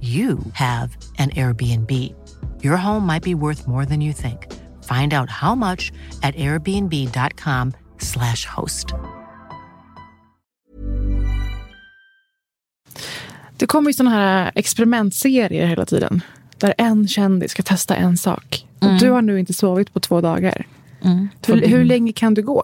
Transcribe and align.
you 0.00 0.38
have 0.54 0.96
an 1.18 1.30
Airbnb. 1.30 1.90
Your 2.62 2.76
home 2.76 3.06
might 3.06 3.22
be 3.24 3.34
worth 3.34 3.66
more 3.66 3.86
than 3.86 4.00
you 4.00 4.12
think. 4.12 4.46
Find 4.84 5.12
out 5.14 5.30
how 5.30 5.54
much 5.54 5.92
at 6.22 6.34
airbnb.com/slash 6.36 8.46
host. 8.46 8.86
Det 13.56 13.66
kommer 13.66 13.90
ju 13.90 13.94
såna 13.94 14.10
här 14.10 14.52
experimentserier 14.54 15.66
hela 15.66 15.86
tiden. 15.86 16.20
Där 16.58 16.74
en 16.78 17.08
kändis 17.08 17.50
ska 17.50 17.62
testa 17.62 17.96
en 17.96 18.16
sak. 18.16 18.66
Och 18.80 18.98
du 18.98 19.10
har 19.10 19.22
nu 19.22 19.40
inte 19.40 19.54
sovit 19.54 19.92
på 19.92 20.00
två 20.00 20.20
dagar. 20.20 20.66
Hur, 21.46 21.66
hur 21.66 21.84
länge 21.84 22.12
kan 22.12 22.34
du 22.34 22.42
gå? 22.42 22.62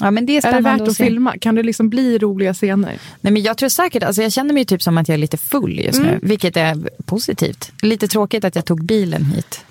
Ja, 0.00 0.10
men 0.10 0.26
det 0.26 0.36
är 0.36 0.46
Är 0.46 0.52
det 0.52 0.60
värt 0.60 0.80
att 0.80 0.88
att 0.88 0.96
filma? 0.96 1.38
Kan 1.38 1.54
det 1.54 1.62
liksom 1.62 1.88
bli 1.88 2.18
roliga 2.18 2.54
scener? 2.54 2.98
Nej, 3.20 3.32
men 3.32 3.42
jag 3.42 3.56
tror 3.58 3.68
säkert, 3.68 4.02
alltså 4.02 4.22
jag 4.22 4.32
känner 4.32 4.54
mig 4.54 4.64
typ 4.64 4.82
som 4.82 4.98
att 4.98 5.08
jag 5.08 5.14
är 5.14 5.18
lite 5.18 5.36
full 5.36 5.78
just 5.80 5.98
Mm. 5.98 6.10
nu, 6.10 6.18
vilket 6.22 6.56
är 6.56 6.88
positivt. 7.04 7.72
Lite 7.82 8.08
tråkigt 8.08 8.44
att 8.44 8.56
jag 8.56 8.64
tog 8.64 8.84
bilen 8.84 9.24
hit. 9.24 9.64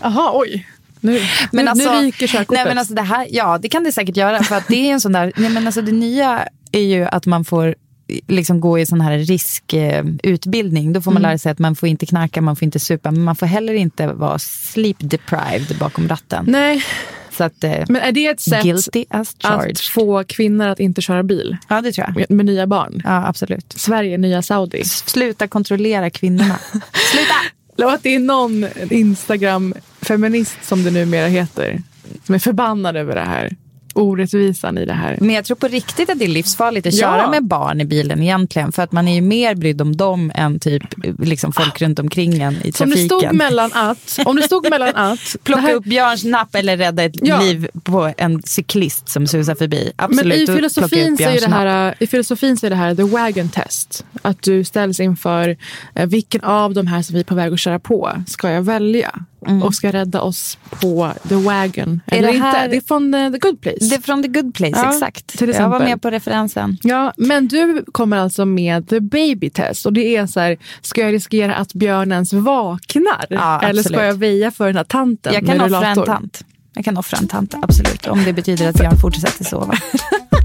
Jaha, 0.00 0.30
oj. 0.34 0.68
Nu, 1.00 1.20
Men 1.52 1.64
nu, 1.64 1.70
alltså, 1.70 1.94
nu 2.00 2.06
ryker 2.06 2.26
körkortet. 2.26 2.50
Nej, 2.50 2.64
men 2.64 2.78
alltså 2.78 2.94
det 2.94 3.02
här, 3.02 3.26
ja, 3.30 3.58
det 3.58 3.68
kan 3.68 3.84
det 3.84 3.92
säkert 3.92 4.16
göra. 4.16 4.42
För 4.42 4.56
att 4.56 4.68
det 4.68 4.76
är 4.88 4.92
en 4.92 5.00
sån 5.00 5.12
där, 5.12 5.32
nej, 5.36 5.50
men 5.50 5.66
alltså 5.66 5.82
det 5.82 5.92
nya 5.92 6.48
är 6.72 6.80
ju 6.80 7.04
att 7.04 7.26
man 7.26 7.44
får 7.44 7.74
liksom 8.28 8.60
gå 8.60 8.78
i 8.78 8.86
sån 8.86 9.00
här 9.00 9.18
riskutbildning. 9.18 10.92
Då 10.92 11.00
får 11.00 11.10
man 11.10 11.22
Mm. 11.22 11.28
lära 11.30 11.38
sig 11.38 11.52
att 11.52 11.58
man 11.58 11.76
får 11.76 11.88
inte 11.88 12.06
knarka, 12.06 12.40
man 12.40 12.56
får 12.56 12.64
inte 12.64 12.78
supa, 12.78 13.10
men 13.10 13.22
man 13.24 13.36
får 13.36 13.46
heller 13.46 13.74
inte 13.74 14.06
vara 14.06 14.38
sleep 14.38 14.96
deprived 15.00 15.76
bakom 15.80 16.08
ratten. 16.08 16.44
Nej, 16.48 16.82
Så 17.36 17.44
att, 17.44 17.64
eh, 17.64 17.84
men 17.88 17.96
är 17.96 18.12
det 18.12 18.26
ett 18.26 18.40
sätt 18.40 19.06
att 19.08 19.80
få 19.80 20.24
kvinnor 20.24 20.66
att 20.66 20.80
inte 20.80 21.02
köra 21.02 21.22
bil? 21.22 21.56
Ja, 21.68 21.80
det 21.80 21.92
tror 21.92 22.06
jag. 22.16 22.30
Med, 22.30 22.46
nya 22.46 22.66
barn? 22.66 23.02
Ja, 23.04 23.26
absolut. 23.26 23.74
Sverige, 23.76 24.18
nya 24.18 24.42
Saudi. 24.42 24.84
Sluta 24.84 25.48
kontrollera 25.48 26.10
kvinnorna. 26.10 26.58
Sluta! 27.12 27.88
Att 27.88 28.02
det 28.02 28.14
är 28.14 28.18
någon 28.18 28.64
Instagram-feminist 28.90 30.56
som 30.62 30.84
det 30.84 30.90
numera 30.90 31.26
heter. 31.26 31.82
Som 32.24 32.34
är 32.34 32.38
förbannad 32.38 32.96
över 32.96 33.14
det 33.14 33.20
här. 33.20 33.56
Orättvisan 33.94 34.78
i 34.78 34.84
det 34.84 34.92
här. 34.92 35.16
Men 35.20 35.30
jag 35.34 35.44
tror 35.44 35.56
på 35.56 35.68
riktigt 35.68 36.10
att 36.10 36.18
det 36.18 36.24
är 36.24 36.28
livsfarligt 36.28 36.86
att 36.86 36.94
Ja. 36.94 37.00
köra 37.00 37.30
med 37.30 37.44
barn 37.44 37.80
i 37.80 37.84
bilen 37.84 38.22
egentligen. 38.22 38.72
För 38.72 38.82
att 38.82 38.92
man 38.92 39.08
är 39.08 39.14
ju 39.14 39.20
mer 39.20 39.54
brydd 39.54 39.80
om 39.80 39.96
dem 39.96 40.32
än 40.34 40.60
typ 40.60 40.82
liksom 41.18 41.52
folk 41.52 41.80
runt 41.82 41.98
omkring 41.98 42.42
en 42.42 42.56
i 42.64 42.72
Så 42.72 42.84
om 42.84 42.90
det 42.90 42.96
trafiken. 42.96 43.18
stod 43.20 43.32
mellan 43.34 43.70
att... 43.74 44.18
Om 44.24 44.36
det 44.36 44.42
stod 44.42 44.70
mellan 44.70 44.88
att... 44.96 45.36
Plocka 45.44 45.60
här- 45.62 45.74
upp 45.74 45.84
Björns 45.84 46.24
napp 46.24 46.54
eller 46.54 46.76
rädda 46.76 47.02
ett 47.04 47.16
Ja. 47.22 47.40
liv 47.40 47.68
på 47.82 48.12
en 48.16 48.42
cyklist 48.42 49.08
som 49.08 49.26
susar 49.26 49.54
förbi. 49.54 49.92
Absolut, 49.96 50.24
Men 50.26 50.38
i 50.38 50.46
filosofin, 50.46 51.16
så 51.16 51.22
är 51.22 51.40
det 51.40 51.46
här, 51.50 51.94
i 51.98 52.06
filosofin 52.06 52.56
så 52.56 52.66
är 52.66 52.70
det 52.70 52.76
här 52.76 52.94
the 52.94 53.02
wagon 53.02 53.48
test. 53.48 54.04
Att 54.22 54.42
du 54.42 54.64
ställs 54.64 55.00
inför 55.00 55.56
eh, 55.94 56.06
vilken 56.06 56.40
av 56.40 56.74
de 56.74 56.86
här 56.86 57.02
som 57.02 57.14
vi 57.14 57.20
är 57.20 57.24
på 57.24 57.34
väg 57.34 57.52
att 57.52 57.60
köra 57.60 57.78
på 57.78 58.10
ska 58.26 58.50
jag 58.50 58.62
välja? 58.62 59.10
Och 59.62 59.74
ska 59.74 59.92
rädda 59.92 60.20
oss 60.20 60.58
på 60.70 61.12
the 61.28 61.34
wagon 61.34 62.00
Är 62.06 62.18
eller 62.18 62.32
det 62.32 62.38
här- 62.38 62.64
inte? 62.64 62.68
Det 62.68 62.76
är 62.76 62.86
från 62.88 63.14
eh, 63.14 63.32
the 63.32 63.38
good 63.38 63.60
place. 63.60 63.76
Det 63.80 63.94
är 63.94 64.00
från 64.00 64.22
the 64.22 64.28
good 64.28 64.54
place, 64.54 64.72
Ja, 64.76 64.92
exakt. 64.94 65.40
Jag 65.40 65.68
var 65.68 65.80
med 65.80 66.02
på 66.02 66.10
referensen. 66.10 66.78
Ja, 66.82 67.12
men 67.16 67.48
du 67.48 67.84
kommer 67.92 68.16
alltså 68.16 68.44
med 68.44 68.88
the 68.88 69.00
baby 69.00 69.50
test. 69.50 69.86
Och 69.86 69.92
det 69.92 70.16
är 70.16 70.26
så 70.26 70.40
här, 70.40 70.56
ska 70.80 71.00
jag 71.00 71.12
riskera 71.12 71.54
att 71.54 71.74
björnen 71.74 72.12
ens 72.12 72.32
vaknar? 72.32 73.26
Ja, 73.30 73.60
eller 73.62 73.82
ska 73.82 74.04
jag 74.04 74.14
väja 74.14 74.50
för 74.50 74.66
den 74.66 74.76
här 74.76 74.84
tanten 74.84 75.34
Jag 75.34 75.46
kan 75.46 75.60
offra 75.60 75.86
en 75.88 76.04
tant. 76.04 76.44
Jag 76.74 76.84
kan 76.84 76.96
offra 76.98 77.18
en 77.18 77.28
tant, 77.28 77.54
absolut. 77.62 78.06
Om 78.06 78.24
det 78.24 78.32
betyder 78.32 78.68
att 78.68 78.78
Björn 78.78 78.96
fortsätter 78.96 79.44
sova. 79.44 79.74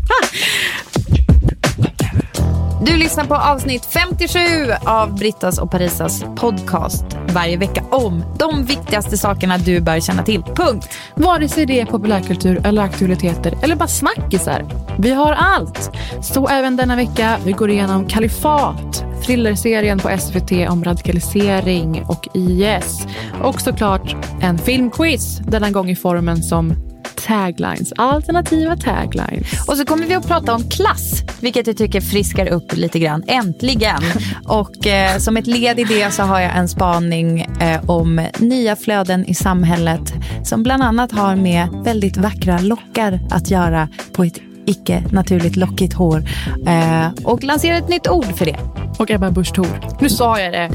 Du 2.87 2.97
lyssnar 2.97 3.25
på 3.25 3.35
avsnitt 3.35 3.85
57 3.85 4.39
av 4.85 5.15
Brittas 5.15 5.57
och 5.57 5.71
Parisas 5.71 6.23
podcast 6.35 7.05
varje 7.33 7.57
vecka 7.57 7.83
om 7.91 8.23
de 8.39 8.65
viktigaste 8.65 9.17
sakerna 9.17 9.57
du 9.57 9.79
bör 9.79 9.99
känna 9.99 10.23
till. 10.23 10.43
Punkt. 10.43 10.89
Vare 11.15 11.49
sig 11.49 11.65
det 11.65 11.79
är 11.79 11.85
populärkultur 11.85 12.61
eller 12.63 12.81
aktualiteter 12.81 13.53
eller 13.63 13.75
bara 13.75 13.87
snackisar. 13.87 14.65
Vi 14.99 15.11
har 15.11 15.31
allt. 15.31 15.91
Så 16.21 16.47
även 16.47 16.75
denna 16.75 16.95
vecka. 16.95 17.39
Vi 17.45 17.51
går 17.51 17.69
igenom 17.69 18.07
Kalifat, 18.07 19.05
thrillerserien 19.25 19.99
på 19.99 20.17
SVT 20.19 20.51
om 20.69 20.83
radikalisering 20.83 22.03
och 22.07 22.27
IS. 22.33 23.07
Och 23.41 23.61
såklart 23.61 24.15
en 24.41 24.57
filmquiz, 24.57 25.37
denna 25.37 25.71
gång 25.71 25.89
i 25.89 25.95
formen 25.95 26.43
som 26.43 26.86
taglines, 27.25 27.93
alternativa 27.95 28.77
taglines. 28.77 29.67
Och 29.67 29.77
så 29.77 29.85
kommer 29.85 30.05
vi 30.05 30.15
att 30.15 30.27
prata 30.27 30.55
om 30.55 30.69
klass, 30.69 31.23
vilket 31.39 31.67
jag 31.67 31.77
tycker 31.77 32.01
friskar 32.01 32.47
upp 32.47 32.73
lite 32.75 32.99
grann. 32.99 33.23
Äntligen! 33.27 34.01
Och 34.45 34.87
eh, 34.87 35.17
som 35.17 35.37
ett 35.37 35.47
led 35.47 35.79
i 35.79 35.83
det 35.83 36.11
så 36.11 36.23
har 36.23 36.39
jag 36.39 36.57
en 36.57 36.69
spaning 36.69 37.41
eh, 37.41 37.89
om 37.89 38.27
nya 38.37 38.75
flöden 38.75 39.25
i 39.25 39.33
samhället 39.33 40.13
som 40.43 40.63
bland 40.63 40.83
annat 40.83 41.11
har 41.11 41.35
med 41.35 41.69
väldigt 41.83 42.17
vackra 42.17 42.59
lockar 42.59 43.19
att 43.31 43.51
göra 43.51 43.89
på 44.11 44.23
ett 44.23 44.39
icke 44.65 45.03
naturligt 45.11 45.55
lockigt 45.55 45.93
hår. 45.93 46.23
Eh, 46.67 47.07
och 47.23 47.43
lanserar 47.43 47.77
ett 47.77 47.89
nytt 47.89 48.07
ord 48.07 48.37
för 48.37 48.45
det. 48.45 48.57
Och 48.99 49.11
Ebba 49.11 49.31
Busch. 49.31 49.53
Nu 50.01 50.09
sa 50.09 50.39
jag 50.39 50.53
det. 50.53 50.71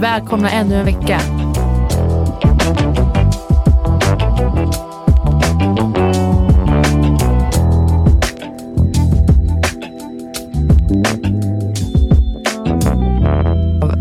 Välkomna 0.00 0.50
ännu 0.50 0.74
en 0.74 0.84
vecka. 0.84 1.20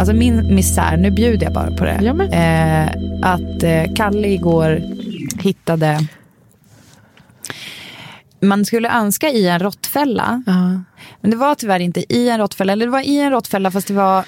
Alltså 0.09 0.20
min 0.20 0.56
misär, 0.56 0.97
nu 0.97 1.12
bjuder 1.12 1.46
jag 1.46 1.53
bara 1.53 1.72
på 1.72 1.86
det. 1.86 2.00
Ja. 2.02 2.24
Eh, 2.24 2.88
att 3.22 3.64
eh, 3.64 3.94
Kalle 3.96 4.28
igår 4.28 4.81
hittade... 5.42 6.00
Man 8.42 8.66
skulle 8.66 8.90
önska 8.90 9.30
i 9.30 9.48
en 9.48 9.59
råttfälla. 9.59 10.44
Men 11.22 11.31
det 11.31 11.38
var 11.38 11.56
tyvärr 11.56 11.80
inte 11.80 12.14
i 12.14 12.30
en 12.30 12.38
råttfälla. 12.38 12.74
Eller 12.74 12.86
det 12.86 12.92
var 12.92 13.02
i 13.02 13.19
en 13.19 13.31
råttfälla 13.31 13.72
fast 13.72 13.88
det 13.88 13.94
var 13.94 14.25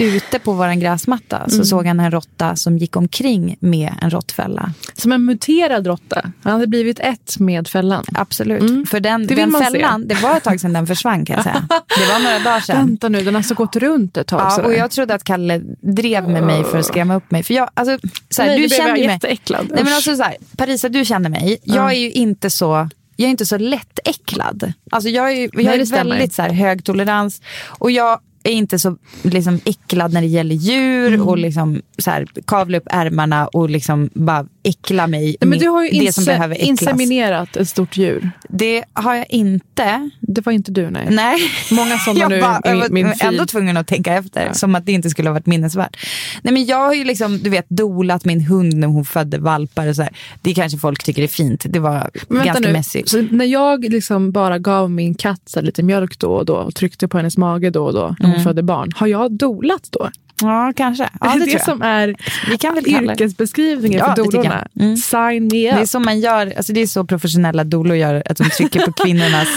ute 0.00 0.38
på 0.38 0.52
våran 0.52 0.80
gräsmatta. 0.80 1.48
Så 1.48 1.64
såg 1.64 1.86
han 1.86 2.00
en 2.00 2.10
råtta 2.10 2.56
som 2.56 2.78
gick 2.78 2.96
omkring 2.96 3.56
med 3.60 3.94
en 4.02 4.10
råttfälla. 4.10 4.72
Som 4.94 5.12
en 5.12 5.24
muterad 5.24 5.86
råtta. 5.86 6.32
Han 6.42 6.52
hade 6.52 6.66
blivit 6.66 7.00
ett 7.00 7.38
med 7.38 7.68
fällan. 7.68 8.04
Absolut. 8.14 8.88
För 8.88 9.00
den, 9.00 9.26
den 9.26 9.50
man 9.50 9.60
se. 9.60 9.70
fällan, 9.70 10.08
det 10.08 10.14
var 10.14 10.36
ett 10.36 10.44
tag 10.44 10.60
sedan 10.60 10.72
den 10.72 10.86
försvann 10.86 11.24
kan 11.24 11.36
jag 11.36 11.44
säga. 11.44 11.68
Det 11.68 12.12
var 12.12 12.22
några 12.22 12.38
dagar 12.38 12.60
sedan. 12.60 12.76
Vänta 12.76 13.08
nu, 13.08 13.18
den 13.18 13.34
har 13.34 13.38
alltså 13.38 13.54
gått 13.54 13.76
runt 13.76 14.16
ett 14.16 14.26
tag. 14.26 14.40
Ja, 14.40 14.50
sådär. 14.50 14.68
och 14.68 14.74
jag 14.74 14.90
trodde 14.90 15.14
att 15.14 15.24
Kalle 15.24 15.58
drev 15.80 16.28
med 16.28 16.42
mig 16.42 16.64
för 16.64 16.78
att 16.78 16.86
skrämma 16.86 17.14
upp 17.14 17.30
mig. 17.30 17.42
För 17.42 17.54
jag, 17.54 17.70
alltså, 17.74 18.08
så 18.30 18.42
här, 18.42 18.48
Nej, 18.48 18.62
du 18.62 18.68
känner 18.68 18.92
mig. 18.92 19.02
jätteäcklad. 19.02 19.66
Nej, 19.70 19.84
men 19.84 19.92
alltså, 19.92 20.16
så 20.16 20.22
här, 20.22 20.36
Parisa, 20.56 20.88
du 20.88 21.04
känner 21.04 21.30
mig. 21.30 21.58
Jag 21.62 21.92
är 21.92 21.98
ju 21.98 22.10
inte 22.10 22.50
så... 22.50 22.88
Jag 23.16 23.26
är 23.26 23.30
inte 23.30 23.46
så 23.46 23.58
lättäcklad. 23.58 24.72
Alltså 24.90 25.08
jag 25.08 25.32
är, 25.32 25.40
jag 25.42 25.64
Nej, 25.64 25.80
är 25.80 25.86
väldigt 25.86 26.34
så 26.34 26.42
här, 26.42 26.50
hög 26.50 26.84
tolerans. 26.84 27.42
Och 27.66 27.90
jag 27.90 28.20
är 28.44 28.52
inte 28.52 28.78
så 28.78 28.96
liksom, 29.22 29.60
äcklad 29.64 30.12
när 30.12 30.20
det 30.20 30.26
gäller 30.26 30.54
djur 30.54 31.14
Mm. 31.14 31.28
och 31.28 31.38
liksom, 31.38 31.82
så 31.98 32.10
här, 32.10 32.26
kavla 32.46 32.78
upp 32.78 32.86
ärmarna 32.90 33.46
och 33.46 33.70
liksom 33.70 34.10
bara 34.14 34.46
äckla 34.62 35.06
mig. 35.06 35.36
Nej, 35.40 35.48
men 35.48 35.58
du 35.58 35.68
har 35.68 35.84
ju 35.84 35.90
det 35.90 35.96
inse- 35.96 36.12
som 36.12 36.24
behöver 36.24 36.54
äcklas. 36.54 36.68
inseminerat 36.68 37.56
ett 37.56 37.68
stort 37.68 37.96
djur. 37.96 38.30
Det 38.52 38.84
har 38.92 39.14
jag 39.14 39.26
inte. 39.28 40.10
Det 40.20 40.46
var 40.46 40.52
inte 40.52 40.72
du, 40.72 40.90
nej. 40.90 41.06
Nej. 41.10 41.38
Många 41.72 41.98
sådana 41.98 42.20
jag 42.20 42.30
nu 42.30 42.40
bara, 42.40 42.56
i 42.64 43.00
jag 43.00 43.04
var 43.04 43.14
ändå 43.28 43.46
tvungen 43.46 43.76
att 43.76 43.86
tänka 43.86 44.14
efter, 44.14 44.52
som 44.52 44.74
att 44.74 44.86
det 44.86 44.92
inte 44.92 45.10
skulle 45.10 45.28
ha 45.28 45.34
varit 45.34 45.46
minnesvärt. 45.46 45.96
Nej, 46.42 46.54
men 46.54 46.64
jag 46.64 46.76
har 46.76 46.94
ju 46.94 47.04
liksom, 47.04 47.38
du 47.38 47.50
vet, 47.50 47.66
dolat 47.68 48.24
min 48.24 48.40
hund 48.40 48.74
när 48.74 48.88
hon 48.88 49.04
födde 49.04 49.38
valpar 49.38 49.86
och 49.88 49.96
så 49.96 50.02
här. 50.02 50.12
Det 50.42 50.54
kanske 50.54 50.78
folk 50.78 51.02
tycker 51.04 51.22
är 51.22 51.26
fint. 51.28 51.64
Det 51.68 51.78
var 51.78 52.10
Men 52.28 52.44
ganska 52.46 52.66
nu. 52.66 52.72
mässigt. 52.72 53.08
Så 53.08 53.22
när 53.30 53.44
jag 53.44 53.84
liksom 53.84 54.32
bara 54.32 54.58
gav 54.58 54.90
min 54.90 55.14
katt 55.14 55.56
lite 55.62 55.82
mjölk 55.82 56.18
då 56.18 56.32
och 56.32 56.44
då 56.44 56.54
och 56.54 56.74
tryckte 56.74 57.08
på 57.08 57.16
hennes 57.16 57.36
mage 57.36 57.70
då 57.70 57.84
och 57.86 57.92
då 57.92 58.16
när 58.18 58.26
hon 58.26 58.30
Mm. 58.30 58.44
födde 58.44 58.62
barn, 58.62 58.90
har 58.94 59.06
jag 59.06 59.32
dolat 59.32 59.88
då? 59.90 60.10
Ja, 60.42 60.72
kanske. 60.76 61.08
Ja, 61.20 61.34
det, 61.34 61.44
det 61.44 61.50
jag. 61.50 61.64
som 61.64 61.82
är 61.82 62.16
Vi 62.50 62.58
kan 62.58 62.74
väl 62.74 62.84
det. 62.84 62.90
yrkesbeskrivningen 62.90 63.98
Ja, 63.98 64.04
för 64.14 64.22
det 64.22 64.30
dolorna. 64.30 64.68
Mm. 64.80 64.96
Sign 64.96 65.42
me 65.44 65.48
Det 65.48 65.68
är 65.68 65.82
up. 65.82 65.88
så 65.88 66.00
man 66.00 66.20
gör, 66.20 66.52
alltså 66.56 66.72
det 66.72 66.80
är 66.80 66.86
så 66.86 67.04
professionella 67.04 67.64
dolor 67.64 67.96
gör, 67.96 68.22
att 68.26 68.36
de 68.36 68.44
trycker 68.50 68.80
på 68.80 68.92
kvinnornas 69.04 69.48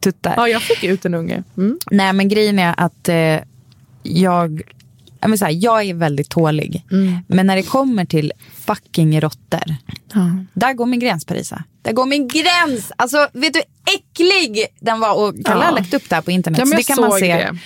tuttar. 0.00 0.34
Ja, 0.36 0.48
jag 0.48 0.62
fick 0.62 0.84
ut 0.84 1.04
en 1.04 1.14
unge. 1.14 1.42
Mm. 1.56 1.78
Nej, 1.90 2.12
men 2.12 2.28
grejen 2.28 2.58
är 2.58 2.74
att 2.76 3.08
eh, 3.08 3.16
jag, 3.16 3.42
jag, 4.02 4.62
menar 5.20 5.36
så 5.36 5.44
här, 5.44 5.52
jag 5.56 5.84
är 5.84 5.94
väldigt 5.94 6.28
tålig. 6.30 6.84
Mm. 6.90 7.16
Men 7.26 7.46
när 7.46 7.56
det 7.56 7.62
kommer 7.62 8.04
till 8.04 8.32
fucking 8.66 9.20
råttor, 9.20 9.74
där 10.52 10.72
går 10.72 10.86
min 10.86 11.00
gräns 11.00 11.24
Parisa. 11.24 11.64
Där 11.82 11.92
går 11.92 12.06
min 12.06 12.28
gräns! 12.28 12.92
Alltså, 12.96 13.28
vet 13.32 13.52
du 13.52 13.58
hur 13.58 13.94
äcklig 13.94 14.66
den 14.80 15.00
var? 15.00 15.14
Och 15.14 15.34
Kalle 15.44 15.64
har 15.64 15.72
lagt 15.72 15.94
upp 15.94 16.08
det 16.08 16.14
här 16.14 16.22
på 16.22 16.30
internet. 16.30 16.58
Ja, 16.58 16.64
men 16.64 16.70
så 16.70 16.76
det 16.76 16.82
kan 16.94 17.00
man 17.00 17.18
se 17.18 17.34
det. 17.36 17.58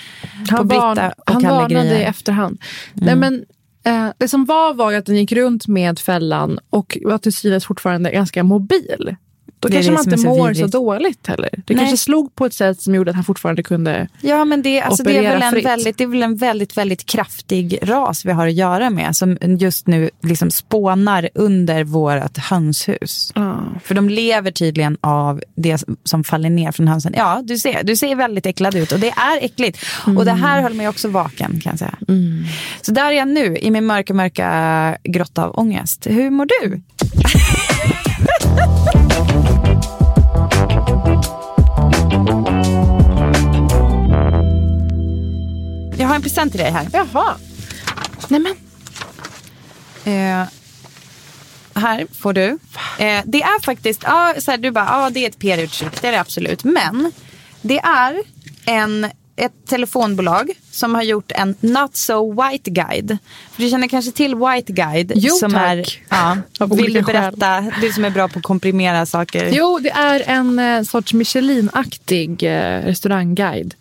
På 0.49 0.56
Han, 0.56 0.69
Britta 0.69 0.94
varn, 0.94 1.12
och 1.26 1.32
han 1.32 1.43
varnade 1.43 1.99
i 1.99 2.02
efterhand. 2.02 2.58
Mm. 2.94 3.06
Nej, 3.06 3.17
men, 3.17 3.44
eh, 3.85 4.12
det 4.19 4.29
som 4.29 4.44
var 4.44 4.75
var 4.75 4.93
att 4.93 5.06
den 5.06 5.17
gick 5.17 5.32
runt 5.32 5.67
med 5.67 5.99
fällan 5.99 6.58
och 6.70 6.99
var 7.05 7.19
till 7.19 7.32
synes 7.32 7.67
fortfarande 7.67 8.11
ganska 8.11 8.44
mobil. 8.44 9.17
Då 9.60 9.69
kanske 9.69 9.93
man 9.93 10.05
inte 10.05 10.19
så 10.19 10.26
mår 10.26 10.49
vidrigt. 10.49 10.72
så 10.72 10.78
dåligt 10.78 11.26
heller. 11.26 11.50
Det 11.52 11.75
Nej. 11.75 11.76
kanske 11.76 11.96
slog 11.96 12.34
på 12.34 12.46
ett 12.46 12.55
sätt 12.55 12.82
som 12.82 12.94
gjorde 12.94 13.10
att 13.10 13.14
han 13.14 13.25
fortfarande 13.25 13.62
kunde... 13.62 14.08
Ja, 14.20 14.44
men 14.44 14.62
det, 14.62 14.81
alltså, 14.81 15.02
det, 15.02 15.10
är 15.10 15.20
Operera 15.20 15.32
väl 15.32 15.43
en 15.43 15.52
fritt. 15.52 15.64
väldigt, 15.64 15.99
det 15.99 16.05
är 16.05 16.08
väl 16.08 16.22
en 16.22 16.37
väldigt, 16.37 16.76
väldigt 16.76 17.06
kraftig 17.06 17.78
ras 17.82 18.25
vi 18.25 18.32
har 18.32 18.46
att 18.46 18.55
göra 18.55 18.90
med. 18.90 19.16
Som 19.16 19.38
just 19.43 19.87
nu 19.87 20.10
liksom 20.22 20.50
spånar 20.50 21.28
under 21.34 21.84
vårt 21.84 22.38
hönshus. 22.38 23.32
För 23.84 23.94
de 23.94 24.08
lever 24.08 24.50
tydligen 24.50 24.96
av 25.00 25.43
det 25.55 25.84
som 26.05 26.25
faller 26.25 26.50
ner 26.50 26.72
från 26.72 26.88
hönsen. 26.88 27.14
Ja, 27.16 27.40
du 27.44 27.58
ser, 27.58 27.82
du 27.82 27.96
ser 27.96 28.14
väldigt 28.14 28.46
äcklad 28.46 28.75
ut 28.75 28.93
och 28.93 29.00
det 29.00 29.10
är 29.10 29.44
äckligt. 29.44 29.78
Och 30.16 30.25
det 30.25 30.32
här 30.32 30.62
höll 30.62 30.75
mig 30.75 30.88
också 30.88 31.08
vaken 31.08 31.60
kan 31.60 31.70
jag 31.70 31.78
säga. 31.78 31.94
Så 32.82 32.93
där 32.93 33.06
är 33.06 33.10
jag 33.10 33.28
nu 33.28 33.56
i 33.56 33.70
min 33.70 33.87
mörka, 33.87 34.14
mörka 34.14 34.96
grotta 35.05 35.44
av 35.44 35.58
ångest. 35.58 36.06
Hur 36.10 36.31
mår 36.31 36.46
du? 36.46 36.82
Jag 45.99 46.09
har 46.09 46.15
en 46.15 46.23
present 46.23 46.53
till 46.53 46.61
dig 46.61 46.70
här. 46.70 46.88
Jaha. 46.93 47.37
Nej 48.29 48.41
men. 48.41 48.55
Eh, 50.05 50.49
här 51.75 52.06
får 52.20 52.32
du. 52.32 52.59
Eh, 52.99 53.23
det 53.25 53.43
är 53.43 53.62
faktiskt, 53.62 54.03
ja, 54.03 54.35
så 54.38 54.50
här, 54.50 54.59
du 54.59 54.70
bara, 54.70 54.85
ja 54.85 55.11
det 55.11 55.25
är 55.25 55.29
ett 55.29 55.38
PR-uttryck, 55.38 56.00
det 56.00 56.09
är 56.09 56.12
det 56.12 56.20
absolut. 56.20 56.65
Men 56.65 57.12
det 57.62 57.79
är 57.79 58.23
en, 58.65 59.06
ett 59.38 59.67
telefonbolag 59.67 60.50
som 60.70 60.94
har 60.94 61.02
gjort 61.02 61.32
en 61.35 61.55
Not 61.61 61.96
So 61.96 62.43
White 62.43 62.70
Guide. 62.70 63.19
Du 63.56 63.70
känner 63.70 63.88
kanske 63.88 64.12
till 64.12 64.35
White 64.35 64.73
Guide? 64.73 65.12
Jo, 65.14 65.35
som 65.35 65.52
tack. 65.52 66.02
Är, 66.08 66.43
ja, 66.58 66.67
vill 66.67 66.93
du 66.93 67.02
berätta, 67.02 67.73
du 67.81 67.93
som 67.93 68.05
är 68.05 68.11
bra 68.11 68.29
på 68.29 68.38
att 68.38 68.44
komprimera 68.44 69.06
saker. 69.06 69.50
Jo, 69.52 69.79
det 69.82 69.90
är 69.90 70.23
en 70.26 70.58
eh, 70.58 70.82
sorts 70.82 71.12
Michelin-aktig 71.12 72.43
eh, 72.43 72.82
restaurangguide. 72.82 73.75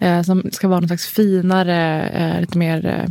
Eh, 0.00 0.22
som 0.22 0.50
ska 0.52 0.68
vara 0.68 0.80
någon 0.80 0.88
slags 0.88 1.06
finare, 1.06 2.40
lite 2.40 2.58
mer 2.58 3.06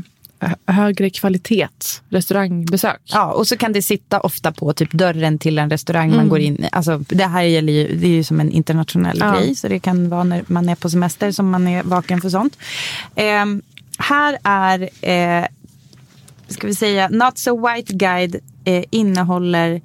högre 0.66 1.10
kvalitet 1.10 1.68
restaurangbesök. 2.10 3.02
Ja, 3.04 3.32
och 3.32 3.48
så 3.48 3.58
kan 3.58 3.74
det 3.74 3.82
sitta 3.82 4.20
ofta 4.20 4.52
på 4.52 4.74
typ 4.74 4.92
dörren 4.92 5.40
till 5.40 5.60
en 5.60 5.70
restaurang 5.70 6.06
Mm. 6.08 6.18
man 6.18 6.30
går 6.30 6.40
in 6.40 6.64
i. 6.64 6.70
Alltså, 6.72 6.98
det 6.98 7.26
här 7.26 7.42
gäller 7.44 7.74
ju, 7.74 7.96
det 7.96 8.08
är 8.08 8.12
ju 8.12 8.24
som 8.24 8.40
en 8.40 8.52
internationell 8.52 9.18
Ja. 9.20 9.32
grej, 9.36 9.56
så 9.56 9.68
det 9.68 9.80
kan 9.80 10.10
vara 10.10 10.24
när 10.24 10.44
man 10.48 10.70
är 10.70 10.76
på 10.76 10.90
semester 10.90 11.32
som 11.32 11.50
man 11.50 11.68
är 11.68 11.84
vaken 11.84 12.22
för 12.22 12.30
sånt. 12.30 12.58
Ehm, 13.16 13.62
här 13.98 14.38
är, 14.44 14.90
eh, 15.02 15.46
ska 16.48 16.68
vi 16.68 16.76
säga, 16.76 17.10
Not 17.10 17.38
So 17.38 17.68
White 17.68 17.94
Guide 17.94 18.36
eh, 18.66 18.84
innehåller 18.90 19.82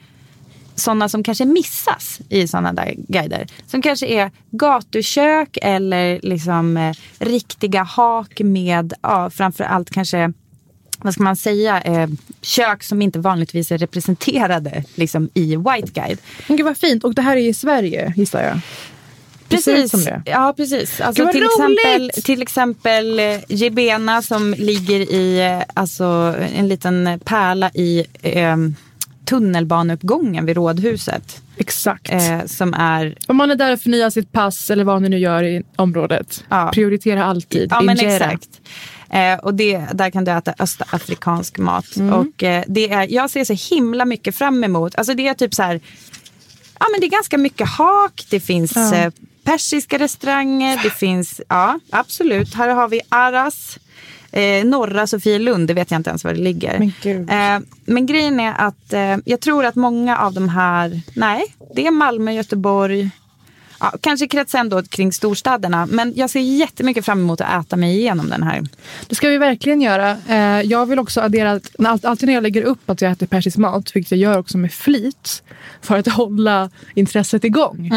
sådana 0.77 1.09
som 1.09 1.23
kanske 1.23 1.45
missas 1.45 2.21
i 2.29 2.49
sådana 2.49 2.73
där 2.73 2.95
guider. 3.09 3.47
Som 3.67 3.83
kanske 3.83 4.07
är 4.07 4.31
gatukök 4.51 5.59
eller 5.63 6.21
liksom 6.23 6.77
eh, 6.77 6.95
riktiga 7.19 7.83
hak 7.83 8.41
med 8.41 8.93
ja, 9.03 9.31
framför 9.31 9.65
allt 9.65 9.91
kanske 9.91 10.33
vad 10.99 11.15
ska 11.15 11.23
man 11.23 11.37
säga, 11.37 11.81
eh, 11.81 12.09
kök 12.41 12.83
som 12.83 13.03
inte 13.03 13.19
vanligtvis 13.19 13.73
är 13.73 13.79
representerade 13.79 14.85
liksom, 14.95 15.29
i 15.35 15.57
White 15.57 15.93
Guide. 16.01 16.19
Men 16.49 16.57
gud 16.57 16.67
vad 16.67 16.77
fint. 16.77 17.05
Och 17.05 17.15
det 17.15 17.23
här 17.23 17.37
är 17.37 17.49
i 17.49 17.55
Sverige, 17.55 18.13
gissar 18.17 18.43
jag. 18.43 18.61
Det. 20.05 20.23
Ja, 20.31 20.55
precis. 20.57 21.01
Alltså, 21.01 21.33
till, 21.33 21.41
roligt! 21.41 21.79
exempel, 21.81 22.23
till 22.23 22.43
exempel 22.43 23.19
eh, 23.19 23.39
Jebena 23.49 24.23
som 24.23 24.55
ligger 24.59 25.01
i 25.01 25.41
eh, 25.41 25.63
alltså, 25.75 26.35
en 26.55 26.69
liten 26.69 27.21
pärla 27.25 27.71
i 27.75 28.05
eh, 28.23 28.57
tunnelbaneuppgången 29.25 30.47
vid 30.47 30.57
Rådhuset. 30.57 31.43
Exakt. 31.57 32.13
Eh, 32.13 32.45
som 32.47 32.75
är 32.75 33.15
Om 33.27 33.37
man 33.37 33.51
är 33.51 33.57
där 33.57 33.73
och 33.73 33.81
förnyar 33.81 34.11
sitt 34.11 34.33
pass 34.33 34.71
eller 34.71 34.85
vad 34.85 35.03
ni 35.03 35.09
nu 35.09 35.19
gör 35.19 35.43
i 35.43 35.63
området. 35.77 36.45
Ja. 36.49 36.71
Prioritera 36.75 37.25
alltid. 37.25 37.69
Ja, 37.71 37.81
men 37.81 37.99
exakt. 37.99 38.49
Eh, 39.15 39.39
och 39.39 39.55
det, 39.55 39.79
där 39.95 40.11
kan 40.11 40.25
du 40.25 40.31
äta 40.31 40.55
östafrikansk 40.59 41.59
mat. 41.59 41.97
Mm. 41.97 42.13
Och 42.15 42.43
eh, 42.43 42.65
det 42.69 42.91
är, 42.93 43.07
jag 43.13 43.31
ser 43.31 43.45
så 43.45 43.75
himla 43.75 44.05
mycket 44.05 44.35
fram 44.37 44.65
emot. 44.65 44.95
Alltså 44.95 45.15
det 45.15 45.29
är 45.29 45.35
typ 45.35 45.55
så 45.55 45.63
här, 45.63 45.81
ja 46.81 46.87
men 46.93 47.01
det 47.01 47.07
är 47.07 47.11
ganska 47.11 47.39
mycket 47.39 47.69
hak. 47.69 48.27
Det 48.31 48.41
finns 48.41 48.73
Ja. 48.77 48.95
eh, 48.95 49.13
persiska 49.45 49.99
restauranger. 49.99 50.81
Det 50.83 50.91
finns, 50.91 51.41
ja 51.49 51.79
absolut. 51.91 52.55
Här 52.55 52.69
har 52.69 52.89
vi 52.89 53.01
Aras. 53.09 53.79
Eh, 54.33 54.65
norra 54.65 55.07
Sofielund, 55.07 55.69
det 55.69 55.75
vet 55.75 55.91
jag 55.91 55.99
inte 55.99 56.11
ens 56.11 56.25
var 56.25 56.33
det 56.35 56.41
ligger. 56.41 56.93
Men. 57.05 57.29
Eh, 57.29 57.69
men 57.85 58.07
grejen 58.07 58.41
är 58.41 58.55
att 58.59 58.93
eh, 58.93 59.17
jag 59.25 59.41
tror 59.41 59.65
att 59.65 59.75
många 59.75 60.19
av 60.19 60.33
de 60.35 60.49
här, 60.49 61.01
nej, 61.17 61.45
det 61.75 61.87
är 61.87 61.91
Malmö, 61.91 62.33
Göteborg, 62.33 63.11
ja, 63.81 63.93
kanske 64.01 64.29
kretsar 64.29 64.59
ändå 64.59 64.83
kring 64.83 65.13
storstäderna. 65.13 65.87
Men 65.87 66.13
jag 66.17 66.31
ser 66.31 66.41
jättemycket 66.41 67.05
fram 67.05 67.21
emot 67.21 67.41
att 67.41 67.67
äta 67.67 67.77
mig 67.77 67.99
igenom 67.99 68.29
den 68.29 68.43
här. 68.43 68.63
Det 69.07 69.15
ska 69.15 69.29
vi 69.29 69.39
verkligen 69.39 69.81
göra. 69.81 70.17
Eh, 70.29 70.61
jag 70.63 70.87
vill 70.87 70.99
också 70.99 71.21
addera 71.21 71.61
alltid 72.03 72.27
när 72.27 72.35
jag 72.35 72.43
lägger 72.43 72.63
upp 72.63 72.91
att 72.91 73.01
jag 73.01 73.13
äter 73.13 73.27
persisk 73.27 73.57
mat, 73.57 73.97
vilket 73.97 74.11
jag 74.11 74.21
gör 74.21 74.39
också 74.39 74.59
med 74.59 74.73
flit, 74.73 75.43
för 75.83 75.99
att 75.99 76.09
hålla 76.13 76.71
intresset 76.95 77.45
igång, 77.45 77.91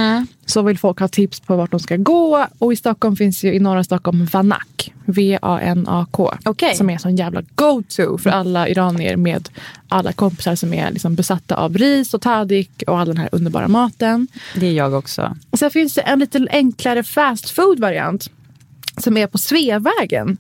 så 0.48 0.62
vill 0.62 0.78
folk 0.78 1.00
ha 1.00 1.08
tips 1.08 1.40
på 1.40 1.56
vart 1.56 1.72
de 1.72 1.80
ska 1.80 1.98
gå. 1.98 2.46
Och 2.60 2.74
i 2.74 2.76
Stockholm 2.76 3.16
finns 3.16 3.44
ju 3.44 3.54
i 3.54 3.60
norra 3.60 3.84
Stockholm 3.84 4.26
Vanak, 4.26 4.94
V-A-N-A-K, 5.06 6.34
Okej. 6.46 6.76
som 6.76 6.90
är 6.90 6.94
en 6.94 7.00
sån 7.00 7.16
jävla 7.16 7.42
go-to 7.56 8.18
för 8.18 8.30
alla 8.30 8.68
iranier 8.68 9.16
med 9.16 9.50
alla 9.88 10.14
kompisar 10.14 10.56
som 10.56 10.74
är 10.74 10.92
liksom 10.92 11.16
besatta 11.16 11.56
av 11.56 11.78
ris 11.78 12.14
och 12.14 12.22
tadik 12.22 12.84
och 12.88 13.00
all 13.00 13.08
den 13.08 13.18
här 13.18 13.30
underbara 13.32 13.68
maten. 13.68 14.28
Det 14.56 14.68
är 14.68 14.74
jag 14.74 14.94
också. 14.94 15.36
Och 15.50 15.60
sen 15.60 15.72
finns 15.72 15.94
det 15.94 16.02
en 16.02 16.20
lite 16.20 16.48
enklare 16.52 17.04
fast 17.04 17.50
food-variant 17.50 18.30
som 18.98 19.18
är 19.18 19.28
på 19.28 19.38
Sveavägen. 19.38 20.38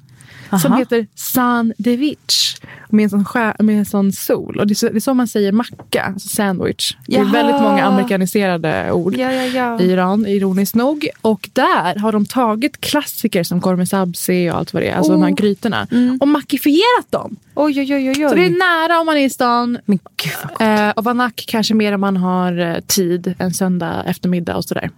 Som 0.62 0.72
Aha. 0.72 0.80
heter 0.80 1.08
San 1.16 1.74
Devich. 1.78 2.58
Med 2.90 3.04
en 3.04 3.10
sån, 3.10 3.26
skär, 3.26 3.56
med 3.60 3.78
en 3.80 3.86
sån 3.86 4.12
sol. 4.12 4.60
Och 4.60 4.68
det 4.68 4.74
är, 4.74 4.76
så, 4.76 4.90
det 4.90 4.96
är 4.98 5.00
så 5.00 5.14
man 5.14 5.28
säger 5.28 5.52
macka, 5.52 6.04
alltså 6.04 6.30
sandwich. 6.30 6.96
Det 7.08 7.16
är 7.16 7.20
Jaha. 7.20 7.32
väldigt 7.32 7.62
många 7.62 7.84
amerikaniserade 7.86 8.92
ord 8.92 9.16
Ja, 9.18 9.32
ja, 9.34 9.44
ja. 9.44 9.80
i 9.80 9.92
Iran, 9.92 10.26
ironiskt 10.26 10.76
nog. 10.76 11.08
Och 11.22 11.50
där 11.54 12.00
har 12.00 12.12
de 12.12 12.26
tagit 12.26 12.82
klassiker 12.82 13.44
som 13.44 13.86
sabzi 13.88 14.50
och 14.50 14.58
allt 14.58 14.74
vad 14.74 14.84
det 14.84 14.88
är, 14.90 14.96
alltså 14.96 15.12
de 15.12 15.22
här 15.22 15.32
Oh. 15.32 15.36
grytorna, 15.36 15.88
Mm. 15.92 16.18
och 16.22 16.28
makifierat 16.28 17.12
dem. 17.12 17.36
Oj, 17.56 17.80
oj, 17.82 17.96
oj, 17.96 18.10
oj. 18.10 18.30
Så 18.30 18.36
det 18.36 18.46
är 18.46 18.50
nära 18.90 19.00
om 19.00 19.06
man 19.06 19.18
är 19.18 19.26
i 19.26 19.30
stan. 19.30 19.78
Men 19.86 20.00
gud 20.18 20.34
Eh, 20.60 20.90
och 20.90 21.04
vanak 21.04 21.44
kanske 21.48 21.74
mer 21.74 21.94
om 21.94 22.02
man 22.02 22.18
har 22.18 22.60
eh, 22.60 22.80
tid 22.88 23.34
en 23.38 23.54
söndag 23.54 24.04
eftermiddag 24.08 24.56
och 24.58 24.64
sådär. 24.66 24.90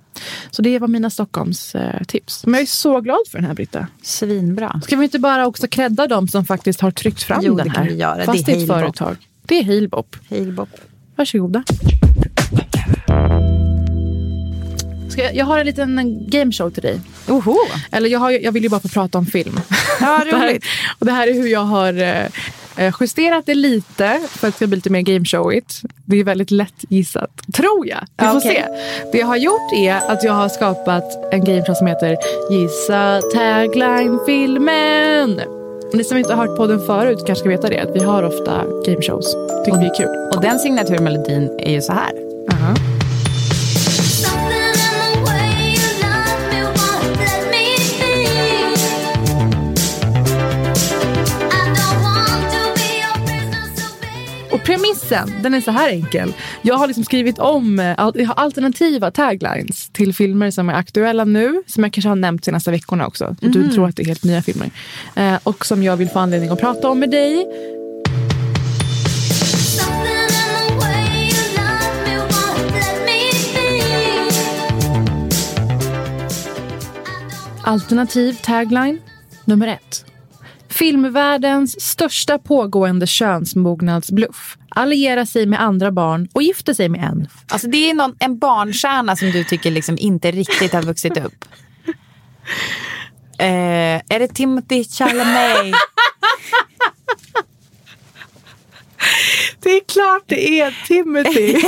Så 0.52 0.62
det 0.62 0.80
var 0.80 0.88
mina 0.88 1.10
Stockholms 1.10 1.76
eh, 1.76 2.04
tips. 2.08 2.46
Men 2.46 2.54
jag 2.54 2.62
är 2.62 2.66
så 2.66 3.02
glad 3.02 3.20
för 3.32 3.38
den 3.38 3.46
här 3.48 3.54
Britta. 3.54 3.88
Svinbra. 4.02 4.82
Ska 4.84 4.96
vi 4.96 5.04
inte 5.04 5.20
bara 5.20 5.48
också 5.48 5.68
credda 5.68 6.08
dem 6.08 6.28
som 6.28 6.46
faktiskt 6.46 6.82
har 6.82 6.92
tryckt 6.92 7.24
fram 7.24 7.40
Jo, 7.44 7.56
den 7.56 7.68
det 7.68 7.79
här? 7.80 7.86
kan 7.88 7.96
vi 7.96 8.02
göra. 8.02 8.26
Fast 8.26 8.46
Det 8.46 8.52
är 8.52 8.56
ett 8.56 8.60
Halebop. 8.70 8.98
företag. 8.98 9.16
Det 9.42 9.60
är 9.60 9.64
Halebop. 9.64 10.16
Halebop. 10.30 10.70
Varsågoda. 11.16 11.64
Ska 15.10 15.24
jag, 15.24 15.36
jag 15.36 15.46
har 15.46 15.60
en 15.60 15.66
liten 15.66 16.20
gameshow 16.30 16.70
till 16.70 16.84
dig. 16.84 17.00
Oho. 17.28 17.56
Eller 17.92 18.10
jag, 18.10 18.20
har, 18.20 18.32
jag 18.32 18.52
vill 18.52 18.64
ju 18.64 18.70
bara 18.70 18.80
få 18.80 18.88
prata 18.88 19.18
om 19.18 19.26
film. 19.26 19.60
Ja, 20.02 20.24
Det 20.32 20.38
här, 20.38 20.48
roligt. 20.50 20.66
och 21.00 21.06
det 21.06 21.12
här 21.12 21.28
är 21.28 21.34
hur 21.34 21.48
jag 21.48 21.64
har 21.66 22.02
eh, 22.02 22.26
Eh, 22.78 22.94
justerat 23.00 23.46
det 23.46 23.56
lite 23.56 24.20
för 24.30 24.48
att 24.48 24.54
det 24.54 24.58
ska 24.58 24.68
bli 24.68 24.76
lite 24.76 24.90
mer 24.90 25.02
gameshowigt. 25.02 25.82
Det 26.06 26.18
är 26.20 26.24
väldigt 26.24 26.52
lätt 26.52 26.86
gissat, 26.90 27.32
tror 27.54 27.88
jag. 27.88 28.00
Vi 28.18 28.26
får 28.26 28.38
Okej. 28.38 28.52
se. 28.52 28.64
Det 29.12 29.18
jag 29.18 29.28
har 29.28 29.38
gjort 29.38 29.74
är 29.76 29.96
att 30.12 30.24
jag 30.24 30.34
har 30.34 30.50
skapat 30.50 31.34
en 31.34 31.44
gameshow 31.44 31.74
som 31.76 31.88
heter 31.88 32.18
Gissa 32.52 33.22
tagline-filmen. 33.34 35.42
Ni 35.94 36.04
som 36.04 36.18
inte 36.18 36.34
har 36.34 36.48
hört 36.48 36.58
podden 36.58 36.80
förut 36.80 37.24
kanske 37.26 37.40
ska 37.40 37.50
veta 37.50 37.70
det. 37.70 37.80
Att 37.80 37.96
vi 37.96 38.00
har 38.00 38.24
ofta 38.24 38.66
gameshows. 38.86 39.36
Tycker 39.66 39.80
vi 39.80 39.86
är 39.86 39.96
kul. 39.96 40.36
Och 40.36 40.42
den 40.42 40.60
signaturmelodin 40.60 41.60
är 41.60 41.72
ju 41.72 41.82
så 41.82 41.94
här. 41.94 42.12
Aha. 42.52 42.76
Something 42.76 42.89
Och 54.60 54.66
premissen, 54.66 55.34
den 55.42 55.54
är 55.54 55.62
så 55.62 55.72
här 55.72 55.90
enkel. 55.90 56.34
Jag 56.62 56.76
har 56.76 56.88
liksom 56.88 57.04
skrivit 57.04 57.40
om 57.40 57.80
eh, 57.80 57.86
jag 57.86 58.26
har 58.28 58.34
alternativa 58.34 59.12
taglines 59.12 59.90
till 59.90 60.14
filmer 60.14 60.52
som 60.52 60.70
är 60.70 60.74
aktuella 60.74 61.26
nu, 61.26 61.64
som 61.68 61.84
jag 61.84 61.94
kanske 61.94 62.10
har 62.10 62.16
nämnt 62.16 62.46
senaste 62.46 62.72
veckorna 62.72 63.08
också. 63.08 63.36
Du 63.40 63.72
tror 63.72 63.88
att 63.88 63.96
det 63.96 64.04
är 64.04 64.08
helt 64.08 64.24
nya 64.24 64.42
filmer. 64.42 64.70
Eh, 65.16 65.40
och 65.44 65.66
som 65.66 65.84
jag 65.84 65.98
vill 65.98 66.10
få 66.10 66.20
anledning 66.20 66.50
att 66.50 66.60
prata 66.60 66.90
om 66.90 67.00
med 67.00 67.10
dig. 67.10 67.48
Alternativ 77.64 78.34
tagline 78.34 79.00
nummer 79.46 79.68
ett. 79.68 80.09
Filmvärldens 80.70 81.82
största 81.82 82.40
pågående 82.40 83.08
könsmognadsbluff. 83.08 84.58
Alliera 84.70 85.26
sig 85.26 85.46
med 85.46 85.62
andra 85.62 85.92
barn 85.92 86.28
och 86.34 86.44
gifter 86.44 86.74
sig 86.74 86.90
med 86.90 87.04
en. 87.04 87.28
Alltså 87.48 87.68
det 87.68 87.90
är 87.90 87.94
någon, 87.94 88.16
en 88.20 88.40
barnstjärna 88.40 89.16
som 89.16 89.32
du 89.32 89.44
tycker 89.44 89.72
liksom 89.72 89.98
inte 89.98 90.32
riktigt 90.32 90.74
har 90.74 90.82
vuxit 90.82 91.18
upp. 91.18 91.46
Eh, 93.38 94.02
är 94.10 94.20
det 94.20 94.28
Timothy 94.28 94.84
Chalamet? 94.84 95.76
Det 99.62 99.70
är 99.70 99.82
klart 99.94 100.24
det 100.26 100.60
är 100.60 100.86
Timothy. 100.88 101.48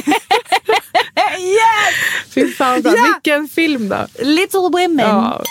yes! 1.40 1.96
Fy 2.34 2.54
fan. 2.54 2.82
Ja! 2.84 2.92
vilken 3.14 3.48
film 3.48 3.90
då. 3.90 4.08
Little 4.20 4.60
Women. 4.60 5.00
Ja. 5.00 5.44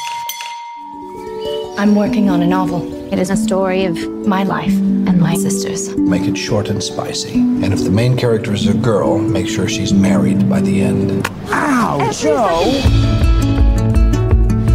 I'm 1.80 1.94
working 1.94 2.28
on 2.28 2.42
a 2.42 2.46
novel. 2.46 2.92
It 3.10 3.18
is 3.18 3.30
a 3.30 3.36
story 3.36 3.86
of 3.86 3.96
my 4.26 4.42
life 4.42 4.68
and 4.68 5.18
my 5.18 5.34
sister's. 5.34 5.96
Make 5.96 6.28
it 6.28 6.36
short 6.36 6.68
and 6.68 6.82
spicy. 6.82 7.32
And 7.32 7.72
if 7.72 7.84
the 7.84 7.90
main 7.90 8.18
character 8.18 8.52
is 8.52 8.68
a 8.68 8.74
girl, 8.74 9.18
make 9.18 9.48
sure 9.48 9.66
she's 9.66 9.90
married 9.90 10.46
by 10.46 10.60
the 10.60 10.82
end. 10.82 11.26
Ow, 11.46 12.12
Joe! 12.12 12.82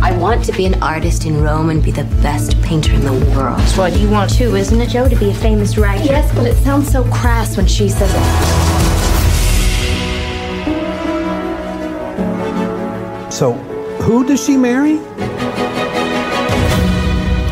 I 0.01 0.17
want 0.17 0.43
to 0.45 0.51
be 0.53 0.65
an 0.65 0.81
artist 0.81 1.27
in 1.27 1.43
Rome 1.43 1.69
and 1.69 1.83
be 1.83 1.91
the 1.91 2.05
best 2.23 2.59
painter 2.63 2.93
in 2.93 3.05
the 3.05 3.13
world. 3.13 3.59
That's 3.59 3.77
what 3.77 3.95
you 3.99 4.09
want 4.09 4.33
too, 4.33 4.55
isn't 4.55 4.81
it, 4.81 4.89
Joe? 4.89 5.07
To 5.07 5.15
be 5.15 5.29
a 5.29 5.33
famous 5.35 5.77
writer. 5.77 6.05
Yes, 6.05 6.33
but 6.33 6.47
it 6.47 6.55
sounds 6.63 6.91
so 6.91 7.03
crass 7.11 7.55
when 7.55 7.67
she 7.67 7.87
says 7.87 8.09
it. 8.09 8.23
So, 13.31 13.53
who 14.01 14.25
does 14.25 14.43
she 14.43 14.57
marry? 14.57 14.99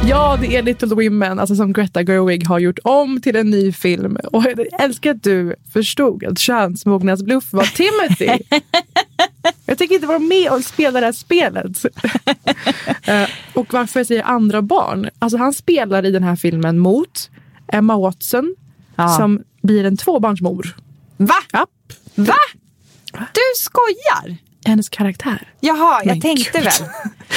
Ja, 0.08 0.38
det 0.42 0.56
är 0.58 0.62
Little 0.64 0.88
Women, 0.96 1.40
alltså 1.40 1.56
som 1.56 1.74
Greta 1.74 2.04
Gerwig 2.04 2.48
har 2.48 2.60
gjort 2.60 2.80
om 2.84 3.22
till 3.22 3.36
en 3.36 3.50
ny 3.50 3.72
film. 3.72 4.18
Och 4.32 4.44
jag 4.46 4.82
älskar 4.82 5.12
att 5.12 5.24
du 5.24 5.56
förstod 5.74 6.24
att 6.26 6.40
könsmognadsbluff 6.40 7.54
var 7.54 7.64
Timothy. 7.64 8.44
jag 9.66 9.78
tänker 9.78 9.96
inte 9.96 10.08
vara 10.08 10.20
med 10.20 10.52
och 10.52 10.64
spela 10.64 11.00
det 11.00 11.06
här 11.06 11.14
spelet. 11.14 11.86
Eh, 13.06 13.30
och 13.54 13.74
varför 13.74 14.00
jag 14.00 14.08
säger 14.08 14.24
andra 14.24 14.62
barn. 14.62 15.10
Alltså 15.20 15.38
han 15.38 15.54
spelar 15.54 16.06
i 16.06 16.12
den 16.12 16.24
här 16.24 16.36
filmen 16.36 16.80
mot 16.80 17.30
Emma 17.68 17.98
Watson 17.98 18.56
Ja. 18.96 19.08
som 19.08 19.44
blir 19.62 19.84
en 19.86 19.98
tvåbarnsmor. 19.98 20.76
Va? 21.18 21.34
Ja, 21.52 21.68
Va? 22.16 22.36
Du 23.14 23.42
skojar? 23.58 24.38
Hennes 24.66 24.90
karaktär. 24.90 25.48
Jaha, 25.60 26.00
jag 26.04 26.08
Men 26.08 26.22
tänkte 26.22 26.58
gud. 26.58 26.64
väl. 26.64 26.74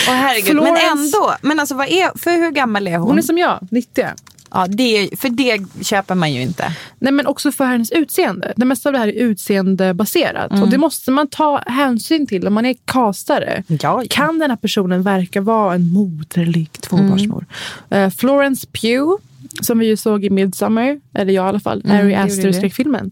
Åh 0.09 0.15
herregud, 0.15 0.55
men 0.57 0.65
Florence- 0.67 0.91
ändå. 0.93 1.35
Men 1.43 1.61
alltså 1.61 1.75
vad 1.75 1.89
är, 1.89 2.19
för 2.19 2.31
hur 2.31 2.51
gammal 2.51 2.89
är 2.89 2.97
hon? 2.99 3.09
Hon 3.09 3.19
är 3.19 3.23
som 3.23 3.39
jag, 3.39 3.69
90. 3.71 4.05
ja, 4.51 4.67
det, 4.67 5.09
för 5.21 5.29
det 5.29 5.61
köper 5.85 6.15
man 6.15 6.33
ju 6.33 6.43
inte. 6.43 6.73
Nej, 6.99 7.13
men 7.13 7.27
också 7.27 7.53
för 7.53 7.65
hennes 7.65 7.91
utseende. 7.91 8.53
Det 8.57 8.65
mesta 8.65 8.89
av 8.89 8.93
det 8.93 8.99
här 8.99 9.09
är 9.09 9.13
utseendebaserat. 9.13 10.53
Och 10.63 10.69
det 10.69 10.79
måste 10.79 11.11
man 11.11 11.29
ta 11.29 11.63
hänsyn 11.67 12.27
till 12.27 12.47
om 12.47 12.55
man 12.55 12.67
är 12.67 12.75
castare. 12.85 13.63
Ja, 13.67 13.77
ja. 13.81 14.03
Kan 14.11 14.39
den 14.39 14.51
här 14.51 14.57
personen 14.57 15.03
verka 15.03 15.41
vara 15.41 15.75
en 15.75 15.93
moderlig 15.93 16.73
tvåbarnsmor? 16.73 17.47
Eh, 17.91 18.11
Florence 18.11 18.67
Pugh, 18.73 19.13
som 19.61 19.79
vi 19.79 19.87
ju 19.87 19.97
såg 19.97 20.25
i 20.25 20.31
Midsommar, 20.31 21.01
eller 21.15 21.33
jag 21.33 21.47
i 21.47 21.49
alla 21.49 21.61
fall, 21.61 21.83
Ari 21.89 22.03
gjorde 22.03 22.19
Aster 22.23 22.43
vi. 22.47 22.53
skräckfilmen. 22.53 23.11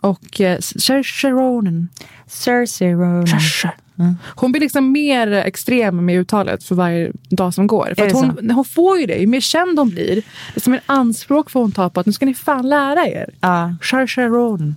Och 0.00 0.40
uh, 0.40 0.56
Saoirse 0.60 1.30
Ronan. 1.30 1.88
Cersei 2.30 2.92
Ronan. 2.92 3.26
Saoirse. 3.26 3.70
Hon 4.24 4.52
blir 4.52 4.60
liksom 4.60 4.92
mer 4.92 5.32
extrem 5.32 6.06
med 6.06 6.20
uttalet 6.20 6.64
för 6.64 6.74
varje 6.74 7.12
dag 7.30 7.54
som 7.54 7.66
går. 7.66 7.94
För 7.96 8.10
hon, 8.10 8.50
hon 8.50 8.64
får 8.64 8.98
ju 8.98 9.06
det. 9.06 9.16
Ju 9.16 9.26
mer 9.26 9.40
känd 9.40 9.78
hon 9.78 9.90
blir, 9.90 10.22
desto 10.54 10.70
mer 10.70 10.80
anspråk 10.86 11.50
får 11.50 11.60
hon 11.60 11.72
ta 11.72 11.90
på 11.90 12.00
att 12.00 12.06
nu 12.06 12.12
ska 12.12 12.26
ni 12.26 12.34
fan 12.34 12.68
lära 12.68 13.06
er. 13.06 13.30
Ja. 13.40 13.74
Saoirse 13.82 14.26
Ronan. 14.26 14.76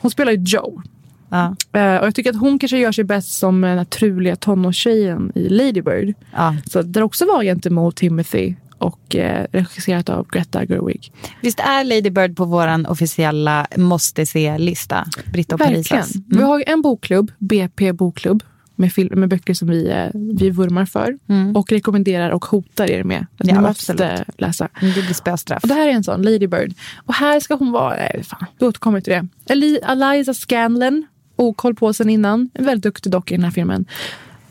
Hon 0.00 0.10
spelar 0.10 0.32
ju 0.32 0.38
Joe. 0.38 0.82
Ja. 1.28 1.56
Eh, 1.72 1.96
och 1.96 2.06
jag 2.06 2.14
tycker 2.14 2.30
att 2.30 2.40
hon 2.40 2.58
kanske 2.58 2.78
gör 2.78 2.92
sig 2.92 3.04
bäst 3.04 3.38
som 3.38 3.60
den 3.60 3.78
här 3.78 3.84
truliga 3.84 4.36
tonårstjejen 4.36 5.32
i 5.34 5.48
Lady 5.48 5.82
Bird. 5.82 6.14
Ja. 6.32 6.56
Så 6.70 6.82
där 6.82 7.02
också 7.02 7.26
var 7.26 7.42
gentemot 7.42 7.96
Timothy 7.96 8.54
och 8.78 9.16
eh, 9.16 9.46
regisserat 9.52 10.08
av 10.08 10.26
Greta 10.32 10.64
Gerwig. 10.66 11.12
Visst 11.42 11.60
är 11.60 11.84
Lady 11.84 12.10
Bird 12.10 12.36
på 12.36 12.44
vår 12.44 12.90
officiella 12.90 13.66
måste-se-lista? 13.76 15.06
Britta 15.32 15.54
och 15.54 15.60
Verkligen. 15.60 15.84
Parisas. 15.84 16.16
Vi 16.28 16.42
har 16.42 16.64
en 16.66 16.82
bokklubb, 16.82 17.32
BP 17.38 17.92
bokklubb, 17.92 18.42
med, 18.74 18.92
film, 18.92 19.20
med 19.20 19.28
böcker 19.28 19.54
som 19.54 19.68
vi, 19.68 19.88
eh, 19.90 20.06
vi 20.14 20.50
vurmar 20.50 20.84
för. 20.84 21.18
Och 21.54 21.72
rekommenderar 21.72 22.30
och 22.30 22.44
hotar 22.44 22.90
er 22.90 23.04
med. 23.04 23.26
Att 23.38 23.46
Ja, 23.48 23.54
ni 23.54 23.60
måste 23.60 23.92
absolut. 23.92 24.40
läsa. 24.40 24.68
Mm, 24.82 24.94
Det 24.94 25.02
blir 25.02 25.14
spöstraff. 25.14 25.62
Och 25.62 25.68
det 25.68 25.74
här 25.74 25.86
är 25.88 25.92
en 25.92 26.04
sån, 26.04 26.22
Lady 26.22 26.46
Bird. 26.46 26.74
Och 27.06 27.14
här 27.14 27.40
ska 27.40 27.54
hon 27.54 27.72
vara, 27.72 27.96
nej 27.96 28.22
fan, 28.24 28.44
vi 28.58 28.66
återkommer 28.66 29.00
till 29.00 29.12
det. 29.12 29.26
Eli, 29.52 29.78
Eliza 29.88 30.34
Scanlon, 30.34 31.06
okoll 31.36 31.74
på 31.74 31.92
sen 31.92 32.10
innan. 32.10 32.50
En 32.54 32.64
väldigt 32.64 32.82
duktig 32.82 33.12
dock 33.12 33.30
i 33.32 33.34
den 33.34 33.44
här 33.44 33.50
filmen. 33.50 33.84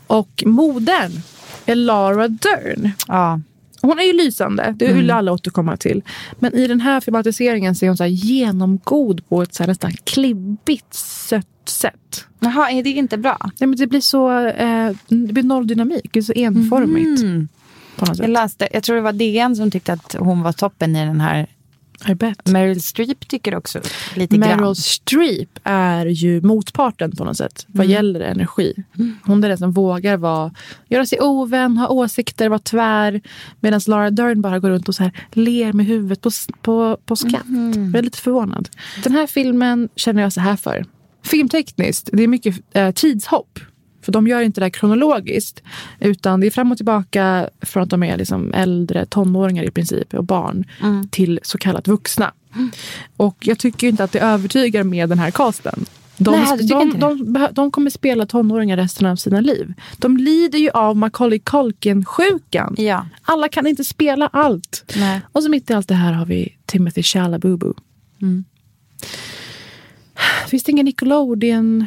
Och 0.06 0.42
modern 0.46 1.12
är 1.66 1.74
Lara 1.74 2.28
Dern. 2.28 2.90
Ja. 3.08 3.40
Hon 3.82 3.98
är 3.98 4.02
ju 4.02 4.12
lysande, 4.12 4.74
det 4.78 4.92
vill 4.92 5.10
alla 5.10 5.32
återkomma 5.32 5.76
till. 5.76 6.02
Men 6.38 6.54
i 6.54 6.66
den 6.66 6.80
här 6.80 7.00
filmatiseringen 7.00 7.74
så 7.74 7.84
är 7.84 7.88
hon 7.88 7.96
så 7.96 8.06
genomgod 8.06 9.28
på 9.28 9.42
ett 9.42 9.54
så 9.54 9.62
här 9.62 9.68
nästan 9.68 9.92
klibbigt 10.04 10.94
sött 10.94 11.46
sätt. 11.64 12.26
Jaha, 12.40 12.70
är 12.70 12.82
det 12.82 12.90
inte 12.90 13.18
bra? 13.18 13.38
Nej, 13.40 13.68
men 13.68 13.76
det 13.76 13.86
blir 13.86 14.00
så 14.00 14.46
eh, 14.46 14.90
det 15.08 15.32
blir 15.32 15.42
noll 15.42 15.66
dynamik, 15.66 16.12
det 16.12 16.18
är 16.18 16.22
så 16.22 16.32
enformigt. 16.32 17.22
Något 17.96 18.18
Jag 18.18 18.30
läste, 18.30 18.68
jag 18.72 18.82
tror 18.82 18.96
det 18.96 19.02
var 19.02 19.12
DN 19.12 19.56
som 19.56 19.70
tyckte 19.70 19.92
att 19.92 20.16
hon 20.18 20.42
var 20.42 20.52
toppen 20.52 20.96
i 20.96 21.06
den 21.06 21.20
här. 21.20 21.46
I 22.06 22.14
bet. 22.14 22.46
Meryl 22.46 22.82
Streep 22.82 23.28
tycker 23.28 23.54
också 23.54 23.80
lite 24.14 24.38
Meryl 24.38 24.58
grann. 24.58 24.74
Streep 24.74 25.58
är 25.64 26.06
ju 26.06 26.42
motparten 26.42 27.16
på 27.16 27.24
något 27.24 27.36
sätt 27.36 27.66
vad 27.68 27.86
gäller 27.86 28.20
energi. 28.20 28.74
Hon 29.24 29.44
är 29.44 29.48
den 29.48 29.58
som 29.58 29.72
vågar 29.72 30.16
vara, 30.16 30.54
göra 30.88 31.06
sig 31.06 31.20
ovän, 31.20 31.76
ha 31.76 31.88
åsikter, 31.88 32.48
vara 32.48 32.58
tvär. 32.58 33.20
Medan 33.60 33.80
Lara 33.86 34.10
Dern 34.10 34.40
bara 34.40 34.58
går 34.58 34.70
runt 34.70 34.88
och 34.88 34.94
så 34.94 35.02
här 35.02 35.12
ler 35.32 35.72
med 35.72 35.86
huvudet 35.86 36.22
på, 36.22 36.30
på, 36.62 36.98
på 37.06 37.16
skratt. 37.16 37.46
Jag 37.74 37.94
är 37.94 38.02
lite 38.02 38.18
förvånad. 38.18 38.68
Den 39.04 39.12
här 39.12 39.26
filmen 39.26 39.88
känner 39.96 40.22
jag 40.22 40.32
så 40.32 40.40
här 40.40 40.56
för. 40.56 40.86
Filmtekniskt, 41.24 42.10
det 42.12 42.22
är 42.22 42.28
mycket 42.28 42.56
eh, 42.72 42.90
tidshopp. 42.90 43.60
För 44.08 44.12
de 44.12 44.26
gör 44.26 44.40
inte 44.40 44.60
det 44.60 44.64
här 44.64 44.70
kronologiskt. 44.70 45.62
Utan 46.00 46.40
det 46.40 46.46
är 46.46 46.50
fram 46.50 46.72
och 46.72 46.76
tillbaka 46.76 47.50
från 47.62 47.82
att 47.82 47.90
de 47.90 48.02
är 48.02 48.16
liksom 48.16 48.54
äldre 48.54 49.06
tonåringar 49.06 49.64
i 49.64 49.70
princip 49.70 50.14
och 50.14 50.24
barn 50.24 50.64
till 51.10 51.40
så 51.42 51.58
kallat 51.58 51.88
vuxna. 51.88 52.32
Och 53.16 53.36
jag 53.40 53.58
tycker 53.58 53.86
inte 53.86 54.04
att 54.04 54.12
det 54.12 54.20
övertygar 54.20 54.84
med 54.84 55.08
den 55.08 55.18
här 55.18 55.30
casten. 55.30 55.84
De, 56.16 56.30
Nej, 56.30 56.66
de, 56.66 56.98
de, 56.98 57.48
de 57.52 57.70
kommer 57.70 57.90
spela 57.90 58.26
tonåringar 58.26 58.76
resten 58.76 59.06
av 59.06 59.16
sina 59.16 59.40
liv. 59.40 59.74
De 59.96 60.16
lider 60.16 60.58
ju 60.58 60.70
av 60.70 60.96
Macaulay 60.96 61.38
Culkin-sjukan. 61.38 62.74
Ja. 62.78 63.06
Alla 63.22 63.48
kan 63.48 63.66
inte 63.66 63.84
spela 63.84 64.26
allt. 64.26 64.92
Nej. 64.96 65.20
Och 65.32 65.42
så 65.42 65.50
mitt 65.50 65.70
i 65.70 65.72
allt 65.72 65.88
det 65.88 65.94
här 65.94 66.12
har 66.12 66.26
vi 66.26 66.56
Timothy 66.66 67.02
Chalabubu. 67.02 67.72
Mm. 68.22 68.44
Finns 70.48 70.62
det 70.62 70.72
ingen 70.72 70.84
Nickelodeon 70.84 71.86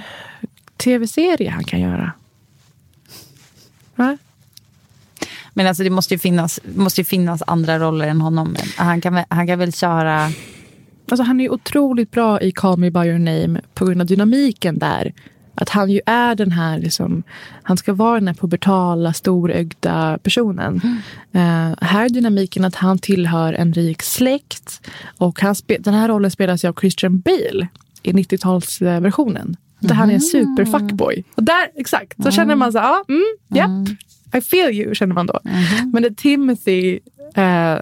tv-serie 0.81 1.49
han 1.49 1.63
kan 1.63 1.79
göra? 1.79 2.11
Va? 3.95 4.17
Men 5.53 5.67
alltså 5.67 5.83
det 5.83 5.89
måste 5.89 6.13
ju 6.13 6.17
finnas, 6.17 6.59
måste 6.75 7.01
ju 7.01 7.05
finnas 7.05 7.43
andra 7.47 7.79
roller 7.79 8.07
än 8.07 8.21
honom. 8.21 8.55
Han 8.77 9.01
kan, 9.01 9.23
han 9.29 9.47
kan 9.47 9.59
väl 9.59 9.73
köra... 9.73 10.31
Alltså 11.09 11.23
han 11.23 11.39
är 11.39 11.43
ju 11.43 11.49
otroligt 11.49 12.11
bra 12.11 12.41
i 12.41 12.51
Call 12.51 12.77
Me 12.77 12.91
By 12.91 12.99
Your 12.99 13.19
Name 13.19 13.61
på 13.73 13.85
grund 13.85 14.01
av 14.01 14.07
dynamiken 14.07 14.79
där. 14.79 15.13
Att 15.55 15.69
han 15.69 15.91
ju 15.91 16.01
är 16.05 16.35
den 16.35 16.51
här, 16.51 16.79
liksom, 16.79 17.23
han 17.63 17.77
ska 17.77 17.93
vara 17.93 18.19
den 18.19 18.27
här 18.27 18.35
pubertala, 18.35 19.13
storögda 19.13 20.19
personen. 20.23 20.81
Eh, 21.31 21.71
här 21.81 22.05
är 22.05 22.09
dynamiken 22.09 22.65
att 22.65 22.75
han 22.75 22.99
tillhör 22.99 23.53
en 23.53 23.73
rik 23.73 24.01
släkt. 24.01 24.89
Och 25.17 25.41
han 25.41 25.55
den 25.79 25.93
här 25.93 26.07
rollen 26.07 26.31
spelas 26.31 26.63
ju 26.63 26.67
av 26.67 26.73
Christian 26.79 27.19
Bale 27.19 27.67
i 28.03 28.11
90-talsversionen. 28.11 29.55
Där 29.81 29.95
han 29.95 30.09
är 30.09 30.13
en 30.13 30.21
superfuckboy. 30.21 31.23
Och 31.35 31.43
där, 31.43 31.67
exakt, 31.75 32.23
så 32.23 32.31
känner 32.31 32.55
man 32.55 32.71
så 32.71 32.79
här, 32.79 32.87
ja, 32.87 33.03
mm, 33.09 33.23
japp, 33.53 33.97
I 34.37 34.41
feel 34.41 34.71
you, 34.75 34.95
känner 34.95 35.13
man 35.15 35.25
då. 35.25 35.39
Men 35.93 36.03
när 36.03 36.09
Timothy 36.09 36.99
eh, 37.35 37.75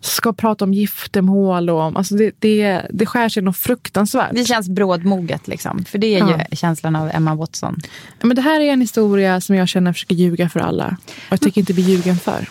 ska 0.00 0.32
prata 0.32 0.64
om 0.64 0.74
giftermål 0.74 1.70
och 1.70 1.80
om, 1.80 1.96
alltså 1.96 2.14
det, 2.14 2.32
det, 2.38 2.86
det 2.90 3.06
skär 3.06 3.28
sig 3.28 3.42
något 3.42 3.56
fruktansvärt. 3.56 4.30
Det 4.34 4.44
känns 4.44 4.68
brådmoget 4.68 5.48
liksom. 5.48 5.84
För 5.84 5.98
det 5.98 6.06
är 6.14 6.18
Ja. 6.18 6.40
ju 6.50 6.56
känslan 6.56 6.96
av 6.96 7.10
Emma 7.14 7.34
Watson. 7.34 7.76
Men 8.22 8.36
det 8.36 8.42
här 8.42 8.60
är 8.60 8.72
en 8.72 8.80
historia 8.80 9.40
som 9.40 9.56
jag 9.56 9.68
känner 9.68 9.92
försöker 9.92 10.14
ljuga 10.14 10.48
för 10.48 10.60
alla. 10.60 10.96
Och 11.16 11.32
jag 11.32 11.40
tycker 11.40 11.60
inte 11.60 11.74
bli 11.74 11.82
ljugen 11.82 12.16
för. 12.16 12.48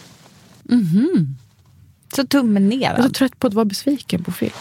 Så 2.16 2.24
tummen 2.28 2.70
ner. 2.70 2.82
Jag 2.82 3.00
är 3.00 3.04
så 3.04 3.10
trött 3.10 3.40
på 3.40 3.48
att 3.48 3.54
vara 3.54 3.66
besviken 3.66 4.24
på 4.24 4.32
film. 4.32 4.52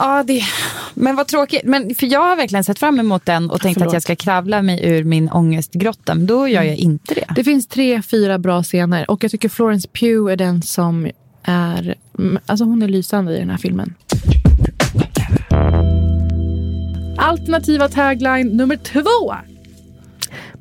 Ja, 0.00 0.22
det... 0.26 0.42
Men 0.94 1.16
vad 1.16 1.26
tråkigt. 1.26 1.60
Men, 1.64 1.94
för 1.94 2.06
jag 2.06 2.20
har 2.20 2.36
verkligen 2.36 2.64
sett 2.64 2.78
fram 2.78 3.00
emot 3.00 3.26
den 3.26 3.50
och 3.50 3.60
tänkt 3.60 3.74
Förlåt. 3.74 3.88
att 3.88 3.92
jag 3.92 4.02
ska 4.02 4.16
kravla 4.16 4.62
mig 4.62 4.80
ur 4.84 5.04
min 5.04 5.28
ångestgrotta. 5.30 6.14
Men 6.14 6.26
då 6.26 6.48
gör 6.48 6.62
jag 6.62 6.76
inte 6.76 7.14
det. 7.14 7.24
Det 7.34 7.44
finns 7.44 7.66
tre, 7.68 8.02
fyra 8.02 8.38
bra 8.38 8.62
scener. 8.62 9.10
Och 9.10 9.24
jag 9.24 9.30
tycker 9.30 9.48
Florence 9.48 9.88
Pugh 9.88 10.32
är 10.32 10.36
den 10.36 10.62
som 10.62 11.10
är... 11.42 11.94
mm, 12.18 12.38
Alltså 12.46 12.64
hon 12.64 12.82
är 12.82 12.88
lysande 12.88 13.36
i 13.36 13.38
den 13.38 13.50
här 13.50 13.56
filmen. 13.58 13.94
Alternativa 17.16 17.88
tagline 17.88 18.48
nummer 18.48 18.76
två. 18.76 19.34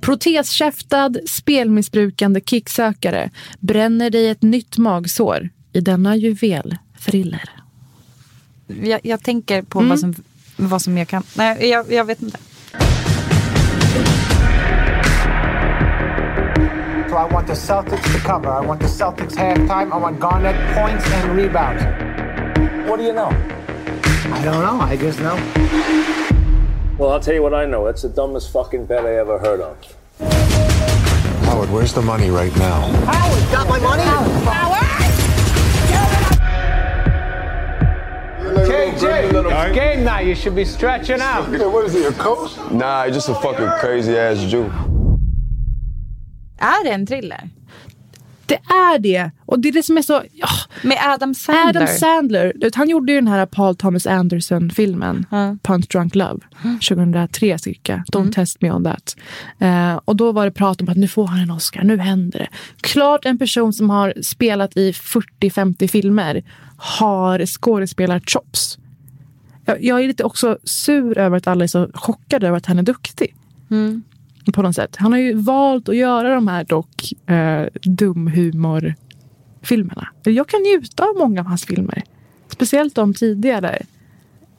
Proteskäftad, 0.01 1.13
spelmissbrukande 1.27 2.41
kicksökare 2.41 3.29
bränner 3.59 4.09
dig 4.09 4.29
ett 4.29 4.41
nytt 4.41 4.77
magsår 4.77 5.49
i 5.73 5.81
denna 5.81 6.15
juvel 6.15 6.77
thriller. 7.05 7.49
Jag, 8.67 8.99
jag 9.03 9.23
tänker 9.23 9.61
på 9.61 9.79
vad, 9.79 9.85
mm. 9.85 9.97
som, 9.97 10.15
vad 10.55 10.81
som 10.81 10.97
jag 10.97 11.07
kan... 11.07 11.23
Nej, 11.33 11.69
jag, 11.69 11.91
jag 11.91 12.05
vet 12.05 12.21
inte. 12.21 12.37
So 17.09 17.15
I 17.15 17.33
want 17.33 17.47
the 17.47 17.55
Celtics 17.55 18.13
to 18.13 18.19
cover. 18.19 18.49
I 18.49 18.65
want 18.67 18.81
the 18.81 18.87
Celtics 18.87 19.35
halftime. 19.35 19.93
I 19.93 19.97
want 19.97 20.19
Garnett 20.19 20.75
points 20.75 21.13
and 21.13 21.37
rebounds. 21.37 21.83
What 22.89 22.99
do 22.99 23.03
you 23.03 23.13
know? 23.13 23.31
I 24.33 24.43
don't 24.43 24.61
know. 24.61 24.81
I 24.81 24.97
just 24.97 25.19
know. 25.19 25.37
Well, 26.97 27.11
I'll 27.11 27.19
tell 27.19 27.33
you 27.33 27.43
what 27.43 27.53
I 27.53 27.65
know. 27.65 27.87
It's 27.87 28.01
the 28.01 28.09
dumbest 28.09 28.51
fucking 28.51 28.87
bet 28.87 29.05
I 29.05 29.15
ever 29.15 29.39
heard 29.39 29.61
of. 29.61 29.77
Howard, 31.45 31.69
where's 31.71 31.93
the 31.93 32.01
money 32.01 32.29
right 32.29 32.55
now? 32.57 32.81
Howard 33.05 33.51
got 33.51 33.69
my 33.69 33.79
money. 33.79 34.86
It's 39.03 39.75
game 39.75 40.03
night. 40.03 40.27
You 40.27 40.35
should 40.35 40.55
be 40.55 40.65
stretching 40.65 41.21
out. 41.21 41.47
what 41.71 41.85
is 41.85 41.93
he, 41.93 42.05
a 42.05 42.11
coach? 42.11 42.57
Nah, 42.71 43.05
he's 43.05 43.15
just 43.15 43.29
a 43.29 43.35
fucking 43.35 43.69
crazy 43.79 44.17
ass 44.17 44.39
Jew. 44.39 44.71
Är 46.59 46.83
det 46.83 46.91
en 46.91 47.05
thriller? 47.05 47.49
Det 48.45 48.55
är 48.55 48.99
det. 48.99 49.31
Och 49.45 49.59
det 49.59 49.67
är 49.67 49.73
det 49.73 49.83
som 49.83 49.97
är 49.97 50.01
så... 50.01 50.23
Ja, 50.33 50.47
Med 50.81 50.97
Adam 51.01 51.33
Sandler? 51.33 51.69
Adam 51.69 51.87
Sandler. 51.87 52.53
Han 52.75 52.89
gjorde 52.89 53.11
ju 53.11 53.17
den 53.17 53.27
här 53.27 53.45
Paul 53.45 53.75
Thomas 53.75 54.07
Anderson-filmen. 54.07 55.25
Punch 55.63 55.87
Drunk 55.91 56.15
Love. 56.15 56.39
2003 56.89 57.57
cirka. 57.57 58.03
Don't 58.11 58.31
test 58.31 58.61
me 58.61 58.71
on 58.71 58.83
that. 58.83 59.15
Eh, 59.59 59.99
och 60.05 60.15
då 60.15 60.31
var 60.31 60.45
det 60.45 60.51
prat 60.51 60.81
om 60.81 60.89
att 60.89 60.97
nu 60.97 61.07
får 61.07 61.27
han 61.27 61.39
en 61.39 61.51
Oscar. 61.51 61.83
Nu 61.83 61.97
händer 61.97 62.39
det. 62.39 62.47
Klart 62.81 63.25
en 63.25 63.37
person 63.37 63.73
som 63.73 63.89
har 63.89 64.13
spelat 64.21 64.77
i 64.77 64.91
40-50 64.91 65.87
filmer 65.87 66.43
har 66.77 67.45
skådespelarchops. 67.45 68.77
Jag, 69.67 69.83
jag 69.83 70.03
är 70.03 70.07
lite 70.07 70.23
också 70.23 70.57
sur 70.63 71.17
över 71.17 71.37
att 71.37 71.47
alla 71.47 71.63
är 71.63 71.67
så 71.67 71.89
chockade 71.93 72.47
över 72.47 72.57
att 72.57 72.65
han 72.65 72.79
är 72.79 72.83
duktig. 72.83 73.35
På 74.53 74.61
något 74.61 74.75
sätt. 74.75 74.95
Han 74.95 75.11
har 75.11 75.19
ju 75.19 75.33
valt 75.33 75.89
att 75.89 75.95
göra 75.95 76.35
de 76.35 76.47
här 76.47 76.63
dock 76.63 77.13
eh, 77.29 77.65
dumhumorfilmerna. 77.83 80.07
Jag 80.23 80.47
kan 80.47 80.61
njuta 80.61 81.03
av 81.03 81.15
många 81.17 81.41
av 81.41 81.47
hans 81.47 81.65
filmer. 81.65 82.03
Speciellt 82.47 82.95
de 82.95 83.13
tidigare. 83.13 83.81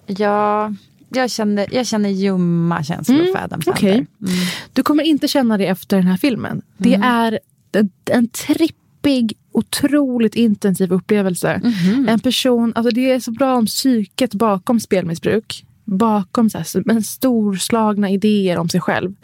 Ja, 0.06 0.74
jag 1.08 1.30
känner, 1.30 1.74
jag 1.74 1.86
känner 1.86 2.08
ljumma 2.08 2.82
känslor 2.82 3.32
för 3.32 3.44
Adam 3.44 3.62
Sandler. 3.62 3.72
Okej. 3.72 4.06
Du 4.72 4.82
kommer 4.82 5.02
inte 5.02 5.28
känna 5.28 5.58
det 5.58 5.66
efter 5.66 5.96
den 5.96 6.06
här 6.06 6.16
filmen. 6.16 6.62
Det 6.76 6.94
är 6.94 7.38
en, 7.72 7.90
en 8.10 8.28
trippig, 9.02 9.36
otroligt 9.52 10.34
intensiv 10.34 10.92
upplevelse. 10.92 11.60
En 12.08 12.20
person, 12.20 12.72
alltså 12.74 12.90
det 12.90 13.10
är 13.10 13.20
så 13.20 13.30
bra 13.30 13.56
om 13.56 13.66
psyket 13.66 14.34
bakom 14.34 14.80
spelmissbruk. 14.80 15.64
Bakom 15.84 16.50
så 16.50 16.58
här, 16.58 16.82
men 16.84 17.02
storslagna 17.02 18.10
idéer 18.10 18.58
om 18.58 18.68
sig 18.68 18.80
själv. 18.80 19.14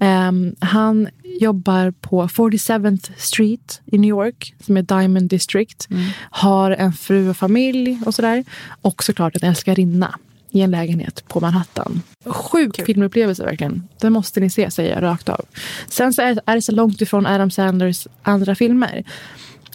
Ehm, 0.00 0.54
han 0.60 1.08
jobbar 1.40 1.90
på 1.90 2.26
47th 2.26 3.10
Street 3.16 3.80
i 3.86 3.98
New 3.98 4.08
York, 4.08 4.54
som 4.60 4.76
är 4.76 4.82
Diamond 4.82 5.30
District. 5.30 5.88
Har 6.30 6.70
en 6.70 6.92
fru 6.92 7.30
och 7.30 7.36
familj 7.36 7.98
och 8.06 8.14
sådär. 8.14 8.44
Och 8.82 9.04
såklart 9.04 9.36
en 9.36 9.48
älskarinna 9.48 10.18
i 10.56 10.60
en 10.60 10.70
lägenhet 10.70 11.24
på 11.28 11.40
Manhattan. 11.40 12.02
Sjuk 12.26 12.86
filmupplevelse 12.86 13.44
verkligen. 13.44 13.88
Den 14.00 14.12
måste 14.12 14.40
ni 14.40 14.50
se, 14.50 14.70
säger 14.70 14.94
jag 14.94 15.02
rakt 15.02 15.28
av. 15.28 15.44
Sen 15.88 16.12
så 16.12 16.22
är, 16.22 16.40
är 16.46 16.54
det 16.54 16.62
så 16.62 16.72
långt 16.72 17.00
ifrån 17.00 17.26
Adam 17.26 17.50
Sanders 17.50 18.06
andra 18.22 18.54
filmer. 18.54 19.04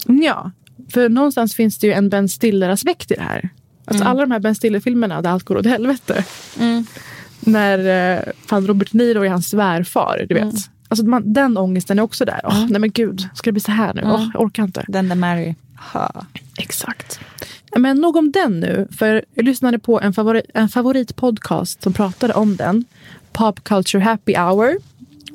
Ja, 0.06 0.52
för 0.94 1.10
någonstans 1.10 1.56
finns 1.56 1.78
det 1.78 1.88
ju 1.88 1.94
en 1.94 2.10
Ben 2.10 2.30
Stiller-aspekt 2.30 3.12
i 3.12 3.16
det 3.16 3.22
här. 3.22 3.50
Alltså 3.86 4.04
alla 4.04 4.22
de 4.22 4.32
här 4.32 4.40
Ben 4.40 4.56
Stiller-filmerna 4.56 5.22
där 5.22 5.30
allt 5.30 5.44
går 5.44 5.58
åt 5.58 5.66
helvete. 5.66 6.26
När 7.40 8.16
eh, 8.18 8.24
fan 8.46 8.68
Robert 8.68 8.94
Niro 8.94 9.26
är 9.26 9.30
hans 9.30 9.50
svärfar, 9.50 10.26
du 10.30 10.36
vet. 10.36 10.56
Alltså 10.88 11.06
man, 11.06 11.34
den 11.34 11.58
ångesten 11.58 12.00
är 12.00 12.04
också 12.04 12.26
där. 12.26 12.42
Åh, 12.44 12.66
nej 12.70 12.82
men 12.82 12.92
gud, 12.92 13.30
ska 13.34 13.48
det 13.48 13.52
bli 13.52 13.62
så 13.62 13.72
här 13.72 13.94
nu? 13.94 14.02
Åh, 14.06 14.30
jag 14.34 14.42
orkar 14.42 14.64
inte. 14.64 14.86
Den 14.88 15.10
där 15.10 15.16
Mary. 15.16 15.56
Ha. 15.94 16.26
Exakt. 16.58 17.20
Men 17.78 17.98
nog 17.98 18.16
om 18.16 18.32
den 18.32 18.60
nu. 18.60 18.88
För 18.92 19.26
jag 19.34 19.46
lyssnade 19.46 19.80
på 19.80 20.02
en, 20.02 20.14
favori, 20.14 20.42
en 20.54 20.70
favoritpodcast 20.70 21.84
som 21.84 21.94
pratade 21.94 22.34
om 22.34 22.56
den. 22.56 22.86
Pop 23.32 23.64
Culture 23.64 24.04
Happy 24.04 24.36
Hour. 24.36 24.78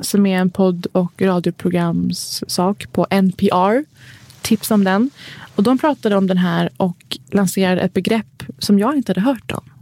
Som 0.01 0.27
är 0.27 0.39
en 0.39 0.51
podd 0.51 0.87
och 0.93 1.23
radioprogramssak 1.23 2.93
på 2.93 3.07
NPR. 3.11 3.85
Tips 4.43 4.71
om 4.71 4.85
den. 4.85 5.11
Och 5.55 5.63
de 5.63 5.79
pratade 5.79 6.17
om 6.17 6.27
den 6.27 6.39
här 6.39 6.71
och 6.77 7.19
lanserade 7.31 7.81
ett 7.81 7.93
begrepp 7.93 8.43
som 8.59 8.79
jag 8.79 8.97
inte 8.97 9.11
hade 9.11 9.21
hört 9.21 9.53
om. 9.53 9.76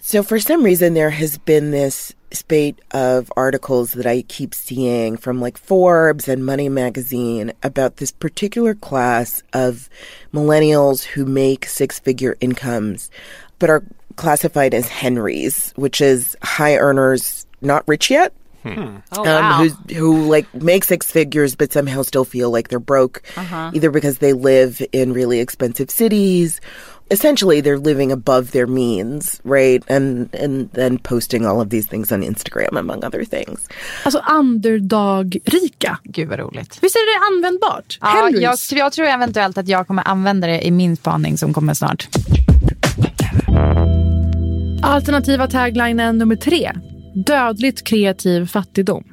So 0.00 0.22
for 0.22 0.38
some 0.40 0.62
reason 0.62 0.94
there 0.94 1.10
has 1.10 1.36
been 1.38 1.70
this 1.70 2.14
spate 2.32 2.78
of 2.92 3.30
articles 3.36 3.92
that 3.92 4.06
I 4.06 4.22
keep 4.22 4.54
seeing 4.54 5.16
from 5.16 5.40
like 5.40 5.56
Forbes 5.58 6.26
and 6.26 6.44
Money 6.44 6.68
magazine 6.68 7.52
about 7.62 7.96
this 7.98 8.10
particular 8.10 8.74
class 8.74 9.42
of 9.52 9.88
millennials 10.32 11.04
who 11.04 11.24
make 11.26 11.66
six-figure 11.66 12.36
incomes 12.40 13.10
but 13.58 13.70
are 13.70 13.84
classified 14.16 14.74
as 14.74 14.88
Henrys, 14.88 15.72
which 15.76 16.00
is 16.00 16.36
high 16.42 16.76
earners 16.76 17.46
not 17.60 17.86
rich 17.86 18.10
yet. 18.10 18.32
Oh, 18.66 18.70
um, 18.72 19.02
wow. 19.12 19.58
who's, 19.58 19.74
who 19.94 20.26
like 20.26 20.52
make 20.54 20.84
six 20.84 21.10
figures 21.10 21.54
but 21.54 21.70
somehow 21.70 22.00
still 22.00 22.24
feel 22.24 22.50
like 22.50 22.68
they're 22.68 22.78
broke 22.78 23.22
Uh-huh. 23.36 23.70
either 23.74 23.90
because 23.90 24.18
they 24.18 24.32
live 24.32 24.80
in 24.90 25.12
really 25.12 25.38
expensive 25.40 25.90
cities 25.90 26.62
essentially 27.10 27.60
they're 27.62 27.84
living 27.84 28.12
above 28.12 28.50
their 28.50 28.66
means 28.66 29.40
right 29.44 29.90
and 29.90 30.34
and 30.34 30.72
then 30.72 30.98
posting 30.98 31.46
all 31.46 31.60
of 31.60 31.70
these 31.70 31.88
things 31.88 32.12
on 32.12 32.22
instagram 32.22 32.78
among 32.78 33.04
other 33.04 33.24
things 33.24 33.68
Alltså 34.04 34.22
underdog-rika. 34.30 35.98
Gud 36.04 36.28
vad 36.28 36.38
roligt. 36.38 36.78
Visst 36.82 36.96
är 36.96 37.20
det 37.20 37.36
användbart? 37.36 37.98
Ja, 38.00 38.30
jag, 38.30 38.56
jag 38.70 38.92
tror 38.92 39.06
eventuellt 39.06 39.58
att 39.58 39.68
jag 39.68 39.86
kommer 39.86 40.08
använda 40.08 40.46
det 40.46 40.66
i 40.66 40.70
min 40.70 40.96
spaning 40.96 41.38
som 41.38 41.54
kommer 41.54 41.74
snart. 41.74 42.08
Alternativa 44.82 45.46
taglinen 45.46 46.18
nummer 46.18 46.36
tre. 46.36 46.72
Dödligt 47.14 47.84
kreativ 47.84 48.46
fattigdom. 48.46 49.04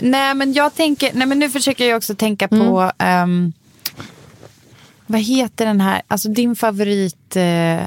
Nej 0.00 0.34
men 0.34 0.52
jag 0.52 0.74
tänker, 0.74 1.10
nej 1.14 1.26
men 1.26 1.38
nu 1.38 1.50
försöker 1.50 1.88
jag 1.88 1.96
också 1.96 2.14
tänka 2.14 2.48
på, 2.48 2.92
ehm, 2.98 3.52
vad 5.05 5.21
heter 5.21 5.65
den 5.65 5.81
här, 5.81 6.01
alltså 6.07 6.29
din 6.29 6.55
favorit, 6.55 7.35
eh, 7.35 7.81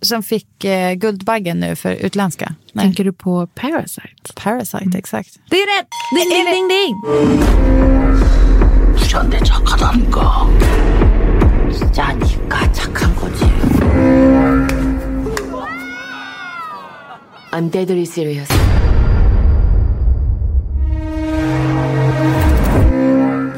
som 0.00 0.22
fick 0.22 0.64
eh, 0.64 0.94
Guldbaggen 0.94 1.60
nu 1.60 1.76
för 1.76 1.92
utländska? 1.92 2.54
Nej. 2.72 2.84
Tänker 2.84 3.04
du 3.04 3.12
på 3.12 3.46
Parasite? 3.46 4.32
Parasite, 4.34 4.98
exakt. 4.98 5.38
Det 5.50 5.56
är 5.56 5.78
rätt! 5.78 5.88
Ding, 6.16 6.30
ding, 6.30 6.44
ding, 6.52 6.68
ding! 6.68 6.94
그런데 9.14 9.38
착하다니까. 9.44 10.48
진짜 11.72 12.12
니가 12.14 12.72
착한 12.72 13.14
거지. 13.14 13.44
I'm 17.52 17.70
deadly 17.70 18.04
serious. 18.04 18.48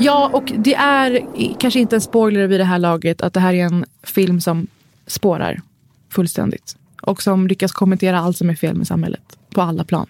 Ja, 0.02 0.30
och 0.34 0.52
det 0.58 0.76
är 0.76 1.26
kanske 1.60 1.80
inte 1.80 1.96
en 1.96 2.02
spoiler 2.02 2.48
vid 2.48 2.60
det 2.60 2.64
här 2.64 2.80
laget 2.80 3.22
att 3.22 3.34
det 3.34 3.40
här 3.40 3.54
är 3.54 3.66
en 3.66 3.86
film 4.04 4.42
som 4.42 4.68
spårar 5.08 5.62
fullständigt. 6.10 6.76
Och 7.02 7.22
som 7.22 7.48
lyckas 7.48 7.72
kommentera 7.72 8.20
allt 8.20 8.38
som 8.38 8.50
är 8.50 8.56
fel 8.56 8.76
med 8.76 8.88
samhället 8.88 9.38
på 9.54 9.62
alla 9.62 9.84
plan. 9.84 10.08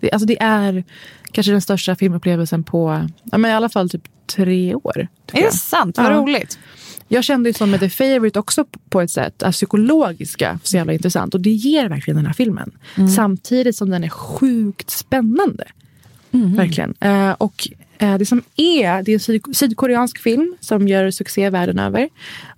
Det, 0.00 0.10
alltså 0.10 0.26
det 0.26 0.42
är 0.42 0.84
kanske 1.32 1.52
den 1.52 1.62
största 1.62 1.96
filmupplevelsen 1.96 2.64
på 2.64 3.08
ja, 3.24 3.38
men 3.38 3.50
i 3.50 3.54
alla 3.54 3.68
fall 3.68 3.90
typ 3.90 4.02
tre 4.26 4.74
år. 4.74 4.98
Är 4.98 5.08
det 5.32 5.40
jag. 5.40 5.54
sant? 5.54 5.98
Vad 5.98 6.06
Ja. 6.06 6.16
roligt. 6.16 6.58
Jag 7.08 7.24
kände 7.24 7.48
ju 7.48 7.52
som 7.52 7.70
med 7.70 7.80
The 7.80 7.90
Favourite 7.90 8.38
också 8.38 8.64
på 8.90 9.00
ett 9.00 9.10
sätt, 9.10 9.42
att 9.42 9.52
psykologiska, 9.52 10.58
så 10.62 10.76
jävla 10.76 10.92
intressant. 10.92 11.34
Och 11.34 11.40
det 11.40 11.50
ger 11.50 11.88
verkligen 11.88 12.16
den 12.16 12.26
här 12.26 12.32
filmen. 12.32 12.70
Samtidigt 13.16 13.76
som 13.76 13.90
den 13.90 14.04
är 14.04 14.08
sjukt 14.08 14.90
spännande. 14.90 15.64
Verkligen. 16.56 16.94
Eh, 17.00 17.30
och 17.30 17.68
eh, 17.98 18.18
det 18.18 18.26
som 18.26 18.42
är, 18.56 19.02
det 19.02 19.12
är 19.12 19.14
en 19.14 19.20
syd- 19.20 19.56
sydkoreansk 19.56 20.18
film 20.18 20.56
som 20.60 20.88
gör 20.88 21.10
succé 21.10 21.50
världen 21.50 21.78
över. 21.78 22.08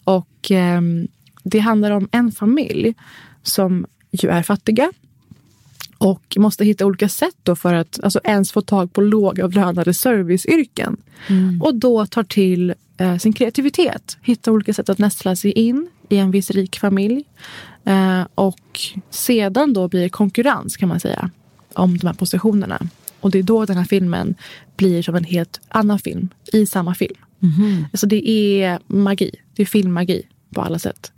Och 0.04 0.50
ehm, 0.50 1.08
det 1.42 1.58
handlar 1.58 1.90
om 1.90 2.08
en 2.12 2.32
familj 2.32 2.94
som 3.42 3.86
ju 4.10 4.28
är 4.28 4.42
fattiga. 4.42 4.92
Och 5.98 6.36
måste 6.36 6.64
hitta 6.64 6.86
olika 6.86 7.08
sätt 7.08 7.36
då 7.42 7.56
för 7.56 7.74
att 7.74 8.00
alltså, 8.02 8.20
ens 8.24 8.52
få 8.52 8.60
tag 8.60 8.92
på 8.92 9.00
lågavlönade 9.00 9.94
serviceyrken. 9.94 10.96
Och 11.62 11.74
då 11.74 12.06
tar 12.06 12.22
till 12.22 12.74
eh, 12.96 13.16
sin 13.16 13.32
kreativitet. 13.32 14.16
Hitta 14.22 14.52
olika 14.52 14.74
sätt 14.74 14.88
att 14.88 14.98
nästla 14.98 15.36
sig 15.36 15.52
in 15.52 15.88
i 16.08 16.16
en 16.16 16.30
viss 16.30 16.50
rik 16.50 16.78
familj. 16.78 17.24
Eh, 17.84 18.22
och 18.34 18.80
sedan 19.10 19.72
då 19.72 19.88
blir 19.88 20.00
det 20.00 20.08
konkurrens 20.08 20.76
kan 20.76 20.88
man 20.88 21.00
säga. 21.00 21.30
Om 21.72 21.98
de 21.98 22.06
här 22.06 22.14
positionerna. 22.14 22.78
Och 23.24 23.30
det 23.30 23.38
är 23.38 23.42
då 23.42 23.64
den 23.64 23.76
här 23.76 23.84
filmen 23.84 24.34
blir 24.76 25.02
som 25.02 25.14
en 25.14 25.24
helt 25.24 25.60
annan 25.68 25.98
film 25.98 26.28
i 26.52 26.66
samma 26.66 26.94
film. 26.94 27.16
Alltså 27.92 28.06
det 28.06 28.28
är 28.28 28.78
magi. 28.86 29.30
Det 29.56 29.62
är 29.62 29.66
filmmagi 29.66 30.22
på 30.54 30.62
alla 30.62 30.78
sätt. 30.78 31.12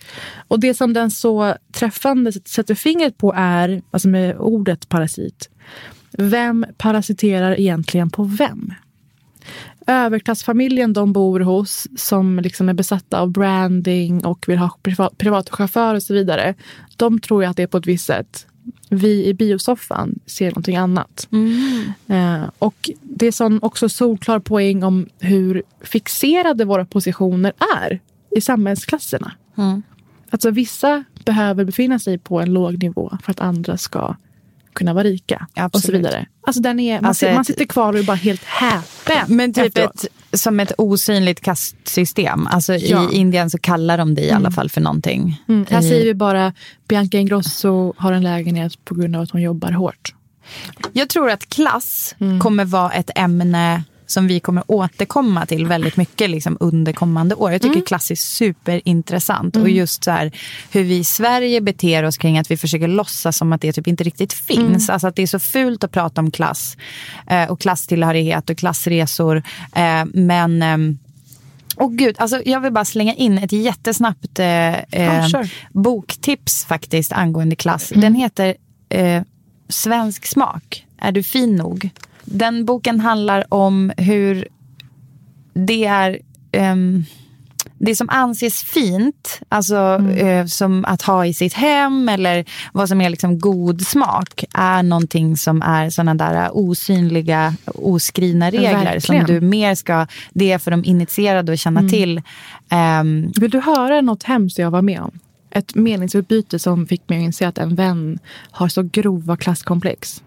Och 0.48 0.60
det 0.60 0.74
som 0.74 0.92
den 0.92 1.10
så 1.10 1.54
träffande 1.72 2.32
sätter 2.32 2.74
fingret 2.74 3.18
på 3.18 3.32
är, 3.36 3.82
alltså 3.90 4.08
med 4.08 4.36
ordet 4.36 4.88
parasit. 4.88 5.50
Vem 6.12 6.66
parasiterar 6.78 7.60
egentligen 7.60 8.10
på 8.10 8.22
vem? 8.22 8.74
Överklassfamiljen 9.86 10.92
de 10.92 11.12
bor 11.12 11.40
hos 11.40 11.86
som 11.96 12.38
liksom 12.38 12.68
är 12.68 12.74
besatta 12.74 13.20
av 13.20 13.30
branding 13.30 14.24
och 14.24 14.48
vill 14.48 14.58
ha 14.58 14.78
privat, 14.82 15.18
privatchaufför 15.18 15.94
och 15.94 16.02
så 16.02 16.14
vidare. 16.14 16.54
De 16.96 17.20
tror 17.20 17.42
ju 17.42 17.48
att 17.48 17.56
det 17.56 17.62
är 17.62 17.66
på 17.66 17.78
ett 17.78 17.86
visst 17.86 18.06
sätt. 18.06 18.46
Vi 18.90 19.26
i 19.26 19.34
biosoffan 19.34 20.18
ser 20.26 20.50
någonting 20.50 20.76
annat. 20.76 21.28
Eh, 22.06 22.50
och 22.58 22.90
det 23.02 23.26
är 23.26 23.32
sån 23.32 23.58
också 23.62 23.88
solklar 23.88 24.38
poäng 24.38 24.82
om 24.82 25.06
hur 25.18 25.62
fixerade 25.80 26.64
våra 26.64 26.84
positioner 26.84 27.52
är 27.76 28.00
i 28.36 28.40
samhällsklasserna. 28.40 29.32
Alltså 30.30 30.50
vissa 30.50 31.04
behöver 31.24 31.64
befinna 31.64 31.98
sig 31.98 32.18
på 32.18 32.40
en 32.40 32.52
låg 32.52 32.82
nivå 32.82 33.18
för 33.22 33.30
att 33.30 33.40
andra 33.40 33.76
ska 33.76 34.16
kunna 34.76 34.94
vara 34.94 35.04
rika. 35.04 35.46
Och 35.50 35.50
så 35.56 35.62
Absolut. 35.62 35.98
vidare. 35.98 36.26
Alltså 36.46 36.62
den 36.62 36.80
är, 36.80 37.00
man, 37.00 37.08
Alltså 37.08 37.26
man 37.26 37.40
ett- 37.40 37.46
sitter 37.46 37.64
kvar 37.64 37.92
och 37.92 37.98
är 37.98 38.02
bara 38.02 38.16
helt 38.16 38.44
häpen. 38.44 39.36
Men 39.36 39.52
typ 39.54 39.78
ett, 39.78 40.06
som 40.32 40.60
ett 40.60 40.72
osynligt 40.78 41.40
kastsystem. 41.40 42.46
Alltså 42.46 42.74
Ja. 42.74 43.10
i 43.12 43.16
Indien 43.16 43.50
så 43.50 43.58
kallar 43.58 43.98
de 43.98 44.14
det 44.14 44.22
i 44.22 44.30
alla 44.30 44.50
fall 44.50 44.70
för 44.70 44.80
någonting. 44.80 45.42
Mm, 45.48 45.66
här 45.70 45.80
I- 45.82 45.88
säger 45.88 46.04
vi 46.04 46.14
bara 46.14 46.52
Bianca 46.88 47.18
Ingrosso 47.18 47.94
har 47.96 48.12
en 48.12 48.22
lägenhet 48.22 48.84
på 48.84 48.94
grund 48.94 49.16
av 49.16 49.22
att 49.22 49.30
hon 49.30 49.42
jobbar 49.42 49.70
hårt. 49.72 50.14
Jag 50.92 51.08
tror 51.08 51.30
att 51.30 51.48
klass 51.48 52.14
Mm. 52.20 52.40
kommer 52.40 52.64
vara 52.64 52.92
ett 52.92 53.10
ämne 53.14 53.84
som 54.06 54.26
vi 54.26 54.40
kommer 54.40 54.62
återkomma 54.66 55.46
till 55.46 55.66
väldigt 55.66 55.96
mycket 55.96 56.30
liksom 56.30 56.56
under 56.60 56.92
kommande 56.92 57.34
år. 57.34 57.52
Jag 57.52 57.62
tycker 57.62 57.74
Mm. 57.74 57.84
klass 57.84 58.10
är 58.10 58.14
superintressant. 58.14 59.56
Och 59.56 59.68
just 59.68 60.04
så 60.04 60.10
här, 60.10 60.32
hur 60.70 60.82
vi 60.82 60.96
i 60.98 61.04
Sverige 61.04 61.60
beter 61.60 62.02
oss 62.02 62.16
kring 62.18 62.38
att 62.38 62.50
vi 62.50 62.56
försöker 62.56 62.88
låtsas 62.88 63.36
som 63.36 63.52
att 63.52 63.60
det 63.60 63.72
typ 63.72 63.86
inte 63.86 64.04
riktigt 64.04 64.32
finns. 64.32 64.88
Mm. 64.88 64.94
Alltså 64.94 65.06
att 65.06 65.16
det 65.16 65.22
är 65.22 65.26
så 65.26 65.38
fult 65.38 65.84
att 65.84 65.92
prata 65.92 66.20
om 66.20 66.30
klass 66.30 66.76
eh, 67.26 67.50
och 67.50 67.60
klasstillhörighet 67.60 68.50
och 68.50 68.58
klassresor. 68.58 69.42
Eh, 69.74 70.04
men... 70.14 70.62
ehm, 70.62 70.98
Åh 71.78 71.90
gud, 71.92 72.16
alltså 72.18 72.42
jag 72.46 72.60
vill 72.60 72.72
bara 72.72 72.84
slänga 72.84 73.14
in 73.14 73.38
ett 73.38 73.52
jättesnabbt 73.52 74.38
eh, 74.38 74.78
eh, 74.78 75.26
kör. 75.28 75.50
boktips 75.72 76.64
faktiskt 76.64 77.12
angående 77.12 77.56
klass. 77.56 77.92
Den 77.94 78.14
heter 78.14 78.54
eh, 78.88 79.22
Svensk 79.68 80.26
smak. 80.26 80.86
Är 80.98 81.12
du 81.12 81.22
fin 81.22 81.56
nog? 81.56 81.90
Den 82.26 82.64
boken 82.64 83.00
handlar 83.00 83.54
om 83.54 83.92
hur 83.96 84.48
det 85.54 85.84
är 85.84 86.18
ehm, 86.52 87.04
det 87.78 87.96
som 87.96 88.08
anses 88.10 88.62
fint, 88.62 89.40
alltså 89.48 90.02
eh, 90.16 90.46
som 90.46 90.84
att 90.84 91.02
ha 91.02 91.26
i 91.26 91.34
sitt 91.34 91.52
hem 91.52 92.08
eller 92.08 92.44
vad 92.72 92.88
som 92.88 93.00
är 93.00 93.10
liksom 93.10 93.38
god 93.38 93.86
smak 93.86 94.44
är 94.52 94.82
någonting 94.82 95.36
som 95.36 95.62
är 95.62 95.90
sådana 95.90 96.14
där 96.14 96.56
osynliga, 96.56 97.54
oskrivna 97.64 98.50
regler 98.50 99.00
som 99.00 99.14
Verkligen. 99.14 99.40
du 99.40 99.46
mer 99.46 99.74
ska, 99.74 100.06
det 100.32 100.52
är 100.52 100.58
för 100.58 100.70
de 100.70 100.84
initierade 100.84 101.52
att 101.52 101.60
känna 101.60 101.88
till. 101.88 102.22
Ehm, 102.68 103.32
Vill 103.36 103.50
du 103.50 103.60
höra 103.60 104.00
något 104.00 104.22
hemskt 104.22 104.58
jag 104.58 104.70
var 104.70 104.82
med 104.82 105.00
om? 105.00 105.18
Ett 105.50 105.74
meningsutbyte 105.74 106.58
som 106.58 106.86
fick 106.86 107.08
mig 107.08 107.18
att 107.18 107.24
inse 107.24 107.48
att 107.48 107.58
en 107.58 107.74
vän 107.74 108.18
har 108.50 108.68
så 108.68 108.82
grova 108.82 109.36
klasskomplex. 109.36 110.22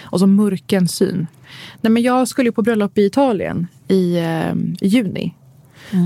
Och 0.00 0.20
så 0.20 0.26
mörken 0.26 0.88
syn. 0.88 1.26
Nej, 1.80 1.90
men 1.90 2.02
jag 2.02 2.28
skulle 2.28 2.52
på 2.52 2.62
bröllop 2.62 2.98
i 2.98 3.04
Italien 3.04 3.66
i, 3.88 4.16
eh, 4.16 4.54
i 4.80 4.88
juni. 4.88 5.34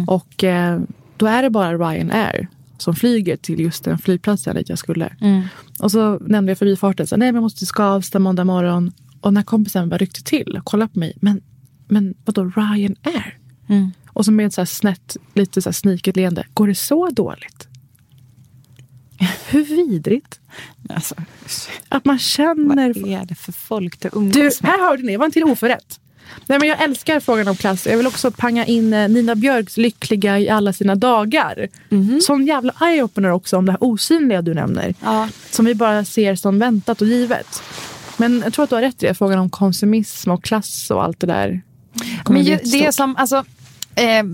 Och 0.06 0.44
eh, 0.44 0.80
då 1.16 1.26
är 1.26 1.42
det 1.42 1.50
bara 1.50 1.74
Ryanair 1.78 2.48
som 2.78 2.94
flyger 2.94 3.36
till 3.36 3.60
just 3.60 3.84
den 3.84 3.98
flygplatsen 3.98 4.56
dit 4.56 4.68
jag 4.68 4.78
skulle. 4.78 5.16
Och 5.78 5.90
så 5.90 6.18
nämnde 6.18 6.50
jag 6.50 6.58
förbifarten, 6.58 7.06
så, 7.06 7.16
nej 7.16 7.28
men 7.28 7.34
jag 7.34 7.42
måste 7.42 7.58
till 7.58 7.66
Skavsta 7.66 8.18
måndag 8.18 8.44
morgon. 8.44 8.92
Och 9.20 9.34
när 9.34 9.42
kompisen 9.42 9.88
bara 9.88 9.96
ryckte 9.98 10.22
till 10.24 10.56
och 10.58 10.64
kollade 10.64 10.92
på 10.92 10.98
mig. 10.98 11.12
Men, 11.20 11.40
men 11.88 12.14
vadå 12.24 12.44
Ryanair? 12.56 13.38
Och 14.06 14.24
så 14.24 14.32
med 14.32 14.46
ett 14.46 14.54
så 14.54 14.60
här 14.60 14.66
snett, 14.66 15.16
lite 15.34 15.62
så 15.62 15.68
här 15.68 15.72
sniket 15.72 16.16
leende. 16.16 16.46
Går 16.54 16.66
det 16.66 16.74
så 16.74 17.08
dåligt? 17.10 17.68
Hur 19.48 19.64
vidrigt? 19.64 20.40
alltså, 20.88 21.14
Att 21.88 22.04
man 22.04 22.18
känner... 22.18 22.94
vad 23.00 23.10
är 23.10 23.24
det 23.24 23.34
för 23.34 23.52
folk 23.52 24.00
du 24.00 24.08
umgås 24.12 24.34
Du, 24.34 24.42
med? 24.42 24.70
här 24.72 24.78
hörde 24.88 25.02
ni, 25.02 25.12
det 25.12 25.18
var 25.18 25.26
en 25.26 25.32
till 25.32 25.44
oförrätt. 25.44 25.98
Nej, 26.46 26.58
men 26.58 26.68
jag 26.68 26.82
älskar 26.82 27.20
frågan 27.20 27.48
om 27.48 27.56
klass. 27.56 27.86
Jag 27.86 27.96
vill 27.96 28.06
också 28.06 28.30
panga 28.30 28.64
in 28.66 28.92
eh, 28.92 29.08
Nina 29.08 29.34
Björks 29.34 29.76
Lyckliga 29.76 30.38
i 30.38 30.48
alla 30.48 30.72
sina 30.72 30.94
dagar. 30.94 31.68
Sån 32.22 32.46
jävla 32.46 32.72
eye-opener 32.72 33.30
också 33.30 33.56
om 33.56 33.66
det 33.66 33.72
här 33.72 33.84
osynliga 33.84 34.42
du 34.42 34.54
nämner. 34.54 34.94
Ja. 35.02 35.28
Som 35.50 35.64
vi 35.64 35.74
bara 35.74 36.04
ser 36.04 36.34
som 36.34 36.58
väntat 36.58 37.00
och 37.02 37.06
givet. 37.08 37.62
Men 38.16 38.40
jag 38.44 38.52
tror 38.52 38.62
att 38.62 38.68
du 38.70 38.74
har 38.76 38.82
rätt 38.82 39.02
i 39.02 39.06
det, 39.06 39.14
frågan 39.14 39.38
om 39.38 39.50
konsumism 39.50 40.30
och 40.30 40.44
klass 40.44 40.90
och 40.90 41.04
allt 41.04 41.20
det 41.20 41.26
där. 41.26 41.62
Men 42.28 42.42
ju, 42.42 42.56
det 42.56 42.92
som, 42.94 43.16
alltså, 43.16 43.44
eh, 43.94 44.24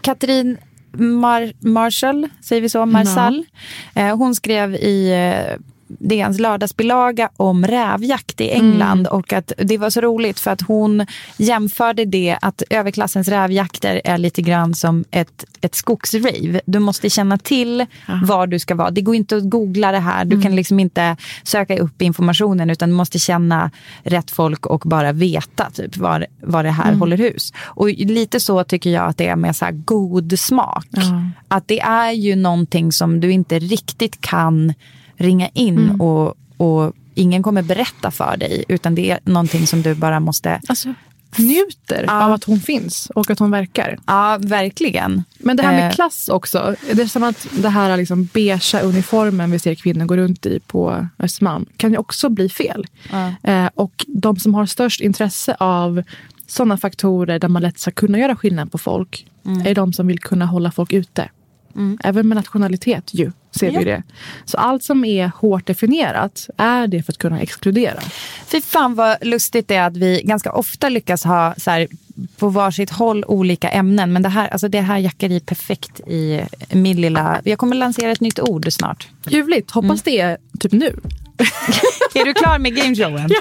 Katrin 0.00 0.56
Mar 0.92 1.52
Marshall, 1.58 2.28
säger 2.40 2.62
vi 2.62 2.68
så, 2.68 2.86
Marsall. 2.86 3.44
Eh, 3.94 4.16
hon 4.16 4.34
skrev 4.34 4.74
i 4.74 5.10
eh, 5.12 5.58
DNs 5.88 6.38
lördagsbilaga 6.38 7.30
om 7.36 7.66
rävjakt 7.66 8.40
i 8.40 8.50
England 8.50 9.06
och 9.06 9.32
att 9.32 9.52
det 9.58 9.78
var 9.78 9.90
så 9.90 10.00
roligt 10.00 10.40
för 10.40 10.50
att 10.50 10.62
hon 10.62 11.06
jämförde 11.36 12.04
det 12.04 12.38
att 12.40 12.62
överklassens 12.70 13.28
rävjakter 13.28 14.00
är 14.04 14.18
lite 14.18 14.42
grann 14.42 14.74
som 14.74 15.04
ett, 15.10 15.44
ett 15.60 15.74
skogsrave. 15.74 16.60
Du 16.66 16.78
måste 16.78 17.10
känna 17.10 17.38
till 17.38 17.86
var 18.22 18.46
du 18.46 18.58
ska 18.58 18.74
vara. 18.74 18.90
Det 18.90 19.00
går 19.00 19.14
inte 19.14 19.36
att 19.36 19.50
googla 19.50 19.92
det 19.92 19.98
här. 19.98 20.24
Du 20.24 20.42
kan 20.42 20.56
liksom 20.56 20.80
inte 20.80 21.16
söka 21.42 21.78
upp 21.78 22.02
informationen 22.02 22.70
utan 22.70 22.88
du 22.88 22.94
måste 22.94 23.18
känna 23.18 23.70
rätt 24.02 24.30
folk 24.30 24.66
och 24.66 24.82
bara 24.84 25.12
veta 25.12 25.70
typ 25.70 25.96
var, 25.96 26.26
var 26.42 26.62
det 26.62 26.70
här 26.70 26.92
håller 26.92 27.16
hus. 27.16 27.52
Och 27.60 27.88
lite 27.88 28.40
så 28.40 28.64
tycker 28.64 28.90
jag 28.90 29.08
att 29.08 29.16
det 29.16 29.28
är 29.28 29.36
med 29.36 29.56
så 29.56 29.66
god 29.72 30.38
smak. 30.38 30.86
Att 31.48 31.68
det 31.68 31.80
är 31.80 32.12
ju 32.12 32.36
någonting 32.36 32.92
som 32.92 33.20
du 33.20 33.32
inte 33.32 33.58
riktigt 33.58 34.20
kan 34.20 34.74
ringa 35.18 35.48
in 35.48 36.00
och, 36.00 36.34
och 36.56 36.92
ingen 37.14 37.42
kommer 37.42 37.62
berätta 37.62 38.10
för 38.10 38.36
dig 38.36 38.64
utan 38.68 38.94
det 38.94 39.10
är 39.10 39.18
någonting 39.24 39.66
som 39.66 39.82
du 39.82 39.94
bara 39.94 40.20
måste 40.20 40.60
Alltså, 40.68 40.94
njuter 41.38 42.04
av 42.08 42.32
att 42.32 42.44
hon 42.44 42.60
finns 42.60 43.10
och 43.14 43.30
att 43.30 43.38
hon 43.38 43.50
verkar. 43.50 43.98
Ja, 44.06 44.38
verkligen. 44.40 45.24
Men 45.38 45.56
det 45.56 45.62
här 45.62 45.72
med 45.72 45.88
Eh. 45.88 45.94
klass 45.94 46.28
också. 46.28 46.74
Det 46.92 47.02
är 47.02 47.06
som 47.06 47.22
att 47.22 47.48
det 47.58 47.68
här 47.68 47.96
liksom 47.96 48.24
beigea 48.24 48.80
uniformen 48.80 49.50
vi 49.50 49.58
ser 49.58 49.74
kvinnor 49.74 50.04
gå 50.04 50.16
runt 50.16 50.46
i 50.46 50.60
på 50.66 51.06
Östermalm 51.18 51.66
kan 51.76 51.90
ju 51.92 51.98
också 51.98 52.28
bli 52.28 52.48
fel. 52.48 52.86
Eh, 53.42 53.66
och 53.74 54.04
de 54.08 54.36
som 54.36 54.54
har 54.54 54.66
störst 54.66 55.00
intresse 55.00 55.56
av 55.60 56.02
sådana 56.46 56.76
faktorer 56.76 57.38
där 57.38 57.48
man 57.48 57.62
lätt 57.62 57.78
ska 57.78 57.90
kunna 57.90 58.18
göra 58.18 58.36
skillnad 58.36 58.72
på 58.72 58.78
folk 58.78 59.24
Mm. 59.46 59.66
är 59.66 59.74
de 59.74 59.92
som 59.92 60.06
vill 60.06 60.18
kunna 60.18 60.46
hålla 60.46 60.70
folk 60.70 60.92
ute. 60.92 61.28
Även 62.04 62.28
med 62.28 62.36
nationalitet 62.36 63.10
ju, 63.14 63.32
ser 63.58 63.70
Ja. 63.72 63.78
vi 63.78 63.84
det. 63.84 64.02
Så 64.44 64.56
allt 64.56 64.82
som 64.82 65.04
är 65.04 65.30
hårt 65.36 65.66
definierat 65.66 66.48
är 66.56 66.86
det 66.86 67.02
för 67.02 67.12
att 67.12 67.18
kunna 67.18 67.40
exkludera. 67.40 68.00
Fy 68.46 68.60
fan 68.60 68.94
vad 68.94 69.16
lustigt 69.26 69.68
det 69.68 69.74
är 69.74 69.86
att 69.86 69.96
vi 69.96 70.22
ganska 70.24 70.52
ofta 70.52 70.88
lyckas 70.88 71.24
ha 71.24 71.54
så 71.56 71.70
här, 71.70 71.86
på 72.38 72.48
varsitt 72.48 72.90
håll 72.90 73.24
olika 73.28 73.68
ämnen. 73.68 74.12
Men 74.12 74.22
det 74.22 74.28
här, 74.28 74.48
alltså 74.48 74.68
det 74.68 74.80
här 74.80 74.98
jackar 74.98 75.30
i 75.32 75.40
perfekt 75.40 76.00
i 76.00 76.40
min 76.72 77.00
lilla... 77.00 77.40
Jag 77.44 77.58
kommer 77.58 77.76
lansera 77.76 78.10
ett 78.10 78.20
nytt 78.20 78.40
ord 78.40 78.72
snart. 78.72 79.08
Ljuvligt. 79.28 79.70
Hoppas 79.70 79.88
Mm. 79.90 80.00
det 80.04 80.20
är 80.20 80.36
typ 80.60 80.72
nu. 80.72 80.86
är 82.14 82.24
du 82.24 82.34
klar 82.34 82.58
med 82.58 82.76
gameshowen? 82.76 83.30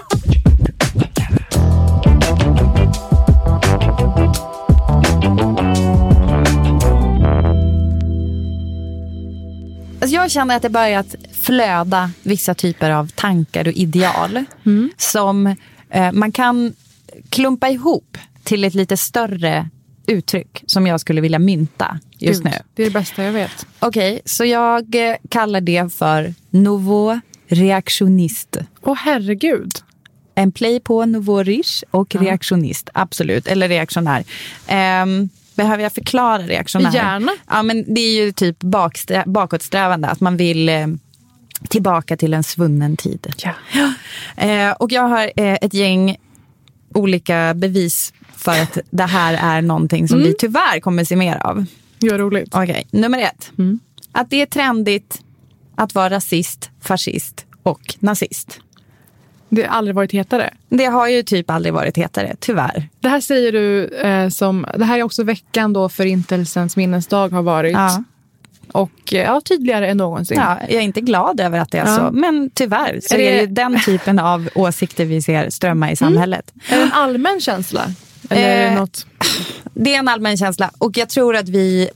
Ja. 5.21 5.57
Alltså 10.02 10.16
jag 10.16 10.32
känner 10.32 10.56
att 10.56 10.62
det 10.62 10.70
börjat 10.70 11.16
flöda 11.34 12.12
vissa 12.24 12.54
typer 12.54 12.92
av 12.92 13.08
tankar 13.08 13.68
och 13.68 13.74
ideal 13.74 14.46
som 14.98 15.56
eh, 15.90 16.12
man 16.12 16.32
kan 16.32 16.74
klumpa 17.30 17.70
ihop 17.70 18.18
till 18.44 18.64
ett 18.64 18.74
lite 18.74 18.98
större 18.98 19.70
uttryck 20.08 20.64
som 20.68 20.88
jag 20.88 21.02
skulle 21.02 21.22
vilja 21.22 21.40
mynta 21.40 22.00
just 22.18 22.44
Gud, 22.44 22.52
nu. 22.52 22.60
Det 22.74 22.82
är 22.82 22.86
det 22.86 22.94
bästa 22.94 23.24
jag 23.24 23.32
vet. 23.32 23.66
Okej, 23.80 24.22
så 24.26 24.46
jag 24.46 24.96
eh, 24.96 25.16
kallar 25.30 25.62
det 25.62 25.94
för 25.94 26.34
nouveau 26.50 27.20
reaktionist. 27.48 28.58
Åh 28.82 28.96
herregud. 28.96 29.72
En 30.36 30.52
play 30.52 30.80
på 30.80 31.06
nouveau 31.06 31.44
riche 31.44 31.86
och 31.92 32.16
reaktionist, 32.16 32.90
absolut. 32.94 33.48
Eller 33.48 33.68
reaktionär. 33.68 34.24
Ehm, 34.68 35.30
behöver 35.58 35.84
jag 35.84 35.93
förklara 35.93 36.41
reaktionär? 36.41 36.93
Gärna. 36.93 37.32
Ja, 37.50 37.63
men 37.63 37.93
det 37.93 38.02
är 38.02 38.26
ju 38.26 38.32
typ 38.32 38.63
baksträ- 38.63 39.24
bakåtsträvande, 39.30 40.08
att 40.08 40.20
man 40.20 40.38
vill 40.38 40.70
eh, 40.70 40.88
tillbaka 41.70 42.17
till 42.17 42.34
en 42.34 42.43
svunnen 42.43 42.98
tid. 42.98 43.28
Ja. 43.43 43.54
Eh, 44.38 44.72
och 44.72 44.91
jag 44.91 45.02
har 45.08 45.32
eh, 45.36 45.58
ett 45.62 45.74
gäng 45.74 46.17
olika 46.93 47.54
bevis 47.54 48.13
för 48.36 48.62
att 48.62 48.78
det 48.89 49.04
här 49.04 49.34
är 49.58 49.62
någonting 49.62 50.08
som 50.08 50.20
vi 50.20 50.36
tyvärr 50.39 50.80
kommer 50.80 51.04
se 51.04 51.15
mer 51.15 51.38
av. 51.38 51.65
Gör 52.00 52.17
roligt. 52.20 52.50
Okej, 52.56 52.88
nummer 52.91 53.20
ett. 53.20 53.52
Att 54.12 54.30
det 54.30 54.41
är 54.41 54.46
trendigt 54.46 55.22
att 55.76 55.96
vara 55.96 56.10
rasist, 56.10 56.70
fascist 56.82 57.46
och 57.63 57.96
nazist. 58.00 58.60
Det 59.50 59.62
har 59.64 59.78
aldrig 59.78 59.96
varit 59.96 60.12
hetare. 60.12 60.54
Det 60.70 60.86
har 60.86 61.08
ju 61.08 61.24
typ 61.24 61.50
aldrig 61.50 61.74
varit 61.74 61.98
hetare, 61.98 62.36
tyvärr. 62.40 62.90
Det 63.00 63.10
här 63.10 63.22
säger 63.22 63.52
du 63.52 63.86
eh, 63.88 64.30
som... 64.30 64.66
Det 64.78 64.86
här 64.86 65.00
är 65.00 65.04
också 65.04 65.24
veckan 65.24 65.74
då 65.74 65.90
Förintelsens 65.90 66.78
minnesdag 66.78 67.30
har 67.34 67.42
varit. 67.42 67.74
Ja. 67.74 68.04
Och 68.72 69.14
eh, 69.14 69.24
ja, 69.24 69.42
tydligare 69.42 69.88
än 69.88 69.98
någonsin. 69.98 70.38
Ja, 70.38 70.58
jag 70.62 70.78
är 70.78 70.82
inte 70.82 71.02
glad 71.02 71.40
över 71.40 71.60
att 71.60 71.72
det 71.72 71.78
är 71.78 71.88
Ja. 71.88 71.96
så, 71.98 72.10
men 72.12 72.50
tyvärr 72.54 73.00
så 73.04 73.16
Är 73.16 73.20
är 73.20 73.24
det- 73.32 73.36
det 73.38 73.42
ju 73.42 73.48
den 73.48 73.80
typen 73.86 74.20
av 74.20 74.50
åsikter 74.56 75.06
vi 75.06 75.22
ser 75.22 75.50
strömma 75.50 75.92
i 75.92 75.96
samhället. 75.96 76.54
Är 76.70 76.78
det 76.78 76.84
en 76.84 76.92
allmän 76.92 77.40
känsla? 77.42 77.82
Eller 78.30 78.42
är 78.50 78.58
det 78.62 78.68
Eh, 78.68 78.80
något... 78.80 79.06
Det 79.74 79.96
är 79.96 80.00
en 80.00 80.08
allmän 80.08 80.38
känsla 80.38 80.72
och 80.78 80.98
jag 80.98 81.10
tror 81.10 81.36
att 81.36 81.50
vi 81.50 81.90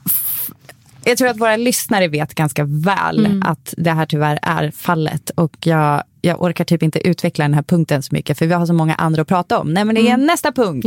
jag 1.04 1.18
tror 1.18 1.28
att 1.28 1.38
våra 1.40 1.56
lyssnare 1.58 2.08
vet 2.08 2.36
ganska 2.36 2.64
väl 2.64 3.26
Mm. 3.26 3.44
att 3.46 3.74
det 3.78 3.92
här 3.92 4.06
tyvärr 4.06 4.40
är 4.42 4.72
fallet. 4.72 5.30
Och 5.36 5.58
jag, 5.68 6.04
jag 6.22 6.42
orkar 6.42 6.66
typ 6.66 6.84
inte 6.84 7.08
utveckla 7.08 7.44
den 7.44 7.54
här 7.54 7.64
punkten 7.64 8.04
så 8.04 8.16
mycket 8.16 8.38
för 8.38 8.48
vi 8.48 8.54
har 8.54 8.66
så 8.66 8.74
många 8.74 8.96
andra 8.96 9.22
att 9.22 9.28
prata 9.28 9.60
om. 9.60 9.74
Nej 9.74 9.86
men 9.86 9.96
det 9.96 10.02
är 10.02 10.14
Mm. 10.14 10.26
nästa 10.26 10.52
punkt. 10.52 10.86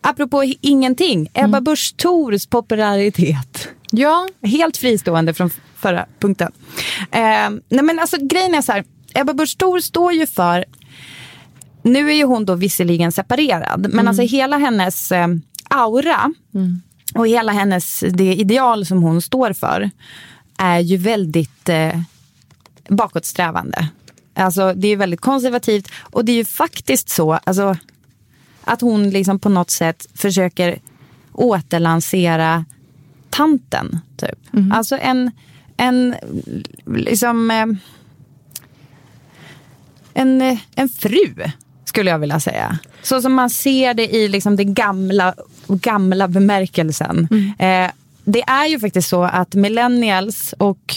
Apropå 0.00 0.44
ingenting, 0.60 1.28
Ebba 1.34 1.60
Busch 1.60 1.94
Thors 1.96 2.46
popularitet. 2.46 3.68
Ja. 3.90 4.28
Helt 4.42 4.76
fristående 4.76 5.34
från 5.34 5.50
förra 5.76 6.06
punkten. 6.20 6.52
Eh, 7.10 7.50
nej 7.68 7.82
men 7.82 7.98
alltså 7.98 8.16
grejen 8.20 8.54
är 8.54 8.62
så 8.62 8.72
här, 8.72 8.84
Ebba 9.14 9.34
Busch 9.34 9.58
Thor 9.58 9.80
står 9.80 10.12
ju 10.12 10.26
för 10.26 10.64
nu 11.82 12.08
är 12.10 12.14
ju 12.14 12.24
hon 12.24 12.44
då 12.44 12.54
visserligen 12.54 13.12
separerad, 13.12 13.86
men 13.92 14.08
alltså 14.08 14.22
hela 14.22 14.56
hennes 14.58 15.12
eh, 15.12 15.26
aura 15.68 16.34
och 17.14 17.26
hela 17.28 17.52
hennes, 17.52 18.04
det 18.10 18.34
ideal 18.34 18.86
som 18.86 19.02
hon 19.02 19.22
står 19.22 19.52
för 19.52 19.90
är 20.58 20.78
ju 20.78 20.96
väldigt 20.96 21.68
eh, 21.68 22.00
bakåtsträvande. 22.88 23.88
Alltså 24.34 24.74
det 24.74 24.88
är 24.88 24.96
väldigt 24.96 25.20
konservativt 25.20 25.88
och 26.00 26.24
det 26.24 26.32
är 26.32 26.36
ju 26.36 26.44
faktiskt 26.44 27.08
så 27.08 27.32
alltså, 27.32 27.76
att 28.64 28.80
hon 28.80 29.10
liksom 29.10 29.38
på 29.38 29.48
något 29.48 29.70
sätt 29.70 30.06
försöker 30.14 30.78
återlansera 31.32 32.64
tanten. 33.30 33.98
Typ. 34.16 34.38
Alltså 34.72 34.98
en, 35.00 35.30
en 35.76 36.14
liksom 36.86 37.50
eh, 37.50 37.66
en, 40.14 40.58
en 40.74 40.88
fru, 40.88 41.34
skulle 41.84 42.10
jag 42.10 42.18
vilja 42.18 42.40
säga. 42.40 42.78
Så 43.02 43.22
som 43.22 43.34
man 43.34 43.50
ser 43.50 43.94
det 43.94 44.14
i 44.14 44.28
liksom 44.28 44.56
den 44.56 44.74
gamla, 44.74 45.34
gamla 45.66 46.28
bemärkelsen. 46.28 47.28
Eh, 47.58 47.90
det 48.24 48.42
är 48.42 48.66
ju 48.66 48.80
faktiskt 48.80 49.08
så 49.08 49.22
att 49.22 49.54
millennials 49.54 50.54
och 50.58 50.96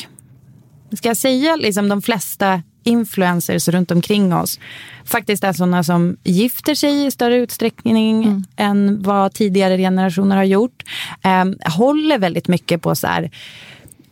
ska 0.96 1.08
jag 1.08 1.18
säga 1.18 1.56
liksom 1.56 1.90
de 1.90 2.02
flesta 2.02 2.62
influencers 2.84 3.68
runt 3.68 3.92
omkring 3.92 4.34
oss 4.34 4.60
faktiskt 5.06 5.44
är 5.44 5.54
sådana 5.54 5.84
som 5.84 6.18
gifter 6.24 6.76
sig 6.76 7.06
i 7.06 7.12
större 7.12 7.36
utsträckning 7.36 8.44
än 8.56 9.02
vad 9.02 9.34
tidigare 9.34 9.78
generationer 9.78 10.36
har 10.36 10.44
gjort. 10.44 10.84
Eh, 11.24 11.72
håller 11.72 12.20
väldigt 12.20 12.48
mycket 12.48 12.82
på 12.82 12.96
så 12.96 13.08
här 13.08 13.32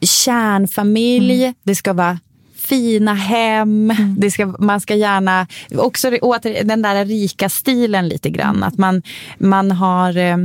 kärnfamilj, 0.02 1.54
det 1.63 1.76
ska 1.76 1.93
vara 1.93 2.19
fina 2.56 3.13
hem, 3.13 3.93
det 4.17 4.32
ska, 4.32 4.46
man 4.46 4.82
ska 4.82 4.96
gärna, 4.96 5.48
också 5.78 6.10
åter, 6.10 6.63
den 6.63 6.82
där 6.82 7.06
rika 7.06 7.50
stilen 7.50 8.08
lite 8.08 8.30
grann, 8.30 8.63
att 8.63 8.78
man, 8.78 9.02
man 9.38 9.72
har, 9.72 10.17
eh, 10.17 10.38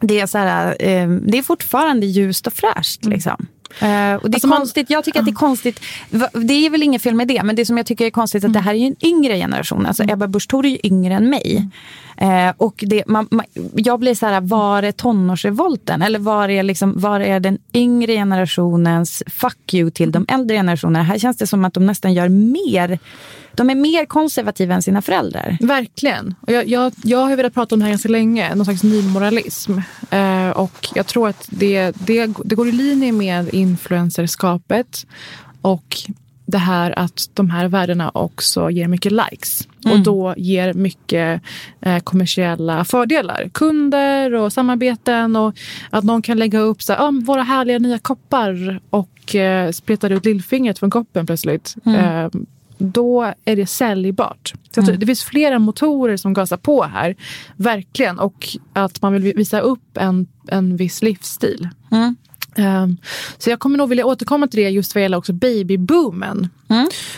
det 0.00 0.20
är, 0.20 0.26
så 0.26 0.38
här, 0.38 0.76
eh, 0.78 1.08
det 1.08 1.38
är 1.38 1.42
fortfarande 1.42 2.06
ljust 2.06 2.46
och 2.46 2.52
fräscht 2.52 3.04
liksom. 3.04 3.46
Eh, 3.80 4.14
och 4.14 4.30
det 4.30 4.34
är 4.34 4.34
Alltså 4.34 4.46
man- 4.48 4.58
konstigt, 4.58 4.90
jag 4.90 5.04
tycker 5.04 5.18
att 5.18 5.24
det 5.26 5.30
är 5.30 5.34
konstigt, 5.34 5.80
det 6.32 6.66
är 6.66 6.70
väl 6.70 6.82
inget 6.82 7.02
fel 7.02 7.14
med 7.14 7.28
det, 7.28 7.42
men 7.42 7.56
det 7.56 7.64
som 7.66 7.76
jag 7.76 7.86
tycker 7.86 8.06
är 8.06 8.10
konstigt 8.10 8.44
är 8.44 8.48
att 8.48 8.54
det 8.54 8.60
här 8.60 8.74
är 8.74 8.78
ju 8.78 8.86
en 8.86 8.96
yngre 9.06 9.36
generation, 9.36 9.86
alltså 9.86 10.02
Ebba 10.02 10.26
Busch 10.26 10.48
Thor 10.48 10.66
är 10.66 10.70
ju 10.70 10.78
yngre 10.82 11.14
än 11.14 11.30
mig. 11.30 11.68
Eh, 12.16 12.52
och 12.56 12.84
det, 12.86 13.04
man, 13.06 13.28
man, 13.30 13.46
jag 13.74 14.00
blir 14.00 14.14
så 14.14 14.26
här, 14.26 14.40
var 14.40 14.82
är 14.82 14.92
tonårsrevolten? 14.92 16.02
Eller 16.02 16.18
var 16.18 16.48
är, 16.48 16.62
liksom, 16.62 16.92
var 17.00 17.20
är 17.20 17.40
den 17.40 17.58
yngre 17.74 18.12
generationens 18.12 19.22
fuck 19.26 19.74
you 19.74 19.90
till 19.90 20.12
de 20.12 20.24
äldre 20.28 20.56
generationerna? 20.56 21.02
Här 21.04 21.18
känns 21.18 21.36
det 21.36 21.46
som 21.46 21.64
att 21.64 21.74
de 21.74 21.86
nästan 21.86 22.14
gör 22.14 22.28
mer, 22.28 22.98
de 23.54 23.70
är 23.70 23.74
mer 23.74 24.04
konservativa 24.04 24.74
än 24.74 24.82
sina 24.82 25.02
föräldrar. 25.02 25.56
Verkligen. 25.60 26.34
Och 26.40 26.52
jag, 26.52 26.68
jag, 26.68 26.92
jag 27.04 27.18
har 27.18 27.36
velat 27.36 27.54
prata 27.54 27.74
om 27.74 27.78
det 27.78 27.84
här 27.84 27.90
ganska 27.90 28.08
länge, 28.08 28.54
någon 28.54 28.64
slags 28.64 28.82
nymoralism. 28.82 29.78
Eh, 30.10 30.50
och 30.50 30.88
jag 30.94 31.06
tror 31.06 31.28
att 31.28 31.48
det, 31.50 31.90
det, 32.06 32.26
det 32.44 32.54
går 32.54 32.68
i 32.68 32.72
linje 32.72 33.12
med 33.12 33.54
influencerskapet 33.54 35.06
och 35.62 35.96
det 36.46 36.58
här 36.58 36.98
att 36.98 37.30
de 37.34 37.50
här 37.50 37.68
värdena 37.68 38.10
också 38.14 38.70
ger 38.70 38.88
mycket 38.88 39.12
likes. 39.12 39.68
Och 39.84 40.00
då 40.00 40.34
ger 40.36 40.74
mycket 40.74 41.42
eh, 41.80 41.98
kommersiella 41.98 42.84
fördelar. 42.84 43.50
Kunder 43.54 44.34
och 44.34 44.52
samarbeten 44.52 45.36
och 45.36 45.54
att 45.90 46.04
någon 46.04 46.22
kan 46.22 46.38
lägga 46.38 46.58
upp 46.58 46.82
så 46.82 46.92
här, 46.92 47.00
"Ah, 47.00 47.12
våra 47.24 47.42
härliga 47.42 47.78
nya 47.78 47.98
koppar 47.98 48.80
och 48.90 49.34
eh, 49.34 49.70
spretar 49.70 50.10
ut 50.10 50.24
lillfingret 50.24 50.78
från 50.78 50.90
koppen 50.90 51.26
plötsligt. 51.26 51.74
Eh, 51.86 52.28
då 52.82 53.32
är 53.44 53.56
det 53.56 53.66
säljbart. 53.66 54.52
Tror, 54.74 54.92
Det 54.92 55.06
finns 55.06 55.24
flera 55.24 55.58
motorer 55.58 56.16
som 56.16 56.32
gasar 56.34 56.56
på 56.56 56.82
här. 56.82 57.16
Verkligen. 57.56 58.18
Och 58.18 58.48
att 58.72 59.02
man 59.02 59.12
vill 59.12 59.36
visa 59.36 59.60
upp 59.60 59.96
en, 59.96 60.26
en 60.48 60.76
viss 60.76 61.02
livsstil. 61.02 61.68
Ehm, 61.90 62.16
så 63.38 63.50
jag 63.50 63.58
kommer 63.60 63.78
nog 63.78 63.88
vilja 63.88 64.06
återkomma 64.06 64.46
till 64.46 64.60
det 64.64 64.70
just 64.70 64.94
vad 64.94 65.02
gäller 65.02 65.16
också 65.18 65.32
babyboomen. 65.32 66.48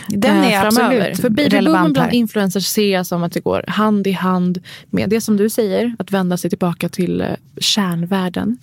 Den 0.07 0.37
eh, 0.43 0.53
är 0.53 0.65
absolut 0.65 1.19
För 1.19 1.29
babyboomen 1.29 1.93
bland 1.93 1.97
här. 1.97 2.13
influencers 2.13 2.65
ser 2.65 2.93
jag 2.93 3.05
som 3.05 3.23
att 3.23 3.31
det 3.33 3.39
går 3.39 3.63
hand 3.67 4.07
i 4.07 4.11
hand 4.11 4.59
med 4.89 5.09
det 5.09 5.21
som 5.21 5.37
du 5.37 5.49
säger, 5.49 5.95
att 5.99 6.11
vända 6.11 6.37
sig 6.37 6.49
tillbaka 6.49 6.89
till 6.89 7.21
eh, 7.21 7.27
kärnvärlden. 7.57 8.57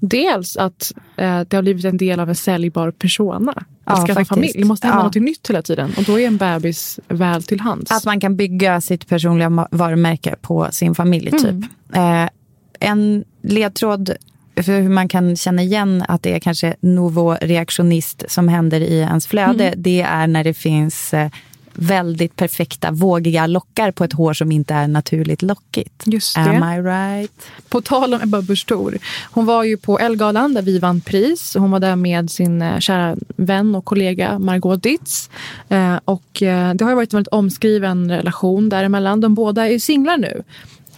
Dels 0.00 0.56
att 0.56 0.92
eh, 1.16 1.40
det 1.48 1.56
har 1.56 1.62
blivit 1.62 1.84
en 1.84 1.96
del 1.96 2.20
av 2.20 2.28
en 2.28 2.34
säljbar 2.34 2.90
persona. 2.90 3.52
Att 3.84 3.98
Ja, 3.98 4.06
skaffa 4.06 4.24
familj. 4.24 4.52
Det 4.58 4.64
måste 4.64 4.86
hända 4.86 5.00
Ja. 5.00 5.04
något 5.04 5.14
nytt 5.14 5.50
hela 5.50 5.62
tiden. 5.62 5.92
Och 5.96 6.02
då 6.04 6.20
är 6.20 6.26
en 6.26 6.36
bebis 6.36 7.00
väl 7.08 7.42
till 7.42 7.60
hands. 7.60 7.90
Att 7.90 8.04
man 8.04 8.20
kan 8.20 8.36
bygga 8.36 8.80
sitt 8.80 9.06
personliga 9.08 9.66
varumärke 9.70 10.34
på 10.42 10.68
sin 10.70 10.94
familj. 10.94 11.30
typ. 11.30 11.42
Mm. 11.92 12.24
Eh, 12.24 12.28
en 12.80 13.24
ledtråd 13.42 14.10
för 14.62 14.80
hur 14.80 14.88
man 14.88 15.08
kan 15.08 15.36
känna 15.36 15.62
igen 15.62 16.04
att 16.08 16.22
det 16.22 16.34
är 16.34 16.38
kanske 16.38 16.74
novo-reaktionist 16.80 18.24
som 18.28 18.48
händer 18.48 18.80
i 18.80 18.98
ens 18.98 19.26
flöde, 19.26 19.64
Mm. 19.66 19.82
det 19.82 20.00
är 20.00 20.26
när 20.26 20.44
det 20.44 20.54
finns 20.54 21.14
eh, 21.14 21.28
väldigt 21.78 22.36
perfekta, 22.36 22.90
vågiga 22.90 23.46
lockar 23.46 23.90
på 23.90 24.04
ett 24.04 24.12
hår 24.12 24.32
som 24.32 24.52
inte 24.52 24.74
är 24.74 24.88
naturligt 24.88 25.42
lockigt. 25.42 26.02
Just 26.06 26.34
det. 26.34 26.40
Am 26.40 26.72
I 26.72 26.82
right? 26.82 27.32
På 27.68 27.80
tal 27.80 28.14
om 28.14 28.20
Ebba 28.22 28.42
Busch 28.42 28.66
Thor. 28.66 28.98
Hon 29.30 29.46
var 29.46 29.64
ju 29.64 29.76
på 29.76 29.98
Ellegalan 29.98 30.54
där 30.54 30.62
vi 30.62 30.78
vann 30.78 31.00
pris. 31.00 31.54
Hon 31.58 31.70
var 31.70 31.80
där 31.80 31.96
med 31.96 32.30
sin 32.30 32.62
eh, 32.62 32.78
kära 32.78 33.16
vän 33.36 33.74
och 33.74 33.84
kollega 33.84 34.38
Margot 34.38 34.82
Ditz. 34.82 35.30
Eh, 35.68 35.96
och 36.04 36.26
det 36.74 36.80
har 36.80 36.94
varit 36.94 37.12
en 37.12 37.16
väldigt 37.16 37.32
omskriven 37.32 38.10
relation 38.10 38.68
däremellan. 38.68 39.20
De 39.20 39.34
båda 39.34 39.68
är 39.68 39.78
singlar 39.78 40.18
nu. 40.18 40.42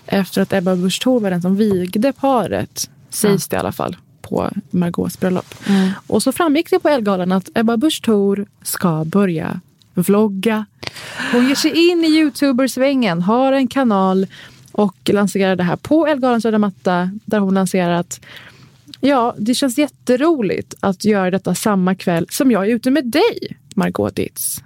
Efter 0.06 0.42
att 0.42 0.52
Ebba 0.52 0.76
Busch 0.76 1.00
Thor 1.02 1.20
var 1.20 1.30
den 1.30 1.42
som 1.42 1.56
vigde 1.56 2.12
paret. 2.12 2.90
Sägs 3.18 3.48
det 3.48 3.56
i 3.56 3.58
alla 3.58 3.72
fall 3.72 3.96
på 4.22 4.50
Margaux 4.70 5.20
bröllop. 5.20 5.54
Och 6.06 6.22
så 6.22 6.32
framgick 6.32 6.70
det 6.70 6.78
på 6.78 6.88
Ellegalan 6.88 7.32
att 7.32 7.48
Ebba 7.54 7.76
Busch 7.76 8.02
Thor 8.02 8.46
ska 8.62 9.04
börja 9.04 9.60
vlogga. 9.94 10.66
Hon 11.32 11.48
ger 11.48 11.54
sig 11.54 11.90
in 11.90 12.04
i 12.04 12.08
youtubersvängen, 12.08 13.22
har 13.22 13.52
en 13.52 13.68
kanal 13.68 14.26
och 14.72 14.96
lanserar 15.04 15.56
det 15.56 15.62
här 15.62 15.76
på 15.76 16.06
Ellegalans 16.06 16.44
röda 16.44 16.58
matta 16.58 17.10
där 17.24 17.38
hon 17.38 17.54
lanserar 17.54 17.90
att 17.90 18.20
ja, 19.00 19.34
det 19.38 19.54
känns 19.54 19.78
jätteroligt 19.78 20.74
att 20.80 21.04
göra 21.04 21.30
detta 21.30 21.54
samma 21.54 21.94
kväll 21.94 22.26
som 22.30 22.50
jag 22.50 22.66
är 22.66 22.74
ute 22.74 22.90
med 22.90 23.06
dig, 23.06 23.56
Margot 23.74 24.16
Ditz. 24.16 24.62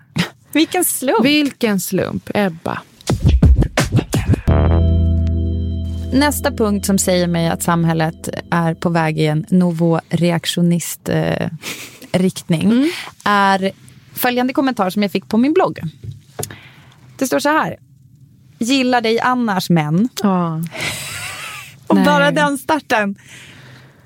Vilken 0.52 0.84
slump! 0.84 1.24
Vilken 1.24 1.80
slump, 1.80 2.30
Ebba. 2.34 2.82
Nästa 6.12 6.50
punkt 6.50 6.86
som 6.86 6.98
säger 6.98 7.26
mig 7.26 7.48
att 7.48 7.62
samhället 7.62 8.28
är 8.50 8.74
på 8.74 8.88
väg 8.88 9.18
i 9.18 9.26
en 9.26 9.46
novo-reaktionist 9.48 11.08
eh, 11.08 11.48
riktning 12.12 12.90
är 13.24 13.70
följande 14.14 14.52
kommentar 14.52 14.90
som 14.90 15.02
jag 15.02 15.12
fick 15.12 15.28
på 15.28 15.36
min 15.38 15.52
blogg. 15.52 15.80
Det 17.18 17.26
står 17.26 17.38
så 17.38 17.48
här. 17.48 17.76
Gillar 18.58 19.00
dig 19.00 19.20
annars 19.20 19.70
män. 19.70 20.08
Och 21.86 21.96
Nej. 21.96 22.04
bara 22.04 22.30
den 22.30 22.58
starten. 22.58 23.16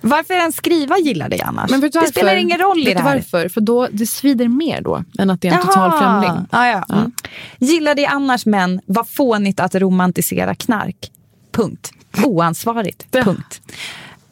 Varför 0.01 0.35
ens 0.35 0.57
skriva 0.57 0.99
gillar 0.99 1.29
dig 1.29 1.41
annars? 1.41 1.71
Men 1.71 1.81
det 1.81 2.09
spelar 2.09 2.37
ingen 2.37 2.59
roll 2.59 2.89
i 2.89 2.95
det 2.95 3.01
här. 3.01 3.15
varför? 3.15 3.49
För 3.49 3.61
då, 3.61 3.89
det 3.93 4.07
svider 4.07 4.49
mer 4.49 4.81
då 4.81 5.05
än 5.19 5.31
att 5.31 5.41
det 5.41 5.49
är 5.49 5.53
en 5.53 5.59
Jaha. 5.59 5.67
total 5.67 5.99
främling. 5.99 6.47
Ja, 6.51 6.67
ja. 6.67 6.97
Mm. 6.97 7.13
Gillar 7.59 7.95
dig 7.95 8.07
annars 8.07 8.47
män, 8.47 8.81
vad 8.87 9.09
fånigt 9.09 9.61
att 9.61 9.75
romantisera 9.75 10.55
knark. 10.55 11.11
Punkt. 11.57 11.93
Oansvarigt. 12.25 13.11
Punkt. 13.11 13.61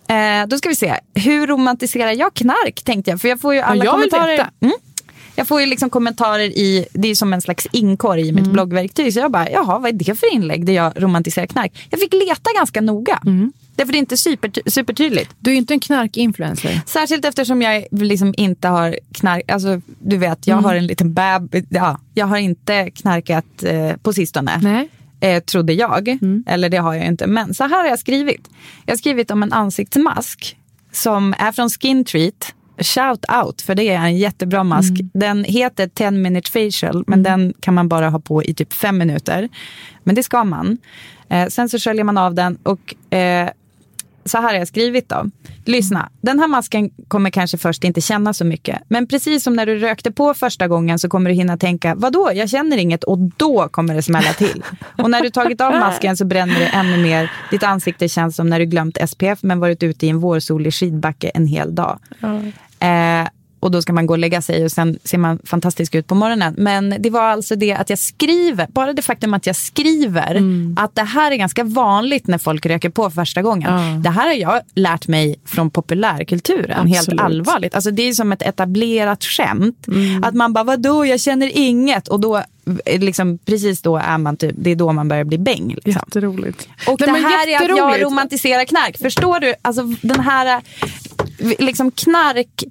Eh, 0.09 0.47
då 0.49 0.59
ska 0.59 0.69
vi 0.69 0.75
se. 0.75 0.95
Hur 1.15 1.47
romantiserar 1.47 2.11
jag 2.13 2.35
knark? 2.35 2.83
Tänkte 2.85 3.11
jag. 3.11 3.21
För 3.21 3.29
jag 3.29 3.41
får 3.41 3.55
ju 3.55 3.61
alla 3.61 3.85
jag 3.85 3.93
kommentarer. 3.95 4.51
Mm. 4.61 4.75
Jag 5.37 5.49
får 5.49 5.61
ju 5.61 5.67
liksom 5.67 5.91
kommentarer 5.91 6.45
i, 6.45 6.87
det 6.93 7.09
är 7.09 7.15
som 7.15 7.33
en 7.33 7.41
slags 7.41 7.67
inkorg 7.73 8.21
i 8.21 8.29
Mm. 8.29 8.43
mitt 8.43 8.53
bloggverktyg. 8.53 9.13
Så 9.15 9.19
jag 9.21 9.31
bara, 9.31 9.51
jaha 9.51 9.79
vad 9.79 9.89
är 9.89 9.93
det 9.93 10.15
för 10.15 10.33
inlägg 10.35 10.67
där 10.67 10.73
jag 10.73 10.93
romantiserar 11.03 11.47
knark? 11.47 11.87
Jag 11.91 12.01
fick 12.01 12.13
leta 12.13 12.51
ganska 12.57 12.81
noga. 12.81 13.21
Därför 13.77 13.93
det 13.93 13.99
är 13.99 14.01
inte 14.01 14.17
super, 14.17 14.71
supertydligt. 14.71 15.31
Du 15.39 15.51
är 15.51 15.55
ju 15.55 15.59
inte 15.59 15.75
en 15.75 15.81
knarkinfluencer. 15.81 16.81
Särskilt 16.87 17.25
eftersom 17.25 17.63
jag 17.63 17.85
liksom 17.91 18.35
inte 18.37 18.69
har 18.69 18.99
knark, 19.15 19.51
alltså 19.51 19.81
du 19.99 20.17
vet 20.17 20.47
jag 20.47 20.55
Mm. 20.55 20.65
har 20.65 20.75
en 20.75 20.87
liten 20.87 21.15
beb, 21.15 21.67
ja, 21.69 22.01
jag 22.15 22.27
har 22.27 22.37
inte 22.39 22.91
knarkat 22.91 23.63
eh, 23.63 23.97
på 24.03 24.13
sistone. 24.13 24.59
Nej. 24.63 24.89
Eh, 25.25 25.41
trodde 25.41 25.73
jag, 25.73 26.19
eller 26.47 26.69
det 26.69 26.77
har 26.77 26.95
jag 26.95 27.07
inte. 27.07 27.27
Men 27.27 27.55
så 27.55 27.65
här 27.65 27.83
har 27.83 27.87
jag 27.87 27.99
skrivit. 27.99 28.51
Jag 28.85 28.93
har 28.93 28.99
skrivit 28.99 29.31
om 29.31 29.43
en 29.43 29.53
ansiktsmask 29.53 30.57
som 30.93 31.35
är 31.39 31.53
från 31.53 31.71
Skin 31.71 32.05
Treat. 32.05 32.55
Shout 32.79 33.25
out, 33.45 33.63
för 33.63 33.75
det 33.75 33.89
är 33.89 33.99
en 33.99 34.17
jättebra 34.17 34.65
mask. 34.65 34.93
Den 35.15 35.45
heter 35.45 35.89
10 35.89 36.11
minute 36.11 36.51
facial, 36.51 37.05
men 37.07 37.23
den 37.23 37.55
kan 37.61 37.75
man 37.75 37.89
bara 37.89 38.11
ha 38.11 38.19
på 38.19 38.43
i 38.43 38.55
typ 38.55 38.73
fem 38.73 38.99
minuter. 38.99 39.49
Men 40.03 40.15
det 40.15 40.23
ska 40.23 40.45
man. 40.45 40.79
Eh, 41.29 41.49
sen 41.49 41.69
så 41.69 41.79
sköljer 41.79 42.05
man 42.05 42.19
av 42.19 42.35
den 42.35 42.59
och 42.63 43.15
eh, 43.15 43.49
så 44.25 44.39
här 44.39 44.45
har 44.45 44.53
jag 44.53 44.69
skrivit 44.69 45.09
då. 45.09 45.31
Lyssna, 45.65 46.09
den 46.21 46.39
här 46.39 46.49
masken 46.49 46.91
kommer 47.09 47.31
kanske 47.31 47.59
först 47.59 47.85
inte 47.85 48.01
känna 48.01 48.35
så 48.35 48.45
mycket. 48.45 48.79
Men 48.89 49.07
precis 49.07 49.45
som 49.45 49.57
när 49.57 49.67
du 49.67 49.79
rökte 49.79 50.13
på 50.13 50.35
första 50.35 50.69
gången 50.69 50.99
så 50.99 51.09
kommer 51.09 51.31
du 51.31 51.37
hinna 51.37 51.57
tänka, 51.57 51.95
vadå, 51.95 52.31
jag 52.35 52.51
känner 52.51 52.77
inget 52.77 53.05
och 53.05 53.19
då 53.19 53.69
kommer 53.69 53.95
det 53.95 54.03
smälla 54.03 54.33
till. 54.33 54.65
Och 54.99 55.11
när 55.11 55.23
du 55.23 55.31
tagit 55.31 55.61
av 55.61 55.73
masken 55.73 56.17
så 56.17 56.25
bränner 56.25 56.59
det 56.59 56.67
ännu 56.67 56.97
mer. 57.03 57.31
Ditt 57.51 57.63
ansikte 57.63 58.09
känns 58.09 58.37
som 58.37 58.49
när 58.49 58.59
du 58.59 58.65
glömt 58.67 58.99
SPF 59.11 59.43
men 59.43 59.61
varit 59.61 59.83
ute 59.83 60.07
i 60.07 60.09
en 60.09 60.21
vårsolig 60.21 60.75
skidbacke 60.75 61.29
en 61.29 61.47
hel 61.47 61.75
dag. 61.75 61.99
Eh, 62.81 63.29
och 63.65 63.71
då 63.71 63.83
ska 63.83 63.93
man 63.93 64.07
gå 64.07 64.15
och 64.15 64.19
lägga 64.19 64.43
sig 64.43 64.65
och 64.65 64.73
sen 64.73 64.99
ser 65.05 65.19
man 65.19 65.39
fantastisk 65.45 65.95
ut 65.95 66.07
på 66.07 66.15
morgonen. 66.15 66.55
Men 66.59 66.97
det 66.99 67.11
var 67.11 67.23
alltså 67.23 67.57
det 67.57 67.73
att 67.73 67.91
jag 67.91 67.99
skriver, 67.99 68.67
bara 68.71 68.93
det 68.93 69.03
faktum 69.03 69.35
att 69.35 69.47
jag 69.47 69.57
skriver 69.57 70.43
att 70.77 70.95
det 70.95 71.03
här 71.03 71.31
är 71.31 71.37
ganska 71.37 71.65
vanligt 71.65 72.27
när 72.27 72.39
folk 72.39 72.67
röker 72.67 72.91
på 72.91 73.11
första 73.11 73.43
gången. 73.43 74.03
Det 74.03 74.11
här 74.11 74.27
har 74.27 74.35
jag 74.35 74.61
lärt 74.75 75.09
mig 75.09 75.37
från 75.45 75.71
populärkulturen, 75.71 76.87
helt 76.87 76.99
Absolut. 76.99 77.21
allvarligt. 77.21 77.75
Alltså 77.75 77.91
det 77.91 78.03
är 78.03 78.13
som 78.13 78.33
ett 78.33 78.43
etablerat 78.43 79.25
skämt. 79.25 79.87
Att 80.23 80.35
man 80.35 80.53
bara, 80.53 80.65
vadå, 80.65 81.07
jag 81.07 81.21
känner 81.21 81.51
inget. 81.55 82.09
Och 82.09 82.21
då, 82.21 82.37
eh, 82.87 83.01
liksom, 83.01 83.39
precis 83.39 83.83
då 83.83 83.97
är 83.97 84.19
man 84.19 84.37
typ, 84.37 84.55
det 84.59 84.71
är 84.71 84.77
då 84.77 84.93
man 84.93 85.09
börjar 85.09 85.25
bli 85.25 85.39
bäng. 85.39 85.69
Liksom. 85.69 86.03
Jätteroligt. 86.07 86.69
Och 86.89 87.01
Nej, 87.01 87.09
det 87.13 87.29
här 87.29 87.49
är 87.49 87.73
att 87.73 87.79
jag 87.79 88.03
romantiserar 88.03 88.65
knark. 88.65 88.99
Förstår 88.99 89.41
du? 89.41 89.55
Alltså 89.63 89.83
den 90.03 90.21
här 90.21 90.47
eh, 91.39 91.53
liksom 91.59 91.91
knark 91.91 92.65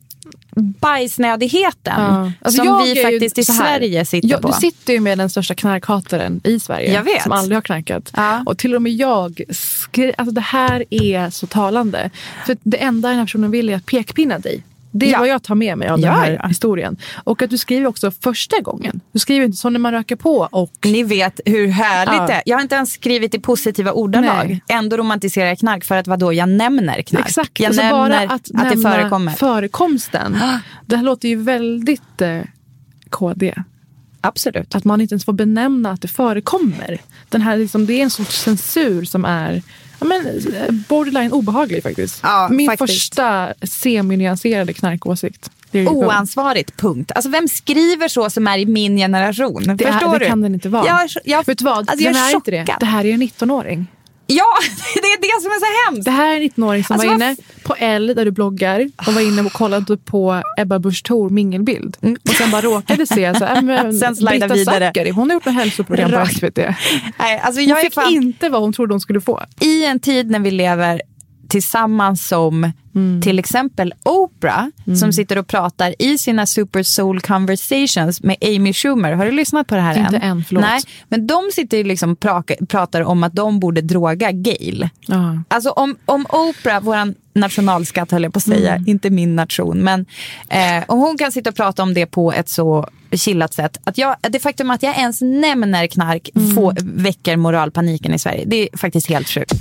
bajsnödigheten 0.55 1.93
Ja. 1.97 2.31
Alltså, 2.41 2.63
som 2.63 2.83
vi 2.83 2.95
ju 2.95 3.03
faktiskt 3.03 3.37
i. 3.37 3.43
Sverige 3.43 4.05
sitter 4.05 4.29
jag, 4.29 4.41
på. 4.41 4.47
Du 4.47 4.53
sitter 4.53 4.93
ju 4.93 4.99
med 4.99 5.17
den 5.17 5.29
största 5.29 5.55
knarkhataren 5.55 6.41
i 6.43 6.59
Sverige. 6.59 6.93
Jag 6.93 7.03
vet. 7.03 7.23
Som 7.23 7.31
aldrig 7.31 7.57
har 7.57 7.61
knarkat. 7.61 8.11
Och 8.45 8.57
till 8.57 8.75
och 8.75 8.81
med 8.81 8.91
jag, 8.93 9.41
skri- 9.49 10.13
alltså 10.17 10.33
det 10.35 10.41
här 10.41 10.83
är 10.89 11.29
så 11.29 11.47
talande. 11.47 12.09
För 12.45 12.57
det 12.63 12.77
enda 12.77 13.09
den 13.09 13.17
här 13.17 13.25
personen 13.25 13.51
vill 13.51 13.69
är 13.69 13.75
att 13.75 13.85
pekpinna 13.85 14.39
dig. 14.39 14.63
Det 14.95 15.05
är 15.05 15.11
Ja. 15.11 15.19
vad 15.19 15.27
jag 15.27 15.43
tar 15.43 15.55
med 15.55 15.77
mig 15.77 15.87
av 15.87 15.99
Ja, 15.99 16.07
den 16.11 16.19
här 16.19 16.39
ja. 16.41 16.47
historien. 16.47 16.97
Och 17.23 17.41
att 17.41 17.49
du 17.49 17.57
skriver 17.57 17.87
också 17.87 18.11
första 18.11 18.61
gången. 18.61 19.01
Du 19.11 19.19
skriver 19.19 19.45
inte 19.45 19.57
så 19.57 19.69
när 19.69 19.79
man 19.79 19.91
röker 19.91 20.15
på 20.15 20.47
och... 20.51 20.71
Ni 20.83 21.03
vet 21.03 21.39
hur 21.45 21.67
härligt 21.67 22.27
det 22.27 22.33
är. 22.33 22.41
Jag 22.45 22.57
har 22.57 22.61
inte 22.61 22.75
ens 22.75 22.93
skrivit 22.93 23.35
i 23.35 23.39
positiva 23.39 23.91
ordalag. 23.91 24.47
Nej. 24.47 24.63
Ändå 24.67 24.97
romantiserar 24.97 25.47
jag 25.47 25.59
knark 25.59 25.83
för 25.83 25.95
att 25.95 26.07
vadå, 26.07 26.33
jag 26.33 26.49
nämner 26.49 27.01
knark. 27.01 27.25
Exakt. 27.27 27.59
Jag 27.59 27.67
alltså 27.67 27.81
nämner 27.81 27.97
bara 27.97 28.19
att, 28.19 28.51
att, 28.55 28.69
det 28.75 28.81
förekommer. 28.81 29.31
förekomsten. 29.31 30.37
Det 30.85 30.95
här 30.95 31.03
låter 31.03 31.29
ju 31.29 31.35
väldigt 31.35 32.21
eh, 32.21 32.39
KD. 33.09 33.53
Absolut. 34.21 34.75
Att 34.75 34.83
man 34.83 35.01
inte 35.01 35.13
ens 35.13 35.25
får 35.25 35.33
benämna 35.33 35.91
att 35.91 36.01
det 36.01 36.07
förekommer. 36.07 36.99
Den 37.29 37.41
här, 37.41 37.57
liksom, 37.57 37.85
det 37.85 37.93
är 37.93 38.03
en 38.03 38.09
sorts 38.09 38.41
censur 38.41 39.05
som 39.05 39.25
är 39.25 39.61
ja, 40.03 40.21
men, 40.23 40.55
eh, 40.55 40.71
borderline 40.89 41.31
obehaglig 41.31 41.83
faktiskt. 41.83 42.19
Ja, 42.23 42.47
Min 42.51 42.67
faktiskt. 42.69 42.93
första 42.93 43.53
semi-nyanserade 43.61 44.73
knarkåsikt. 44.73 45.49
Oansvarigt, 45.87 46.77
punkt. 46.77 47.11
Alltså 47.15 47.29
vem 47.29 47.47
skriver 47.47 48.07
så 48.07 48.29
som 48.29 48.47
är 48.47 48.57
i 48.57 48.65
min 48.65 48.97
generation? 48.97 49.63
det, 49.77 49.85
Förstår 49.91 50.13
det 50.13 50.19
du? 50.19 50.25
kan 50.25 50.41
den 50.41 50.53
inte 50.53 50.69
vara. 50.69 50.85
Jag, 50.85 51.01
är- 51.03 51.09
jag, 51.23 51.45
Vet 51.45 51.57
du 51.57 51.65
vad? 51.65 51.77
Alltså, 51.77 51.95
jag 52.05 52.13
den 52.13 52.21
är 52.23 52.29
är 52.31 52.35
inte 52.35 52.51
det. 52.51 52.65
Det 52.79 52.85
här 52.85 53.05
är 53.05 53.13
en 53.13 53.21
19-åring. 53.21 53.87
Ja, 54.27 54.45
det 54.95 54.99
är 55.07 55.21
det 55.21 55.41
som 55.43 55.51
är 55.51 55.59
så 55.59 55.91
hemskt. 55.91 56.05
Det 56.05 56.11
här 56.11 56.31
är 56.31 56.35
en 56.35 56.41
19-åring 56.49 56.83
som 56.83 56.93
Alltså, 56.93 57.07
var 57.07 57.15
inne 57.15 57.35
på 57.63 57.75
L 57.79 58.13
där 58.15 58.25
du 58.25 58.31
bloggar 58.31 58.89
och 59.07 59.13
var 59.13 59.21
inne 59.21 59.41
och 59.41 59.53
kollade 59.53 59.97
på 59.97 60.41
Ebba 60.57 60.79
Busch 60.79 61.03
Thor 61.03 61.29
mingelbild. 61.29 61.97
Och 62.29 62.35
sen 62.35 62.51
bara 62.51 62.61
råkade 62.61 63.07
se 63.07 63.35
så, 63.35 63.45
äh, 63.45 63.61
men, 63.61 63.69
Mm. 63.83 63.93
Sen 63.99 64.15
Britta 64.25 64.47
vidare. 64.47 64.85
Zackari, 64.87 65.09
hon 65.09 65.29
har 65.29 65.33
gjort 65.33 65.47
en 65.47 65.53
hälsoprogram 65.53 66.11
på. 66.11 66.25
SVT. 66.25 66.57
Nej, 67.19 67.39
alltså 67.43 67.61
Hon 67.61 67.69
jag 67.69 67.79
är 67.79 67.83
fick 67.83 67.93
fan, 67.93 68.13
inte 68.13 68.49
vad 68.49 68.61
hon 68.61 68.73
trodde 68.73 68.93
hon 68.93 68.99
skulle 69.01 69.21
få. 69.21 69.41
I 69.59 69.85
en 69.85 69.99
tid 69.99 70.31
när 70.31 70.39
vi 70.39 70.51
lever 70.51 71.01
tillsammans 71.53 72.27
som 72.27 72.71
Mm. 72.95 73.21
till 73.21 73.39
exempel 73.39 73.93
Oprah 74.05 74.65
som 74.99 75.13
sitter 75.13 75.37
och 75.37 75.47
pratar 75.47 75.95
i 75.99 76.17
sina 76.17 76.45
Super 76.45 76.83
Soul 76.83 77.21
Conversations 77.21 78.23
med 78.23 78.35
Amy 78.41 78.73
Schumer. 78.73 79.13
Har 79.13 79.25
du 79.25 79.31
lyssnat 79.31 79.67
på 79.67 79.75
det 79.75 79.81
här 79.81 79.97
Inte 79.99 80.17
än? 80.17 80.21
än, 80.21 80.43
förlåt. 80.47 80.61
Nej, 80.63 80.81
men 81.09 81.27
de 81.27 81.49
sitter 81.53 81.77
ju 81.77 81.83
liksom 81.83 82.15
pra- 82.15 82.65
pratar 82.65 83.01
om 83.01 83.23
att 83.23 83.33
de 83.35 83.59
borde 83.59 83.81
droga 83.81 84.31
Gail. 84.31 84.89
Ja. 85.07 85.37
Alltså 85.47 85.69
om, 85.69 85.95
om 86.05 86.25
Oprah, 86.29 86.81
vår 86.81 87.13
nationalskatt 87.39 88.11
höll 88.11 88.23
jag 88.23 88.33
på 88.33 88.37
att 88.37 88.43
säga, 88.43 88.71
Mm. 88.75 88.87
inte 88.89 89.09
min 89.09 89.35
nation, 89.35 89.77
men 89.77 90.05
eh, 90.49 90.83
om 90.87 90.99
hon 90.99 91.17
kan 91.17 91.31
sitta 91.31 91.49
och 91.49 91.55
prata 91.55 91.83
om 91.83 91.93
det 91.93 92.05
på 92.05 92.31
ett 92.33 92.49
så 92.49 92.89
chillat 93.11 93.53
sätt. 93.53 93.77
Att 93.83 93.97
jag, 93.97 94.15
det 94.21 94.39
faktum 94.39 94.69
att 94.71 94.83
jag 94.83 94.97
ens 94.97 95.21
nämner 95.21 95.87
knark 95.87 96.29
Mm. 96.35 96.55
få, 96.55 96.73
väcker 96.83 97.37
moralpaniken 97.37 98.13
i 98.13 98.19
Sverige. 98.19 98.43
Det 98.47 98.69
är 98.69 98.77
faktiskt 98.77 99.07
helt 99.09 99.29
sjukt. 99.29 99.53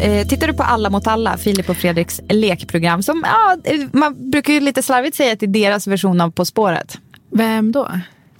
Eh, 0.00 0.26
tittar 0.26 0.46
du 0.46 0.52
på 0.52 0.62
Alla 0.62 0.90
mot 0.90 1.06
alla, 1.06 1.36
Filip 1.36 1.70
och 1.70 1.76
Fredriks 1.76 2.20
lekprogram, 2.28 3.02
som 3.02 3.24
ja, 3.26 3.56
eh, 3.64 3.80
man 3.92 4.30
brukar 4.30 4.52
ju 4.52 4.60
lite 4.60 4.82
slarvigt 4.82 5.16
säga 5.16 5.32
att 5.32 5.40
det 5.40 5.46
är 5.46 5.48
deras 5.48 5.86
version 5.86 6.20
av 6.20 6.30
På 6.30 6.44
spåret. 6.44 6.98
Vem 7.30 7.72
då? 7.72 7.88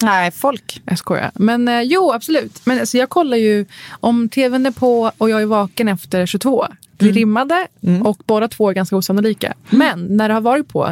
Nej, 0.03 0.31
folk. 0.31 0.83
Jag 0.85 0.99
skojar. 0.99 1.31
Men 1.35 1.69
eh, 1.69 1.81
jo, 1.81 2.13
absolut. 2.13 2.67
Men 2.67 2.81
alltså, 2.81 2.99
jag 2.99 3.09
kollar 3.09 3.37
ju 3.37 3.67
om 3.91 4.29
tvn 4.29 4.67
är 4.67 4.71
på 4.71 5.13
och 5.19 5.31
jag 5.31 5.43
är 5.43 5.47
vaken 5.47 5.89
efter 5.89 6.27
22. 6.27 6.67
Vi 6.99 7.13
rimmade 7.13 7.67
och 8.05 8.23
båda 8.27 8.49
två 8.49 8.71
är 8.71 8.75
ganska 8.75 8.97
osannolika. 8.97 9.55
Men 9.71 10.07
när 10.17 10.29
det 10.29 10.35
har 10.35 10.41
varit 10.41 10.69
på, 10.69 10.87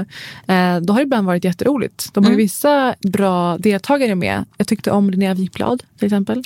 eh, 0.47 0.77
då 0.81 0.93
har 0.93 0.97
det 0.97 1.03
ibland 1.03 1.27
varit 1.27 1.45
jätteroligt. 1.45 2.15
De 2.15 2.25
har 2.25 2.31
ju 2.31 2.37
vissa 2.37 2.95
bra 3.01 3.59
deltagare 3.59 4.15
med. 4.15 4.45
Jag 4.57 4.67
tyckte 4.67 4.91
om 4.91 5.11
Linnea 5.11 5.35
Wikblad 5.35 5.83
till 5.99 6.07
exempel. 6.07 6.43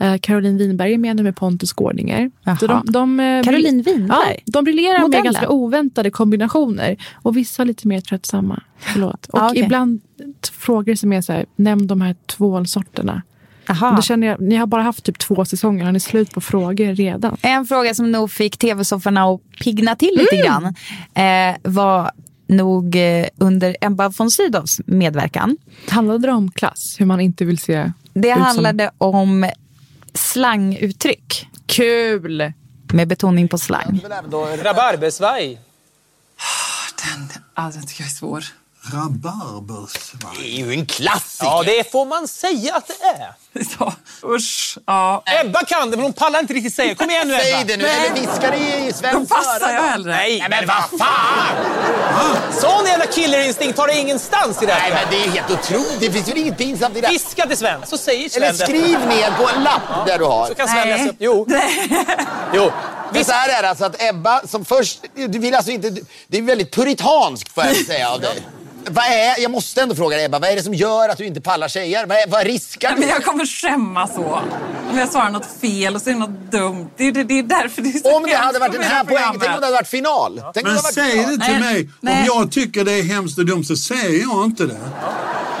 Eh, 0.00 0.16
Caroline 0.18 0.58
Winberg 0.58 0.94
är 0.94 0.98
med 0.98 1.16
nu 1.16 1.22
med 1.22 1.36
Pontus 1.36 1.72
Gårdinger. 1.72 2.30
Så 2.60 2.66
de, 2.66 2.82
de, 2.86 3.20
eh, 3.20 3.42
Caroline 3.44 3.82
Winberg? 3.82 4.08
Ja, 4.46 4.52
de 4.52 4.64
briljerar 4.64 5.00
Modellen? 5.00 5.24
med 5.24 5.32
ganska 5.32 5.48
oväntade 5.48 6.10
kombinationer. 6.10 6.96
Och 7.14 7.36
vissa 7.36 7.64
lite 7.64 7.88
mer 7.88 8.00
tröttsamma. 8.00 8.62
Förlåt. 8.78 9.26
Och 9.26 9.42
Ah, 9.42 9.50
okej. 9.50 9.62
ibland 9.62 10.00
frågor 10.52 10.94
som 10.94 11.12
är 11.12 11.20
så 11.20 11.32
här, 11.32 11.44
nämn 11.56 11.86
de 11.86 12.00
här 12.00 12.14
tvålsorterna. 12.26 13.22
Aha. 13.68 13.90
Och 13.90 13.96
Då 13.96 14.02
känner 14.02 14.26
jag, 14.26 14.40
ni 14.40 14.56
har 14.56 14.66
bara 14.66 14.82
haft 14.82 15.04
typ 15.04 15.18
två 15.18 15.44
säsonger, 15.44 15.84
har 15.84 15.92
ni 15.92 16.00
slut 16.00 16.30
på 16.30 16.40
frågor 16.40 16.94
redan? 16.94 17.36
En 17.42 17.66
fråga 17.66 17.94
som 17.94 18.12
nog 18.12 18.30
fick 18.30 18.56
tv-sofforna 18.58 19.24
att 19.24 19.40
pigna 19.64 19.96
till 19.96 20.10
lite 20.16 20.36
grann 20.36 20.64
eh, 21.14 21.56
var 21.62 22.10
nog 22.46 22.96
eh, 22.96 23.26
under 23.38 23.76
Ebba 23.80 24.08
von 24.08 24.30
Sydows 24.30 24.80
medverkan. 24.86 25.56
Handlade 25.88 26.26
det 26.26 26.32
om 26.32 26.50
klass? 26.50 26.96
Hur 26.98 27.06
man 27.06 27.20
inte 27.20 27.44
vill 27.44 27.58
se 27.58 27.92
Det 28.12 28.28
ut 28.28 28.34
som- 28.34 28.42
handlade 28.42 28.90
om 28.98 29.50
slanguttryck. 30.14 31.46
Kul! 31.66 32.52
Med 32.92 33.08
betoning 33.08 33.48
på 33.48 33.58
slang. 33.58 34.00
Rabarbersvaj. 34.62 35.60
Ja, 37.56 37.70
den 37.74 37.86
tycker 37.86 38.02
jag 38.02 38.06
är 38.10 38.14
svår. 38.14 38.44
Rabarbersvaj. 38.92 40.36
Det 40.38 40.60
är 40.60 40.66
ju 40.66 40.72
en 40.72 40.86
klassiker. 40.86 41.46
Ja, 41.46 41.62
det 41.66 41.92
får 41.92 42.06
man 42.06 42.28
säga 42.28 42.74
att 42.76 42.86
det 42.88 43.06
är. 43.06 43.34
Ja, 43.78 43.92
usch. 44.24 44.78
Ja. 44.86 45.22
Ebba 45.26 45.64
kan 45.64 45.90
det, 45.90 45.96
men 45.96 46.04
hon 46.04 46.12
pallar 46.12 46.40
inte 46.40 46.54
riktigt 46.54 46.74
säga. 46.74 46.94
Kom 46.94 47.10
igen 47.10 47.28
nu, 47.28 47.34
Ebba. 47.34 47.42
Säg 47.42 47.64
det 47.64 47.76
nu, 47.76 47.86
eller 47.86 48.14
viska 48.14 48.50
det 48.50 48.88
i 48.88 48.92
Svens 48.92 49.28
Då 49.28 49.34
passar 49.34 49.72
jag 49.72 49.82
hellre. 49.82 50.10
Nej, 50.10 50.46
men 50.50 50.66
vad 50.66 51.00
fan! 51.00 51.56
Sån 52.60 52.86
jävla 52.86 53.06
killerinstinkt 53.06 53.78
har 53.78 53.86
det 53.86 53.98
ingenstans 53.98 54.62
i 54.62 54.66
det 54.66 54.72
här. 54.72 54.90
Nej, 54.90 55.00
men 55.02 55.10
det 55.10 55.26
är 55.26 55.30
helt 55.30 55.50
otroligt. 55.50 56.00
Det 56.00 56.10
finns 56.12 56.28
ju 56.28 56.40
inget 56.40 56.58
pinsamt 56.58 56.96
i 56.96 57.00
det. 57.00 57.08
Viska 57.08 57.46
till 57.46 57.56
Sven, 57.56 57.80
så 57.86 57.98
säger 57.98 58.28
Sven 58.28 58.42
Eller 58.42 58.52
detta. 58.52 58.64
skriv 58.64 59.06
ner 59.06 59.30
på 59.30 59.48
en 59.56 59.62
lapp 59.62 60.06
där 60.06 60.18
du 60.18 60.24
har. 60.24 60.46
Så 60.46 60.54
kan 60.54 60.68
Sven 60.68 60.88
läsa 60.88 61.08
upp. 61.10 61.16
Jo. 61.18 61.46
jo. 62.54 62.72
Det 63.12 63.24
så 63.24 63.32
här 63.32 63.58
är 63.58 63.62
det 63.62 63.68
alltså 63.68 63.84
att 63.84 64.02
Ebba 64.02 64.46
som 64.46 64.64
först, 64.64 65.04
du 65.14 65.38
vill 65.38 65.54
alltså 65.54 65.70
inte, 65.70 65.90
det 66.26 66.38
är 66.38 66.42
väldigt 66.42 66.74
puritanskt 66.74 67.52
får 67.52 67.64
jag 67.64 67.76
säga 67.76 68.10
av 68.10 68.20
dig. 68.20 68.42
Vad 68.84 69.04
är, 69.04 69.40
jag 69.42 69.50
måste 69.50 69.82
ändå 69.82 69.94
fråga 69.94 70.16
dig 70.16 70.24
Ebba, 70.26 70.38
vad 70.38 70.50
är 70.50 70.56
det 70.56 70.62
som 70.62 70.74
gör 70.74 71.08
att 71.08 71.18
du 71.18 71.26
inte 71.26 71.40
pallar 71.40 71.68
tjejer? 71.68 72.06
Vad, 72.06 72.18
är, 72.18 72.26
vad 72.26 72.46
riskar 72.46 72.90
du? 72.94 73.00
Men 73.00 73.08
jag 73.08 73.24
kommer 73.24 73.46
skämmas 73.46 74.14
så. 74.14 74.40
Om 74.90 74.98
jag 74.98 75.08
svarar 75.08 75.30
något 75.30 75.48
fel 75.60 75.94
och 75.94 76.02
så 76.02 76.10
är 76.10 76.14
det 76.14 76.20
något 76.20 76.52
dumt. 76.52 76.90
Det, 76.96 77.10
det, 77.10 77.24
det 77.24 77.38
är 77.38 77.42
därför 77.42 77.82
det 77.82 77.88
är 77.88 77.98
så 77.98 78.16
Om 78.16 78.22
det 78.22 78.36
hade 78.36 78.58
varit 78.58 78.72
den 78.72 78.82
här 78.82 79.04
poängen, 79.04 79.28
tänk 79.40 79.54
om 79.54 79.60
det 79.60 79.66
hade 79.66 79.70
varit 79.76 79.88
final. 79.88 80.42
Tänk 80.54 80.66
om 80.66 80.72
Men 80.72 80.82
det 80.82 80.82
hade 80.82 80.92
säg 80.94 81.16
varit 81.24 81.40
det 81.40 81.46
final. 81.46 81.60
till 81.60 81.60
mig. 81.74 81.90
Nej. 82.00 82.20
Om 82.20 82.26
jag 82.26 82.52
tycker 82.52 82.84
det 82.84 82.92
är 82.92 83.02
hemskt 83.02 83.38
och 83.38 83.46
dumt 83.46 83.64
så 83.64 83.76
säger 83.76 84.20
jag 84.20 84.44
inte 84.44 84.66
det. 84.66 84.78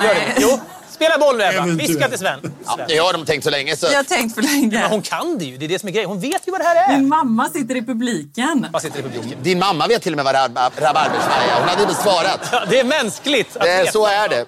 Gör 0.04 0.14
det. 0.14 0.34
Jo. 0.38 0.60
Spela 1.00 1.18
boll 1.18 1.36
nu, 1.36 1.44
Ebba. 1.44 1.64
Viska 1.66 2.08
till 2.08 2.18
Sven. 2.18 2.40
Ja, 2.66 2.78
det 2.88 2.96
har 2.98 3.12
de 3.12 3.24
tänkt 3.24 3.44
så 3.44 3.50
länge 3.50 3.76
så. 3.76 3.86
Jag 3.86 3.94
har 3.96 4.02
tänkt 4.04 4.34
för 4.34 4.42
länge. 4.42 4.80
Men 4.80 4.90
hon 4.90 5.02
kan 5.02 5.38
det 5.38 5.44
ju. 5.44 5.56
Det 5.56 5.64
är 5.64 5.68
det 5.68 5.78
som 5.78 5.88
är 5.88 5.92
grejen. 5.92 6.08
Hon 6.10 6.20
vet 6.20 6.46
ju 6.48 6.50
vad 6.52 6.60
det 6.60 6.64
här 6.64 6.88
är. 6.92 6.96
Min 6.98 7.08
mamma 7.08 7.48
sitter 7.50 7.76
i 7.76 7.82
publiken. 7.82 8.66
Vad 8.72 8.82
sitter 8.82 8.98
i 8.98 9.02
publiken? 9.02 9.38
Din 9.42 9.58
mamma 9.58 9.86
vet 9.86 10.02
till 10.02 10.12
och 10.12 10.16
med 10.16 10.24
vad 10.24 10.34
rab- 10.34 10.70
rabarbersvaj 10.76 11.48
är. 11.50 11.60
Hon 11.60 11.68
hade 11.68 11.82
inte 11.82 11.94
svarat. 11.94 12.40
Ja, 12.52 12.62
det 12.70 12.80
är 12.80 12.84
mänskligt. 12.84 13.56
att 13.56 13.62
Det, 13.62 13.78
veta. 13.78 13.92
så 13.92 14.06
är 14.06 14.28
det. 14.28 14.44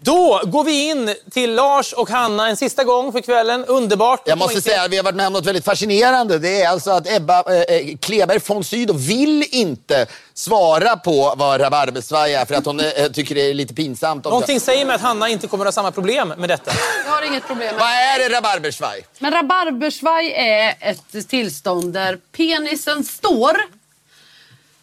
Då 0.00 0.40
går 0.44 0.64
vi 0.64 0.88
in 0.90 1.14
till 1.30 1.54
Lars 1.54 1.92
och 1.92 2.10
Hanna 2.10 2.48
en 2.48 2.56
sista 2.56 2.84
gång 2.84 3.12
för 3.12 3.20
kvällen. 3.20 3.64
Underbart. 3.64 4.22
Jag 4.24 4.38
måste 4.38 4.60
säga 4.60 4.82
att 4.82 4.90
vi 4.90 4.96
har 4.96 5.04
varit 5.04 5.16
med 5.16 5.26
om 5.26 5.32
något 5.32 5.46
väldigt 5.46 5.64
fascinerande. 5.64 6.38
Det 6.38 6.62
är 6.62 6.68
alltså 6.68 6.90
att 6.90 7.08
Ebba 7.08 7.54
eh, 7.54 7.76
eh, 7.76 7.96
Kleberg 7.96 8.40
von 8.46 8.64
Sydow 8.64 8.96
vill 8.98 9.44
inte 9.50 10.06
svara 10.34 10.96
på 10.96 11.34
vad 11.36 11.60
rabarbersvaj 11.60 12.34
är 12.34 12.44
för 12.44 12.54
att 12.54 12.66
hon 12.66 12.80
eh, 12.80 13.06
tycker 13.12 13.34
det 13.34 13.50
är 13.50 13.54
lite 13.54 13.74
pinsamt. 13.74 14.26
Om 14.26 14.30
Någonting 14.30 14.60
säger 14.60 14.86
mig 14.86 14.94
att 14.94 15.00
Hanna 15.00 15.28
inte 15.28 15.46
kommer 15.46 15.64
att 15.64 15.74
ha 15.74 15.82
samma 15.82 15.92
problem 15.92 16.34
med 16.36 16.48
detta. 16.48 16.72
Jag 17.04 17.12
har 17.12 17.22
inget 17.22 17.46
problem 17.46 17.74
med 17.74 17.80
Vad 17.80 17.90
är 17.90 18.28
det 18.28 18.36
rabarbersvaj? 18.36 19.06
Men 19.18 19.32
rabarbersvaj 19.32 20.32
är 20.32 20.74
ett 20.80 21.28
tillstånd 21.28 21.92
där 21.92 22.18
penisen 22.36 23.04
står. 23.04 23.56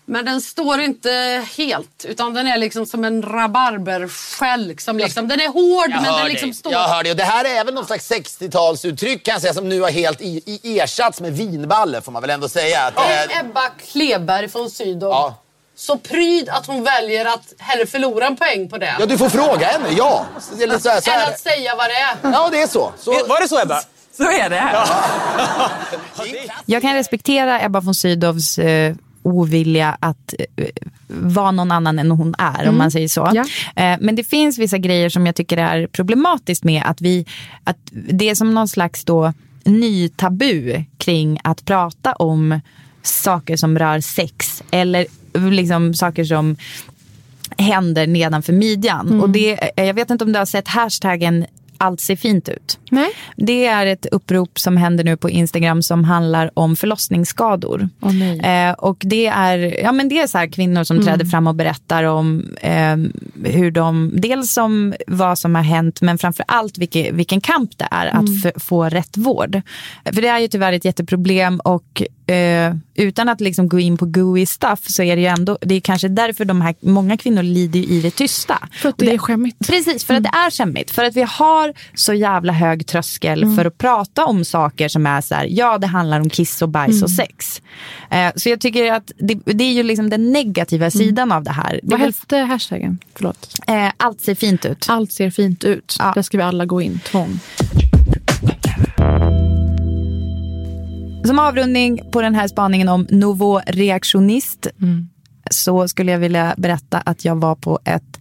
Men 0.05 0.25
den 0.25 0.41
står 0.41 0.81
inte 0.81 1.45
helt, 1.57 2.05
utan 2.05 2.33
den 2.33 2.47
är 2.47 2.57
liksom 2.57 2.85
som 2.85 3.03
en 3.05 3.21
rabarberskälk. 3.21 4.81
Som 4.81 4.97
liksom, 4.97 5.27
den 5.27 5.39
är 5.39 5.47
hård, 5.47 5.89
Jag 5.91 6.01
men 6.01 6.13
den 6.13 6.27
liksom 6.27 6.49
dig. 6.49 6.55
står... 6.57 6.71
Jag 6.71 6.87
hör 6.87 7.03
det. 7.03 7.11
Och 7.11 7.17
det 7.17 7.23
här 7.23 7.45
är 7.45 7.49
även 7.49 7.75
någon 7.75 7.85
slags 7.85 8.11
60-talsuttryck 8.11 9.23
kan 9.23 9.31
jag 9.31 9.41
säga 9.41 9.53
som 9.53 9.69
nu 9.69 9.81
har 9.81 9.89
helt 9.91 10.21
i, 10.21 10.59
i 10.63 10.79
ersatts 10.79 11.21
med 11.21 11.33
vinballe 11.37 12.01
får 12.01 12.11
man 12.11 12.21
väl 12.21 12.29
ändå 12.31 12.49
säga. 12.49 12.81
Att, 12.81 12.97
Om 12.97 13.03
eh, 13.03 13.39
Ebba 13.39 13.69
Kleberg 13.91 14.49
från 14.49 14.69
Sydow 14.69 15.09
Ja. 15.11 15.35
så 15.75 15.97
pryd 15.97 16.49
att 16.49 16.67
hon 16.67 16.83
väljer 16.83 17.25
att 17.25 17.53
hellre 17.59 17.85
förlora 17.85 18.27
en 18.27 18.35
poäng 18.37 18.69
på 18.69 18.77
det. 18.77 18.95
ja, 18.99 19.05
du 19.05 19.17
får 19.17 19.29
fråga 19.29 19.67
henne. 19.67 19.87
Ja. 19.97 20.25
Eller 20.61 20.79
så 20.79 20.89
här, 20.89 21.01
så 21.01 21.11
än 21.11 21.19
här. 21.19 21.27
att 21.31 21.39
säga 21.39 21.75
vad 21.75 21.89
det 21.89 21.93
är. 21.95 22.31
Ja, 22.33 22.49
det 22.51 22.61
är 22.61 22.67
så. 22.67 22.91
så. 22.99 23.11
Var 23.27 23.41
det 23.41 23.47
så, 23.47 23.59
Ebba? 23.61 23.81
Så 24.17 24.23
är 24.23 24.49
det. 24.49 24.63
Jag 26.65 26.81
kan 26.81 26.93
respektera 26.93 27.61
Ebba 27.61 27.79
von 27.79 27.95
Sydows 27.95 28.59
eh, 28.59 28.95
ovilja 29.23 29.97
att 29.99 30.33
eh, 30.57 30.65
vara 31.07 31.51
någon 31.51 31.71
annan 31.71 31.99
än 31.99 32.11
hon 32.11 32.35
är, 32.37 32.53
om 32.59 32.61
Mm. 32.61 32.77
man 32.77 32.91
säger 32.91 33.07
så. 33.07 33.31
Ja. 33.33 33.45
Eh, 33.83 33.97
men 34.01 34.15
det 34.15 34.23
finns 34.23 34.57
vissa 34.59 34.77
grejer 34.77 35.09
som 35.09 35.25
jag 35.25 35.35
tycker 35.35 35.57
är 35.57 35.87
problematiskt 35.87 36.63
med 36.63 36.83
att 36.85 37.01
vi, 37.01 37.25
att 37.63 37.77
det 37.91 38.29
är 38.29 38.35
som 38.35 38.53
någon 38.53 38.67
slags 38.67 39.05
då 39.05 39.33
ny 39.65 40.09
tabu 40.09 40.83
kring 40.97 41.39
att 41.43 41.65
prata 41.65 42.13
om 42.13 42.59
saker 43.01 43.57
som 43.57 43.79
rör 43.79 43.99
sex 43.99 44.63
eller 44.71 45.05
liksom 45.51 45.93
saker 45.93 46.23
som 46.23 46.55
händer 47.57 48.07
nedanför 48.07 48.53
midjan. 48.53 49.07
Mm. 49.07 49.21
Och 49.21 49.29
det, 49.29 49.79
eh, 49.79 49.85
jag 49.85 49.93
vet 49.93 50.09
inte 50.09 50.23
om 50.23 50.31
du 50.31 50.39
har 50.39 50.45
sett 50.45 50.67
hashtaggen 50.67 51.45
allt 51.83 52.01
ser 52.01 52.15
fint 52.15 52.49
ut. 52.49 52.79
Nej. 52.91 53.09
Det 53.37 53.65
är 53.65 53.85
ett 53.85 54.05
upprop 54.05 54.59
som 54.59 54.77
händer 54.77 55.03
nu 55.03 55.17
på 55.17 55.29
Instagram 55.29 55.81
som 55.83 56.03
handlar 56.03 56.51
om 56.53 56.75
förlossningsskador. 56.75 57.89
Nej. 57.99 58.39
Eh, 58.39 58.71
och 58.73 58.97
det 58.99 59.27
är, 59.27 59.81
ja, 59.83 59.91
men 59.91 60.09
det 60.09 60.19
är 60.19 60.27
så 60.27 60.37
här 60.37 60.47
kvinnor 60.47 60.83
som 60.83 60.97
Mm. 60.97 61.05
träder 61.07 61.25
fram 61.25 61.47
och 61.47 61.55
berättar 61.55 62.03
om 62.03 62.45
eh, 62.61 62.97
hur 63.51 63.71
de, 63.71 64.11
dels 64.13 64.57
om 64.57 64.93
vad 65.07 65.39
som 65.39 65.55
har 65.55 65.61
hänt 65.63 66.01
men 66.01 66.17
framför 66.17 66.45
allt 66.47 66.77
vilken, 66.77 67.17
vilken 67.17 67.41
kamp 67.41 67.77
det 67.77 67.87
är 67.91 68.07
Mm. 68.07 68.23
att 68.25 68.45
f- 68.45 68.63
få 68.63 68.83
rätt 68.83 69.17
vård. 69.17 69.61
För 70.05 70.21
det 70.21 70.27
är 70.27 70.39
ju 70.39 70.47
tyvärr 70.47 70.73
ett 70.73 70.85
jätteproblem 70.85 71.59
och 71.59 72.03
eh, 72.27 72.75
utan 72.95 73.29
att 73.29 73.41
liksom 73.41 73.69
gå 73.69 73.79
in 73.79 73.97
på 73.97 74.05
gooey 74.05 74.45
stuff 74.45 74.79
så 74.87 75.03
är 75.03 75.15
det 75.15 75.21
ju 75.21 75.27
ändå, 75.27 75.57
det 75.61 75.75
är 75.75 75.79
kanske 75.79 76.07
därför 76.07 76.45
de 76.45 76.61
här, 76.61 76.75
många 76.79 77.17
kvinnor 77.17 77.43
lider 77.43 77.79
i 77.79 78.01
det 78.01 78.11
tysta. 78.11 78.67
För 78.71 78.89
att 78.89 78.97
det 78.97 79.13
är 79.13 79.17
skämmigt. 79.17 79.67
Precis, 79.67 80.05
för 80.05 80.13
att 80.13 80.23
det 80.23 80.29
är 80.29 80.51
skämmigt. 80.51 80.91
För 80.91 81.03
att 81.03 81.15
vi 81.15 81.21
har 81.21 81.73
så 81.93 82.13
jävla 82.13 82.53
hög 82.53 82.87
tröskel 82.87 83.43
Mm. 83.43 83.55
för 83.55 83.65
att 83.65 83.77
prata 83.77 84.25
om 84.25 84.45
saker 84.45 84.87
som 84.87 85.05
är 85.07 85.21
så 85.21 85.35
här, 85.35 85.47
ja 85.49 85.77
det 85.77 85.87
handlar 85.87 86.19
om 86.19 86.29
kiss 86.29 86.61
och 86.61 86.69
bajs 86.69 87.03
och 87.03 87.09
Mm. 87.09 87.17
sex. 87.17 87.61
Eh, 88.09 88.31
så 88.35 88.49
jag 88.49 88.59
tycker 88.61 88.91
att 88.93 89.11
det, 89.17 89.39
det 89.45 89.63
är 89.63 89.73
ju 89.73 89.83
liksom 89.83 90.09
den 90.09 90.31
negativa 90.31 90.91
sidan 90.91 91.31
av 91.31 91.43
det 91.43 91.51
här. 91.51 91.79
Det 91.83 91.95
Mm. 91.95 91.99
Vad 91.99 91.99
hette 91.99 92.37
hashtaggen? 92.37 92.97
Förlåt. 93.15 93.53
eh, 93.67 93.87
allt 93.97 94.21
ser 94.21 94.35
fint 94.35 94.65
ut. 94.65 94.85
Allt 94.89 95.11
ser 95.11 95.29
fint 95.29 95.63
ut. 95.63 95.95
Där 96.15 96.21
ska 96.21 96.37
vi 96.37 96.43
alla 96.43 96.65
gå 96.65 96.81
in. 96.81 96.99
Tvång. 97.05 97.39
Som 101.25 101.39
avrundning 101.39 102.01
på 102.11 102.21
den 102.21 102.35
här 102.35 102.47
spaningen 102.47 102.89
om 102.89 103.07
nouveau 103.09 103.61
reaktionist 103.67 104.67
Mm. 104.81 105.09
så 105.51 105.87
skulle 105.87 106.11
jag 106.11 106.19
vilja 106.19 106.53
berätta 106.57 106.97
att 106.97 107.25
jag 107.25 107.35
var 107.35 107.55
på 107.55 107.79
ett 107.85 108.19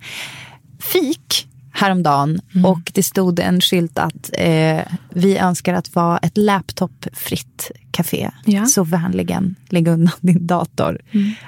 fik 0.93 1.49
häromdagen 1.75 2.41
och 2.65 2.91
det 2.95 3.03
stod 3.03 3.41
en 3.41 3.61
skylt 3.61 3.99
att 3.99 4.31
eh, 4.33 4.81
vi 5.11 5.39
önskar 5.39 5.75
att 5.75 5.95
vara 5.95 6.19
ett 6.19 6.37
laptopfritt 6.39 7.71
café. 7.91 8.31
Så 8.67 8.85
vänligen 8.85 9.55
lägg 9.69 9.89
undan 9.89 10.15
din 10.21 10.47
dator. 10.47 11.01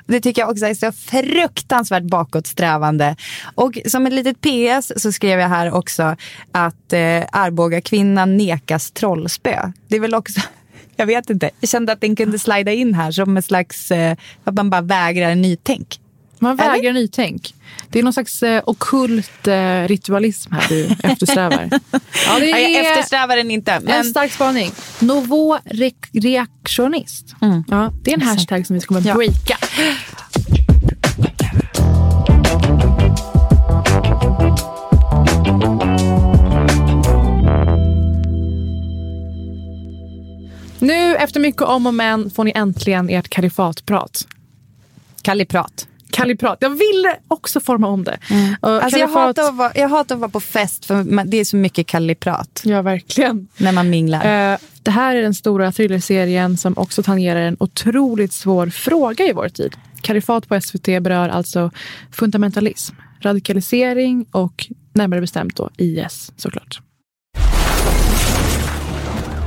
Det 0.07 0.21
tycker 0.21 0.43
jag 0.43 0.51
också 0.51 0.67
är 0.67 0.75
så 0.75 0.93
fruktansvärt 0.93 2.03
bakåtsträvande. 2.03 3.17
Och 3.55 3.79
som 3.87 4.07
ett 4.07 4.13
litet 4.13 4.41
PS 4.41 4.93
så 5.03 5.13
skrev 5.13 5.41
jag 5.41 5.49
här 5.49 5.73
också 5.73 6.17
att 6.53 6.93
eh, 6.93 7.23
Arboga 7.33 7.81
kvinnan 7.81 8.37
nekas 8.37 8.91
trollspö. 8.91 9.73
Det 9.89 9.97
är 9.97 10.01
väl 10.01 10.15
också 10.15 10.41
jag 10.97 11.07
vet 11.07 11.31
inte. 11.31 11.51
Jag 11.61 11.71
kände 11.71 11.93
att 11.93 12.01
den 12.01 12.17
kunde 12.17 12.39
slida 12.39 12.73
in 12.73 12.95
här 12.95 13.11
som 13.13 13.37
en 13.37 13.43
slags, 13.43 13.91
eh, 13.91 14.17
att 14.45 14.55
man 14.55 14.71
bara 14.71 14.81
vägrar 14.81 15.35
nytänk. 15.35 16.01
Man 16.39 16.57
vägrar 16.57 16.93
nytänk. 16.93 17.55
Det 17.89 17.99
är 17.99 18.03
någon 18.03 18.13
slags 18.13 18.43
eh, 18.43 18.63
okult 18.67 19.47
eh, 19.49 19.83
ritualism 19.89 20.53
här 20.53 20.69
du 20.69 20.85
eftersträvar. 21.03 21.69
ja, 21.71 22.39
det 22.39 22.47
Ja, 22.47 22.59
jag 22.59 22.71
är 22.71 22.91
eftersträvar 22.93 23.37
den 23.37 23.51
inte. 23.51 23.81
Men... 23.81 23.95
en 23.95 24.05
stark 24.05 24.33
spaning. 24.33 24.71
Novo 24.99 25.57
re- 25.65 25.95
reaktionist. 26.13 27.35
Ja, 27.69 27.93
det 28.03 28.11
är 28.11 28.15
en 28.15 28.23
hashtag 28.23 28.67
som 28.67 28.75
vi 28.75 28.81
kommer 28.81 29.01
Ja. 29.07 29.15
breaka. 29.15 29.59
Nu 40.87 41.17
efter 41.17 41.41
mycket 41.41 41.63
om 41.63 41.87
och 41.87 41.95
men 41.95 42.31
får 42.31 42.45
ni 42.45 42.53
äntligen 42.55 43.11
ert 43.11 43.29
kalifatprat. 43.29 44.27
Kalliprat. 45.23 45.89
Kalliprat. 46.11 46.59
Jag 46.61 46.71
ville 46.71 47.17
också 47.29 47.61
forma 47.61 47.89
om 47.89 48.05
det. 48.05 48.19
Och 48.61 48.71
Alltså 48.71 48.99
jag, 48.99 49.09
hatar 49.09 49.49
att 49.49 49.55
vara, 49.55 49.73
jag 49.75 49.89
hatar 49.89 50.15
att 50.15 50.21
vara 50.21 50.31
på 50.31 50.41
fest 50.41 50.85
för 50.85 51.25
det 51.25 51.37
är 51.37 51.45
så 51.45 51.57
mycket 51.57 51.87
kalliprat. 51.87 52.63
Ja, 52.65 52.83
verkligen. 52.83 53.49
När 53.57 53.73
man 53.73 53.91
minglar. 53.91 54.53
Eh, 54.53 54.59
det 54.83 54.91
här 54.91 55.17
är 55.17 55.23
den 55.23 55.35
stora 55.35 55.73
thrillerserien 55.73 56.57
som 56.57 56.79
också 56.79 57.03
tangerar 57.03 57.41
en 57.41 57.57
otroligt 57.61 58.33
svår 58.33 58.67
fråga 58.67 59.25
i 59.25 59.33
vår 59.33 59.49
tid. 59.49 59.77
Kalifat 60.01 60.49
på 60.49 60.61
SVT 60.61 60.85
berör 60.85 61.29
alltså 61.29 61.71
fundamentalism, 62.11 62.95
radikalisering 63.21 64.27
och 64.31 64.67
närmare 64.93 65.21
bestämt 65.21 65.57
då 65.57 65.71
IS 65.77 66.33
såklart. 66.37 66.81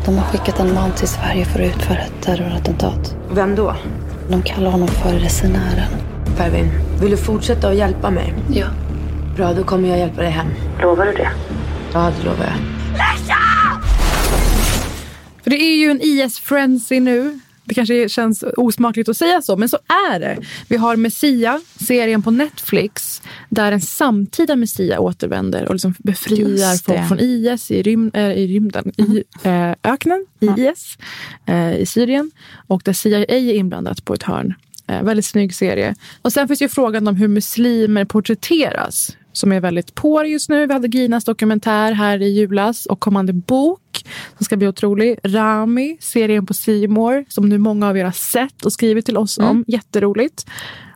De 0.07 0.17
har 0.17 0.25
skickat 0.25 0.59
en 0.59 0.73
man 0.73 0.91
till 0.91 1.07
Sverige 1.07 1.45
för 1.45 1.59
att 1.59 1.75
utföra 1.75 1.97
ett 1.97 2.21
terrorattentat. 2.21 3.15
Vem 3.31 3.55
då? 3.55 3.75
De 4.29 4.41
kallar 4.41 4.71
honom 4.71 4.87
för 4.87 5.13
resenären. 5.13 5.91
Pervin, 6.37 6.71
vill 7.01 7.11
du 7.11 7.17
fortsätta 7.17 7.69
att 7.69 7.75
hjälpa 7.75 8.11
mig? 8.11 8.33
Ja. 8.49 8.67
Bra, 9.35 9.53
då 9.53 9.63
kommer 9.63 9.89
jag 9.89 9.97
hjälpa 9.97 10.21
dig 10.21 10.31
hem. 10.31 10.47
Lovar 10.81 11.05
du 11.05 11.11
det? 11.11 11.29
Ja, 11.93 12.11
det 12.17 12.25
lovar 12.25 12.45
jag. 12.45 12.55
För 15.43 15.49
det 15.49 15.55
är 15.55 15.77
ju 15.77 15.91
en 15.91 16.01
IS-frenzy 16.01 16.99
nu. 16.99 17.39
Det 17.67 17.73
kanske 17.73 18.09
känns 18.09 18.43
osmakligt 18.57 19.09
att 19.09 19.17
säga 19.17 19.41
så, 19.41 19.57
men 19.57 19.69
så 19.69 19.77
är 20.11 20.19
det. 20.19 20.37
Vi 20.67 20.77
har 20.77 20.95
Messia, 20.95 21.61
serien 21.79 22.21
på 22.21 22.31
Netflix, 22.31 23.21
där 23.49 23.71
en 23.71 23.81
samtida 23.81 24.55
Messia 24.55 24.99
återvänder 24.99 25.67
och 25.67 25.75
liksom 25.75 25.95
befriar 25.99 26.83
folk 26.83 27.07
från 27.07 27.19
IS 27.19 27.71
i, 27.71 27.81
rym, 27.81 28.11
äh, 28.13 28.31
i 28.31 28.47
rymden, 28.47 28.91
i 28.97 29.23
äh, 29.43 29.71
öknen, 29.83 30.25
i 30.39 30.61
IS, 30.61 30.97
äh, 31.45 31.77
i 31.77 31.85
Syrien. 31.85 32.31
Och 32.67 32.81
där 32.85 32.93
CIA 32.93 33.25
är 33.27 33.53
inblandat 33.53 34.05
på 34.05 34.13
ett 34.13 34.23
hörn. 34.23 34.53
Eh, 34.87 35.03
väldigt 35.03 35.25
snygg 35.25 35.55
serie. 35.55 35.95
Och 36.21 36.33
sen 36.33 36.47
finns 36.47 36.61
ju 36.61 36.69
frågan 36.69 37.07
om 37.07 37.15
hur 37.15 37.27
muslimer 37.27 38.05
porträtteras 38.05 39.17
som 39.33 39.51
är 39.51 39.59
väldigt 39.59 39.95
på 39.95 40.25
just 40.25 40.49
nu. 40.49 40.65
Vi 40.65 40.73
hade 40.73 40.87
Ginas 40.87 41.25
dokumentär 41.25 41.91
här 41.91 42.21
i 42.21 42.29
julas 42.29 42.85
och 42.85 42.99
kommande 42.99 43.33
bok 43.33 43.81
som 44.37 44.45
ska 44.45 44.57
bli 44.57 44.67
otrolig. 44.67 45.19
Rami, 45.23 45.97
serien 45.99 46.45
på 46.45 46.53
More 46.87 47.25
som 47.29 47.49
nu 47.49 47.57
många 47.57 47.89
av 47.89 47.97
er 47.97 48.03
har 48.03 48.11
sett 48.11 48.65
och 48.65 48.73
skrivit 48.73 49.05
till 49.05 49.17
oss 49.17 49.37
om. 49.37 49.63
Jätteroligt. 49.67 50.45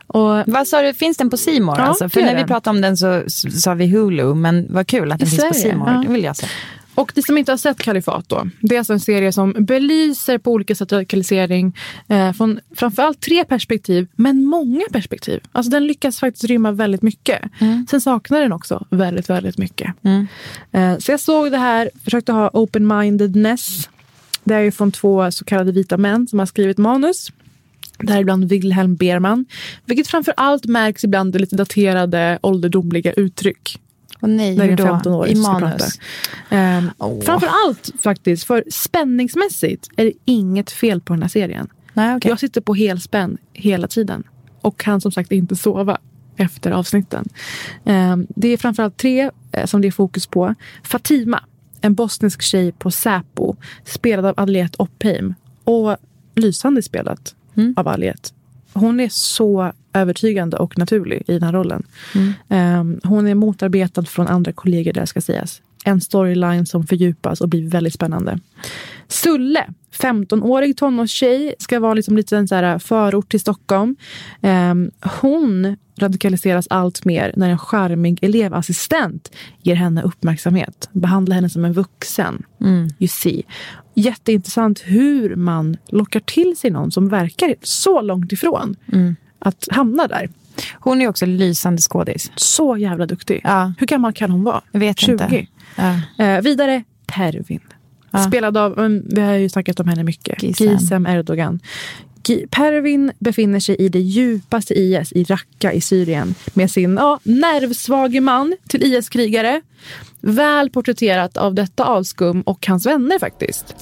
Och, 0.06 0.42
Vad 0.46 0.68
sa 0.68 0.82
du, 0.82 0.94
finns 0.94 1.16
den 1.16 1.30
på 1.30 1.36
More? 1.60 1.80
Ja, 1.80 1.86
alltså? 1.86 2.08
För 2.08 2.20
när 2.20 2.36
vi 2.36 2.44
pratade 2.44 2.76
om 2.76 2.80
den 2.80 2.96
så 2.96 3.22
sa 3.62 3.74
vi 3.74 3.86
Hulu, 3.86 4.34
men 4.34 4.66
vad 4.70 4.86
kul 4.86 5.12
att 5.12 5.18
den 5.18 5.28
I 5.28 5.30
finns 5.30 5.48
på 5.48 5.54
Sverige, 5.54 5.72
C 5.72 5.76
More. 5.76 5.92
ja. 5.92 6.02
Det 6.06 6.12
vill 6.12 6.24
jag 6.24 6.36
se. 6.36 6.46
Och 6.94 7.12
ni 7.16 7.22
som 7.22 7.38
inte 7.38 7.52
har 7.52 7.56
sett 7.56 7.78
Kalifat 7.78 8.28
då, 8.28 8.48
det 8.60 8.74
är 8.74 8.78
alltså 8.78 8.92
en 8.92 9.00
serie 9.00 9.32
som 9.32 9.52
belyser 9.58 10.38
på 10.38 10.52
olika 10.52 10.74
sätt 10.74 10.92
radikalisering 10.92 11.76
eh, 12.08 12.32
från 12.32 12.60
framförallt 12.74 13.20
tre 13.20 13.44
perspektiv, 13.44 14.08
men 14.16 14.44
många 14.44 14.84
perspektiv. 14.92 15.40
Alltså 15.52 15.70
den 15.70 15.86
lyckas 15.86 16.18
faktiskt 16.18 16.44
rymma 16.44 16.72
väldigt 16.72 17.02
mycket. 17.02 17.42
Sen 17.90 18.00
saknar 18.00 18.40
den 18.40 18.52
också 18.52 18.86
väldigt, 18.90 19.30
väldigt 19.30 19.58
mycket. 19.58 19.94
Eh, 20.72 20.98
så 20.98 21.10
jag 21.10 21.20
såg 21.20 21.50
det 21.50 21.58
här, 21.58 21.90
försökte 22.04 22.32
ha 22.32 22.50
open-mindedness. 22.52 23.88
Det 24.44 24.54
är 24.54 24.60
ju 24.60 24.70
från 24.70 24.92
två 24.92 25.30
så 25.30 25.44
kallade 25.44 25.72
vita 25.72 25.96
män 25.96 26.28
som 26.28 26.38
har 26.38 26.46
skrivit 26.46 26.78
manus. 26.78 27.32
Däribland 27.98 28.44
Wilhelm 28.44 28.96
Berman. 28.96 29.44
Vilket 29.84 30.08
framför 30.08 30.34
allt 30.36 30.64
märks 30.64 31.04
ibland 31.04 31.36
i 31.36 31.38
lite 31.38 31.56
daterade 31.56 32.38
ålderdomliga 32.42 33.12
uttryck. 33.12 33.78
Och 34.22 34.30
nej, 34.30 34.56
när 34.56 34.76
då? 34.76 34.84
15-åring 34.84 35.32
I 35.32 35.36
som 35.36 35.44
ska 35.44 35.58
prata. 35.58 35.84
Ehm, 36.50 36.90
Åh. 36.98 37.20
Framför 37.20 37.48
allt 37.66 37.90
faktiskt, 38.00 38.44
för 38.44 38.64
spänningsmässigt 38.70 39.88
är 39.96 40.04
det 40.04 40.12
inget 40.24 40.70
fel 40.70 41.00
på 41.00 41.12
den 41.12 41.22
här 41.22 41.28
serien. 41.28 41.68
Nej, 41.92 42.16
okej. 42.16 42.28
Jag 42.28 42.40
sitter 42.40 42.60
på 42.60 42.74
helspänn 42.74 43.38
hela 43.52 43.88
tiden 43.88 44.22
och 44.60 44.78
kan 44.78 45.00
som 45.00 45.12
sagt 45.12 45.32
inte 45.32 45.56
sova 45.56 45.98
efter 46.36 46.70
avsnitten. 46.70 47.28
Ehm, 47.84 48.26
det 48.28 48.48
är 48.48 48.56
framförallt 48.56 48.96
tre 48.96 49.30
eh, 49.52 49.66
som 49.66 49.80
det 49.80 49.88
är 49.88 49.92
fokus 49.92 50.26
på. 50.26 50.54
Fatima, 50.82 51.40
en 51.80 51.94
bosnisk 51.94 52.42
tjej 52.42 52.72
på 52.72 52.90
Säpo, 52.90 53.56
spelad 53.84 54.26
av 54.26 54.34
Aliette 54.36 54.76
Oppheim. 54.78 55.34
Och 55.64 55.96
lysande 56.34 56.82
spelat 56.82 57.34
av 57.76 57.88
Aliette. 57.88 58.28
Hon 58.72 59.00
är 59.00 59.08
så 59.08 59.72
övertygande 59.92 60.56
och 60.56 60.78
naturlig 60.78 61.22
i 61.26 61.32
den 61.32 61.42
här 61.42 61.52
rollen. 61.52 61.82
Ehm, 62.48 63.00
hon 63.04 63.26
är 63.26 63.34
motarbetad 63.34 64.04
från 64.04 64.26
andra 64.26 64.52
kollegor 64.52 64.92
där 64.92 65.06
ska 65.06 65.20
sägas. 65.20 65.62
En 65.84 66.00
storyline 66.00 66.66
som 66.66 66.86
fördjupas 66.86 67.40
och 67.40 67.48
blir 67.48 67.68
väldigt 67.68 67.94
spännande. 67.94 68.38
Sulle, 69.08 69.66
15-årig 69.92 70.76
tonårstjej, 70.76 71.54
ska 71.58 71.80
vara 71.80 71.94
liksom 71.94 72.16
lite 72.16 72.36
en 72.36 72.48
så 72.48 72.54
här 72.54 72.78
förort 72.78 73.30
till 73.30 73.40
Stockholm. 73.40 73.96
Ehm, 74.42 74.90
hon 75.20 75.76
radikaliseras 75.98 76.66
allt 76.70 77.04
mer 77.04 77.32
när 77.36 77.50
en 77.50 77.58
charmig 77.58 78.18
elevassistent 78.22 79.32
ger 79.62 79.74
henne 79.74 80.02
uppmärksamhet. 80.02 80.88
Behandlar 80.92 81.36
henne 81.36 81.48
som 81.48 81.64
en 81.64 81.72
vuxen. 81.72 82.42
You 82.98 83.08
see. 83.08 83.42
Jätteintressant 83.94 84.82
hur 84.84 85.36
man 85.36 85.76
lockar 85.88 86.20
till 86.20 86.56
sig 86.56 86.70
någon 86.70 86.90
som 86.90 87.08
verkar 87.08 87.54
så 87.62 88.00
långt 88.00 88.32
ifrån 88.32 88.76
att 89.42 89.68
hamna 89.70 90.06
där. 90.06 90.28
Hon 90.74 91.02
är 91.02 91.08
också 91.08 91.26
lysande 91.26 91.82
skådis. 91.82 92.32
Så 92.36 92.76
jävla 92.76 93.06
duktig. 93.06 93.40
Ja. 93.44 93.72
Hur 93.78 93.86
gammal 93.86 94.12
kan 94.12 94.30
hon 94.30 94.44
vara? 94.44 94.60
Jag 94.72 94.80
vet 94.80 94.98
20. 94.98 95.12
inte. 95.12 95.46
Ja. 95.76 96.24
Eh, 96.24 96.40
vidare 96.40 96.84
Pervin. 97.06 97.60
Ja. 98.10 98.18
Spelad 98.18 98.56
av, 98.56 98.78
mm, 98.78 99.02
vi 99.06 99.20
har 99.20 99.34
ju 99.34 99.48
snackat 99.48 99.80
om 99.80 99.88
henne 99.88 100.04
mycket, 100.04 100.42
Gizem. 100.42 100.68
Gizem 100.68 101.06
Erdogan. 101.06 101.60
Pervin 102.50 103.12
befinner 103.18 103.60
sig 103.60 103.76
i 103.76 103.88
det 103.88 104.00
djupaste 104.00 104.74
IS 104.74 105.12
i 105.12 105.24
Raqqa 105.24 105.72
i 105.72 105.80
Syrien 105.80 106.34
med 106.54 106.70
sin 106.70 106.96
ja, 106.96 107.20
nervsvage 107.22 108.20
man 108.20 108.56
till 108.68 108.82
IS-krigare. 108.82 109.60
Väl 110.20 110.70
porträtterat 110.70 111.36
av 111.36 111.54
detta 111.54 111.84
avskum 111.84 112.42
och 112.42 112.66
hans 112.66 112.86
vänner 112.86 113.18
faktiskt. 113.18 113.74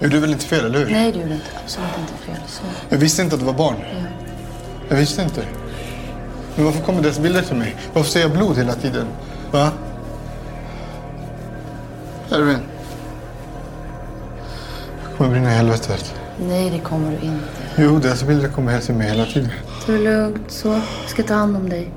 Gjorde 0.00 0.20
väl 0.20 0.30
inte 0.30 0.46
fel, 0.46 0.64
eller 0.64 0.78
hur? 0.78 0.90
Nej, 0.90 1.12
du 1.12 1.18
gjorde 1.20 1.34
inte 1.34 1.46
absolut 1.64 1.88
inte 1.98 2.24
fel. 2.26 2.48
Så. 2.48 2.62
Jag 2.88 2.98
visste 2.98 3.22
inte 3.22 3.34
att 3.34 3.40
du 3.40 3.46
var 3.46 3.54
barn. 3.54 3.76
Jag 4.88 4.96
visste 4.96 5.22
inte. 5.22 5.42
Men 6.56 6.64
varför 6.64 6.80
kommer 6.84 7.02
dess 7.02 7.18
bilder 7.18 7.42
till 7.42 7.56
mig? 7.56 7.76
Varför 7.92 8.10
ser 8.10 8.20
jag 8.20 8.30
blod 8.30 8.56
hela 8.56 8.72
tiden? 8.74 9.06
Va? 9.50 9.70
Erwin. 12.30 12.58
Jag 15.02 15.16
kommer 15.16 15.30
brinna 15.30 15.52
i 15.52 15.54
helvetet. 15.56 16.14
Nej, 16.48 16.70
det 16.70 16.78
kommer 16.78 17.10
du 17.10 17.26
inte. 17.26 17.46
Jo, 17.76 17.98
dess 17.98 18.22
bilder 18.24 18.48
kommer 18.48 18.72
hem 18.72 18.80
till 18.80 18.94
mig 18.94 19.08
hela 19.08 19.26
tiden. 19.26 19.50
Ta 19.86 19.92
det 19.92 19.98
lugnt. 19.98 20.50
Så. 20.50 20.68
Jag 20.68 20.82
ska 21.10 21.22
ta 21.22 21.34
hand 21.34 21.56
om 21.56 21.68
dig. 21.68 21.90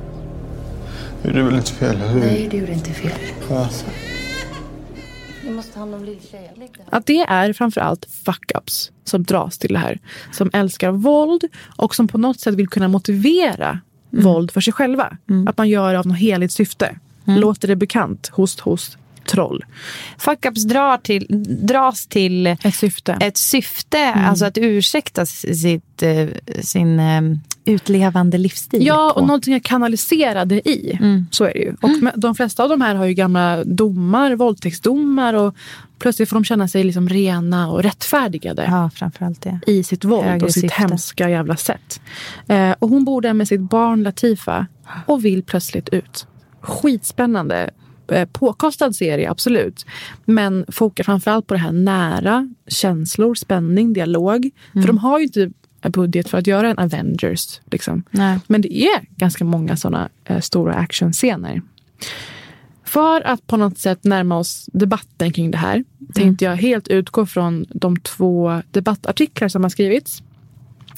Jag 1.22 1.32
gjorde 1.36 1.44
väl 1.46 1.56
inte 1.56 1.72
fel, 1.72 2.02
eller? 2.02 2.14
Nej, 2.26 2.48
du 2.52 2.58
gjorde 2.58 2.72
inte 2.72 2.90
fel. 2.92 3.12
Ja. 3.50 3.68
Du 3.70 4.11
måste 5.62 5.74
ta 5.74 5.80
hand 5.80 5.96
om 5.96 6.06
lilltjejen. 6.06 6.54
Att 6.90 7.06
det 7.06 7.20
är 7.20 7.54
framförallt 7.54 8.08
fuck-ups 8.26 8.92
som 9.04 9.24
dras 9.24 9.58
till 9.58 9.74
det 9.74 9.80
här. 9.80 10.00
Som 10.32 10.50
älskar 10.54 10.92
våld 10.92 11.44
och 11.78 11.96
som 11.96 12.08
på 12.08 12.18
något 12.18 12.40
sätt 12.40 12.56
vill 12.56 12.68
kunna 12.68 12.88
motivera 12.88 13.80
våld 14.10 14.52
för 14.52 14.62
sig 14.62 14.74
själva. 14.74 15.18
Att 15.48 15.58
man 15.58 15.70
gör 15.70 15.94
det 15.94 16.00
av 16.00 16.08
något 16.08 16.18
heligt 16.18 16.54
syfte. 16.54 17.00
Låter 17.26 17.68
det 17.68 17.76
bekant? 17.76 18.28
Host, 18.28 18.60
host, 18.60 18.98
troll. 19.26 19.66
Fuck-ups 20.18 20.68
drar 20.68 20.98
till, 20.98 21.26
dras 21.68 22.08
till 22.08 22.48
ett 22.48 22.76
syfte. 22.76 23.18
Ett 23.22 23.38
syfte, 23.38 24.14
alltså 24.14 24.46
att 24.46 24.58
ursäkta 24.58 25.26
sitt, 25.26 26.04
eh, 26.04 26.28
sin 26.62 27.00
eh, 27.00 27.22
utlevande 27.66 28.38
livsstil. 28.38 28.86
Ja, 28.86 29.12
på. 29.16 29.20
och 29.22 29.28
någonting 29.28 29.54
jag 29.54 29.64
kanaliserade 29.64 30.70
i. 30.70 31.00
Så 31.32 31.44
är 31.44 31.54
det 31.54 31.60
ju. 31.60 31.76
Och 31.82 31.90
med- 32.04 32.14
de 32.16 32.36
flesta 32.36 32.64
av 32.64 32.70
de 32.70 32.82
här 32.82 32.96
har 32.96 33.06
ju 33.06 33.14
gamla 33.14 33.64
domar, 33.64 34.36
våldtäktsdomar 34.36 35.34
och 35.34 35.56
plötsligt 36.00 36.30
får 36.30 36.36
de 36.36 36.44
känna 36.44 36.68
sig 36.68 36.84
liksom 36.84 37.10
rena 37.10 37.72
och 37.72 37.84
rättfärdigade. 37.84 38.64
Ja, 38.68 38.90
framförallt 38.96 39.42
det. 39.42 39.60
I 39.68 39.84
sitt 39.84 40.04
våld 40.06 40.26
Högre 40.28 40.46
och 40.46 40.52
sitt 40.52 40.62
syfte. 40.62 40.82
hemska 40.82 41.30
jävla 41.30 41.56
sätt. 41.56 42.02
Eh, 42.48 42.72
och 42.80 42.90
hon 42.90 43.06
bor 43.06 43.22
där 43.22 43.34
med 43.34 43.48
sitt 43.48 43.62
barn 43.62 44.04
Latifa 44.04 44.68
och 45.06 45.26
vill 45.26 45.44
plötsligt 45.44 45.90
ut. 45.90 46.28
Skitspännande. 46.62 47.70
Eh, 48.12 48.26
påkostad 48.32 48.96
serie, 48.96 49.32
absolut. 49.32 49.86
Men 50.26 50.66
fokar 50.68 51.04
framförallt 51.04 51.48
på 51.48 51.54
det 51.54 51.60
här 51.60 51.72
nära, 51.72 52.50
känslor, 52.68 53.36
spänning, 53.36 53.94
dialog. 53.94 54.50
För 54.74 54.88
de 54.88 54.98
har 54.98 55.20
ju 55.20 55.26
inte 55.26 55.52
budget 55.90 56.30
för 56.30 56.38
att 56.38 56.48
göra 56.48 56.70
en 56.70 56.80
Avengers. 56.80 57.62
Liksom. 57.72 58.04
Men 58.48 58.62
det 58.62 58.78
är 58.78 59.02
ganska 59.16 59.46
många 59.46 59.78
såna 59.78 60.10
eh, 60.26 60.40
stora 60.40 60.74
actionscener. 60.74 61.62
För 62.84 63.28
att 63.28 63.48
på 63.48 63.58
något 63.58 63.78
sätt 63.78 64.04
närma 64.04 64.38
oss 64.38 64.70
debatten 64.74 65.34
kring 65.34 65.52
det 65.52 65.58
här 65.58 65.84
tänkte 66.14 66.46
jag 66.46 66.56
helt 66.56 66.88
utgå 66.88 67.26
från 67.26 67.66
de 67.70 67.98
två 67.98 68.62
debattartiklar 68.72 69.48
som 69.48 69.64
har 69.64 69.70
skrivits 69.70 70.24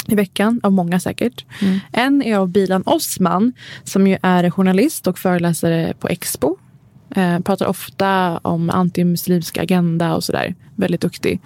i 0.07 0.15
veckan, 0.15 0.59
av 0.63 0.71
många 0.71 0.99
säkert. 0.99 1.45
En 1.91 2.21
är 2.21 2.37
av 2.37 2.49
Bilan 2.49 2.83
Osman 2.85 3.53
som 3.83 4.07
ju 4.07 4.17
är 4.21 4.49
journalist 4.49 5.07
och 5.07 5.19
föreläsare 5.19 5.93
på 5.99 6.07
Expo. 6.07 6.57
Eh, 7.15 7.39
pratar 7.39 7.65
ofta 7.65 8.37
om 8.37 8.69
antimuslimsk 8.69 9.57
agenda 9.57 10.15
och 10.15 10.23
sådär. 10.23 10.55
Väldigt 10.75 11.01
duktig. 11.01 11.39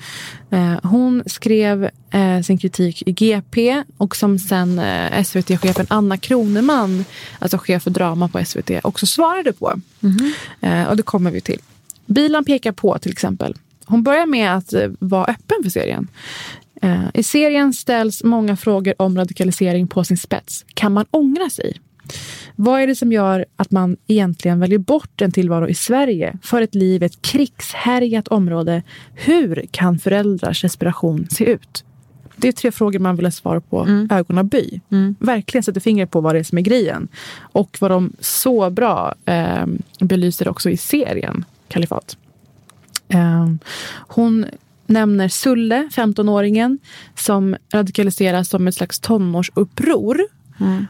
Eh, 0.49 0.76
hon 0.84 1.24
skrev 1.26 1.89
eh, 2.11 2.41
sin 2.41 2.57
kritik 2.57 3.03
i 3.05 3.11
GP 3.11 3.84
och 3.97 4.15
som 4.15 4.39
sen 4.39 4.80
eh, 4.80 5.24
SVT-chefen 5.24 5.86
Anna 5.89 6.18
Kroneman, 6.18 7.05
alltså 7.39 7.57
chef 7.57 7.84
för 7.84 7.91
drama 7.91 8.28
på 8.28 8.45
SVT, 8.45 8.72
också 8.84 9.05
svarade 9.05 9.53
på. 9.53 9.74
Eh, 10.61 10.84
och 10.84 10.97
det 10.97 11.03
kommer 11.03 11.32
vi 11.32 11.41
till. 11.41 11.59
Bilan 12.05 12.45
pekar 12.45 12.72
på 12.72 12.97
till 12.97 13.11
exempel. 13.11 13.55
Hon 13.86 14.03
börjar 14.03 14.26
med 14.26 14.55
att 14.55 14.74
eh, 14.74 14.89
vara 14.99 15.26
öppen 15.26 15.63
för 15.63 15.70
serien. 15.70 16.07
I 17.13 17.24
serien 17.24 17.74
ställs 17.74 18.24
många 18.24 18.57
frågor 18.57 18.93
om 18.97 19.18
radikalisering 19.18 19.88
på 19.88 20.03
sin 20.03 20.18
spets. 20.18 20.65
Kan 20.74 20.93
man 20.93 21.05
ångra 21.11 21.49
sig? 21.49 21.78
Vad 22.55 22.82
är 22.82 22.88
det 22.88 22.95
som 22.95 23.12
gör 23.12 23.45
att 23.55 23.72
man 23.72 23.97
egentligen 24.08 24.60
väljer 24.60 24.80
bort 24.80 25.22
en 25.22 25.32
tillvaro 25.32 25.68
i 25.68 25.74
Sverige 25.74 26.38
för 26.43 26.62
ett 26.62 26.76
liv 26.76 27.03
i 27.03 27.05
ett 27.05 27.22
krigshärjat 27.22 28.28
område? 28.28 28.84
Hur 29.14 29.66
kan 29.72 29.99
föräldrars 29.99 30.62
desperation 30.62 31.28
se 31.30 31.45
ut? 31.45 31.84
Det 32.36 32.47
är 32.47 32.51
tre 32.51 32.72
frågor 32.72 32.99
man 32.99 33.16
vill 33.16 33.26
ha 33.26 33.32
svar 33.32 33.60
på 33.60 34.05
ögonaby. 34.12 34.80
Verkligen 35.20 35.64
sätter 35.64 35.82
fingret 35.82 36.12
på 36.12 36.22
vad 36.22 36.36
det 36.36 36.39
är 36.39 36.43
som 36.43 36.58
är 36.58 36.62
grejen. 36.62 37.08
Och 37.39 37.78
vad 37.80 37.91
de 37.91 38.14
så 38.20 38.70
bra 38.70 39.16
eh, 39.26 39.66
belyser 39.99 40.47
också 40.47 40.70
i 40.70 40.78
serien 40.78 41.45
Kalifat. 41.68 42.18
Eh, 43.10 43.47
hon 44.08 44.45
nämner 44.86 45.28
Sulle, 45.28 45.89
15-åringen, 45.95 46.78
som 47.16 47.55
radikaliseras 47.74 48.49
som 48.49 48.68
ett 48.68 48.76
slags 48.76 48.99
tonårsuppror. 48.99 50.22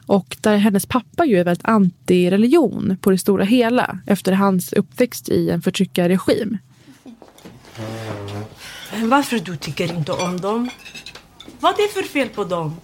Och 0.05 0.37
där 0.41 0.57
hennes 0.57 0.85
pappa 0.85 1.25
ju 1.25 1.39
är 1.39 1.43
väldigt 1.43 1.65
anti-religion 1.65 2.97
på 3.01 3.11
det 3.11 3.17
stora 3.17 3.43
hela 3.43 3.99
efter 4.05 4.31
hans 4.31 4.73
uppväxt 4.73 5.29
i 5.29 5.49
en 5.49 5.61
förtryckarregim. 5.61 6.57
Varför 9.03 9.39
du 9.39 9.55
tycker 9.57 9.93
inte 9.93 10.11
om 10.11 10.41
dem? 10.41 10.69
Vad 11.59 11.71
är 11.71 11.93
för 11.93 12.03
fel 12.03 12.29
på 12.29 12.43
dem? 12.43 12.75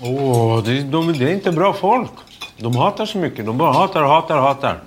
Åh, 0.00 0.64
det, 0.64 0.82
de, 0.82 1.12
det 1.12 1.24
är 1.24 1.34
inte 1.34 1.52
bra 1.52 1.72
folk. 1.72 2.10
De 2.58 2.76
hatar 2.76 3.06
så 3.06 3.18
mycket. 3.18 3.46
De 3.46 3.58
bara 3.58 3.72
hatar, 3.72 4.02
hatar, 4.02 4.38
hatar. 4.38 4.82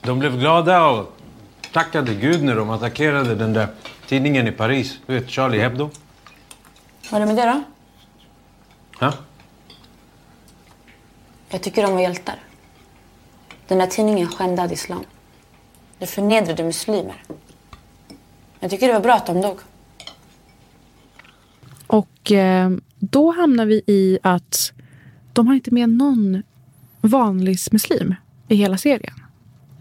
De 0.00 0.18
blev 0.18 0.38
glada 0.38 0.86
och 0.86 1.16
tackade 1.72 2.14
Gud 2.14 2.42
när 2.42 2.56
de 2.56 2.70
attackerade 2.70 3.34
den 3.34 3.52
där 3.52 3.68
tidningen 4.06 4.48
i 4.48 4.52
Paris. 4.52 4.98
Du 5.06 5.14
vet, 5.14 5.30
Charlie 5.30 5.58
Hebdo. 5.58 5.90
Vad 7.10 7.22
är 7.22 7.26
det 7.26 7.34
med 7.34 7.46
det 7.46 7.52
då? 7.52 7.62
Ja? 9.00 9.12
Jag 11.52 11.62
tycker 11.62 11.82
de 11.82 11.92
var 11.92 12.00
hjältar. 12.00 12.34
Den 13.68 13.78
där 13.78 13.86
tidningen 13.86 14.28
skändade 14.28 14.74
islam. 14.74 15.04
Det 15.98 16.06
förnedrade 16.06 16.64
muslimer. 16.64 17.22
Jag 18.60 18.70
tycker 18.70 18.86
det 18.86 18.92
var 18.92 19.00
bra 19.00 19.14
att 19.14 19.26
de 19.26 19.40
dog. 19.40 19.58
Och 21.86 22.32
eh, 22.32 22.70
då 22.98 23.30
hamnar 23.30 23.66
vi 23.66 23.82
i 23.86 24.18
att 24.22 24.72
de 25.32 25.46
har 25.46 25.54
inte 25.54 25.70
med 25.70 25.88
någon 25.88 26.42
vanlig 27.00 27.58
muslim 27.72 28.14
i 28.48 28.54
hela 28.54 28.76
serien. 28.76 29.14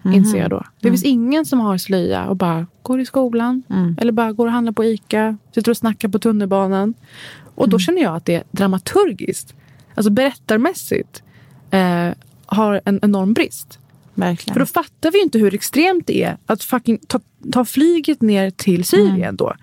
Inser 0.06 0.38
jag 0.38 0.50
då. 0.50 0.64
Det 0.80 0.90
finns 0.90 1.04
ingen 1.04 1.46
som 1.46 1.60
har 1.60 1.78
slöja 1.78 2.26
och 2.26 2.36
bara 2.36 2.68
går 2.82 3.00
i 3.00 3.06
skolan. 3.06 3.64
Eller 3.98 4.12
bara 4.12 4.32
går 4.32 4.46
och 4.46 4.52
handlar 4.52 4.74
på 4.74 4.84
Ica. 4.84 5.38
Sitter 5.56 5.72
och 5.72 5.78
snackar 5.78 6.10
på 6.10 6.20
tunnelbanan. 6.20 6.94
Och 7.56 7.70
då 7.70 7.80
känner 7.80 8.02
jag 8.02 8.16
att 8.16 8.26
det 8.26 8.44
dramaturgiskt, 8.52 9.56
alltså 9.96 10.12
berättarmässigt, 10.12 11.24
eh, 11.72 12.10
har 12.46 12.82
en 12.86 13.00
enorm 13.02 13.34
brist. 13.34 13.80
Verkligen. 14.14 14.54
För 14.54 14.60
då 14.60 14.66
fattar 14.66 15.12
vi 15.12 15.18
ju 15.18 15.24
inte 15.24 15.40
hur 15.40 15.54
extremt 15.54 16.08
det 16.08 16.24
är 16.24 16.38
att 16.46 16.64
fucking 16.64 17.00
ta, 17.08 17.20
ta 17.52 17.66
flyget 17.66 18.22
ner 18.22 18.50
till 18.50 18.86
Syrien 18.86 19.36
då. 19.36 19.54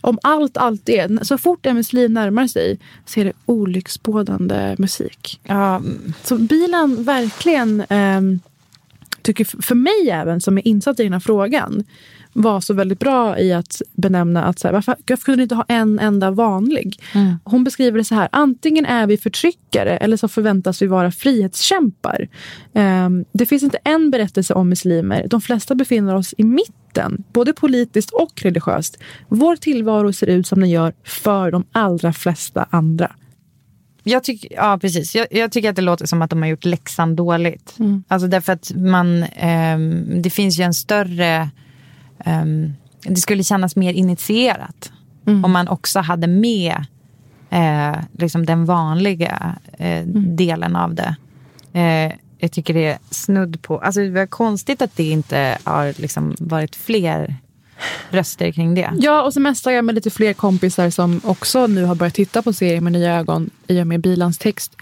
Om 0.00 0.18
allt 0.22 0.56
alltid 0.56 0.94
är, 0.94 1.24
så 1.24 1.38
fort 1.38 1.66
en 1.66 1.76
muslim 1.76 2.14
närmar 2.14 2.46
sig 2.46 2.78
så 3.06 3.20
är 3.20 3.24
det 3.24 3.32
olycksbådande 3.46 4.76
musik. 4.78 5.40
Så 6.22 6.36
bilen 6.36 7.02
verkligen, 7.04 7.84
ehm, 7.88 8.40
tycker 9.22 9.62
för 9.62 9.74
mig 9.74 10.10
även 10.10 10.40
som 10.40 10.58
är 10.58 10.68
insatt 10.68 11.00
i 11.00 11.02
den 11.02 11.12
här 11.12 11.20
frågan, 11.20 11.84
var 12.42 12.60
så 12.60 12.74
väldigt 12.74 12.98
bra 12.98 13.38
i 13.38 13.52
att 13.52 13.82
benämna 13.92 14.44
att 14.44 14.58
så 14.58 14.68
här, 14.68 14.72
varför, 14.72 14.96
varför 15.08 15.24
kunde 15.24 15.36
du 15.36 15.42
inte 15.42 15.54
ha 15.54 15.64
en 15.68 15.98
enda 15.98 16.30
vanlig? 16.30 17.00
Hon 17.44 17.64
beskriver 17.64 17.98
det 17.98 18.04
så 18.04 18.14
här, 18.14 18.28
antingen 18.32 18.86
är 18.86 19.06
vi 19.06 19.16
förtryckare 19.16 19.96
eller 19.96 20.16
så 20.16 20.28
förväntas 20.28 20.82
vi 20.82 20.86
vara 20.86 21.10
frihetskämpar. 21.10 22.28
Ehm, 22.74 23.24
det 23.32 23.46
finns 23.46 23.62
inte 23.62 23.78
en 23.84 24.10
berättelse 24.10 24.54
om 24.54 24.68
muslimer. 24.68 25.26
De 25.28 25.40
flesta 25.40 25.74
befinner 25.74 26.14
oss 26.14 26.34
i 26.38 26.44
mitten, 26.44 27.24
både 27.32 27.52
politiskt 27.52 28.10
och 28.10 28.42
religiöst. 28.42 28.98
Vår 29.28 29.56
tillvaro 29.56 30.12
ser 30.12 30.26
ut 30.26 30.46
som 30.46 30.60
den 30.60 30.70
gör 30.70 30.92
för 31.04 31.50
de 31.50 31.64
allra 31.72 32.12
flesta 32.12 32.66
andra. 32.70 33.12
Jag 34.02 34.24
tycker, 34.24 34.52
ja, 34.56 34.78
precis. 34.80 35.14
Jag, 35.14 35.26
jag 35.30 35.52
tycker 35.52 35.70
att 35.70 35.76
det 35.76 35.82
låter 35.82 36.06
som 36.06 36.22
att 36.22 36.30
de 36.30 36.42
har 36.42 36.48
gjort 36.48 36.64
läxan 36.64 37.16
dåligt. 37.16 37.74
Alltså 38.08 38.28
därför 38.28 38.52
att 38.52 38.72
man, 38.76 39.22
ehm, 39.22 40.22
det 40.22 40.30
finns 40.30 40.58
ju 40.58 40.64
en 40.64 40.74
större... 40.74 41.50
ehm, 42.24 42.72
det 43.02 43.16
skulle 43.16 43.44
kännas 43.44 43.76
mer 43.76 43.92
initierat 43.92 44.92
om 45.28 45.52
man 45.52 45.68
också 45.68 46.00
hade 46.00 46.26
med 46.26 46.84
eh, 47.50 47.96
liksom 48.18 48.46
den 48.46 48.64
vanliga 48.64 49.56
eh, 49.78 50.06
delen 50.14 50.76
av 50.76 50.94
det. 50.94 51.16
Eh, 51.72 52.12
jag 52.38 52.52
tycker 52.52 52.74
det 52.74 52.86
är 52.86 52.98
snudd 53.10 53.62
på... 53.62 53.78
Alltså 53.78 54.00
det 54.00 54.10
var 54.10 54.26
konstigt 54.26 54.82
att 54.82 54.96
det 54.96 55.10
inte 55.10 55.58
har 55.64 56.00
liksom 56.00 56.36
varit 56.38 56.76
fler 56.76 57.36
röster 58.10 58.52
kring 58.52 58.74
det. 58.74 58.90
Ja, 58.98 59.22
och 59.22 59.32
så 59.34 59.40
messar 59.40 59.70
jag 59.70 59.84
med 59.84 59.94
lite 59.94 60.10
fler 60.10 60.32
kompisar 60.32 60.90
som 60.90 61.20
också 61.24 61.66
nu 61.66 61.84
har 61.84 61.94
börjat 61.94 62.14
titta 62.14 62.42
på 62.42 62.52
serien 62.52 62.84
med 62.84 62.92
nya 62.92 63.18
ögon 63.18 63.50
i 63.66 63.82
och 63.82 63.86
med 63.86 64.00
Bilans 64.00 64.38
text. 64.38 64.76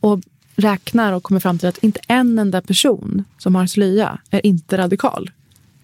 Och 0.00 0.20
räknar 0.56 1.12
och 1.12 1.22
kommer 1.22 1.40
fram 1.40 1.58
till 1.58 1.68
att 1.68 1.78
inte 1.78 2.00
en 2.08 2.38
enda 2.38 2.60
person 2.60 3.24
som 3.38 3.54
har 3.54 3.66
slöja 3.66 4.18
är 4.30 4.46
inte 4.46 4.78
radikal. 4.78 5.30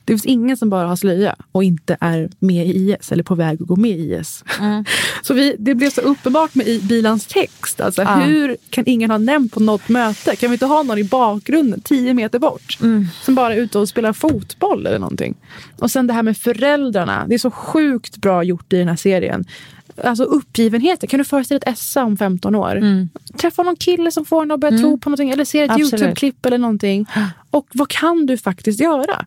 Det 0.05 0.13
finns 0.13 0.27
ingen 0.27 0.57
som 0.57 0.71
bara 0.71 0.89
har 0.89 0.97
slöja 0.97 1.37
och 1.53 1.65
inte 1.65 1.97
är 2.01 2.31
med 2.39 2.67
i 2.67 2.71
IS 3.01 3.13
eller 3.13 3.23
på 3.23 3.35
väg 3.35 3.63
att 3.63 3.69
gå 3.69 3.77
med 3.77 3.91
i 3.91 4.15
IS. 4.15 4.45
Så 5.23 5.35
vi, 5.35 5.57
det 5.59 5.75
blev 5.75 5.91
så 5.91 6.01
uppenbart 6.01 6.55
med 6.55 6.67
i 6.69 6.81
Bilans 6.83 7.27
text. 7.27 7.81
Alltså, 7.81 8.03
Ja. 8.03 8.15
Hur 8.15 8.57
kan 8.71 8.85
ingen 8.87 9.11
ha 9.11 9.19
nämnt 9.19 9.53
på 9.53 9.61
något 9.61 9.89
möte? 9.89 10.37
Kan 10.37 10.51
vi 10.51 10.55
inte 10.55 10.67
ha 10.67 10.83
någon 10.83 10.99
i 10.99 11.05
bakgrunden, 11.05 11.81
tio 11.81 12.15
meter 12.15 12.39
bort, 12.39 12.79
som 13.23 13.35
bara 13.35 13.55
är 13.55 13.59
ute 13.61 13.79
och 13.79 13.89
spelar 13.89 14.13
fotboll 14.13 14.87
eller 14.87 14.99
någonting? 14.99 15.35
Och 15.79 15.91
sen 15.91 16.07
det 16.07 16.13
här 16.13 16.23
med 16.23 16.37
föräldrarna. 16.39 17.25
Det 17.29 17.35
är 17.35 17.39
så 17.39 17.51
sjukt 17.51 18.17
bra 18.17 18.43
gjort 18.43 18.73
i 18.73 18.77
den 18.77 18.89
här 18.89 18.97
serien. 18.97 19.45
Alltså 20.05 20.25
uppgivenheten. 20.25 21.09
Kan 21.09 21.19
du 21.19 21.25
föreställa 21.25 21.59
dig 21.59 21.73
ett 21.73 21.79
Essa 21.79 22.05
om 22.05 22.17
15 22.17 22.55
år? 22.55 22.77
Träffa 23.39 23.63
någon 23.63 23.77
kille 23.77 24.11
som 24.11 24.25
får 24.25 24.43
en 24.43 24.51
att 24.51 24.61
börja 24.61 24.79
tro 24.79 24.99
på 24.99 25.11
någonting 25.11 25.31
eller 25.31 25.45
ser 25.45 25.65
ett. 25.65 25.71
YouTube-klipp 25.99 26.47
eller 26.47 26.59
någonting. 26.59 27.07
Och 27.51 27.67
vad 27.73 27.89
kan 27.89 28.27
du 28.27 28.37
faktiskt 28.37 28.81
göra? 28.81 29.25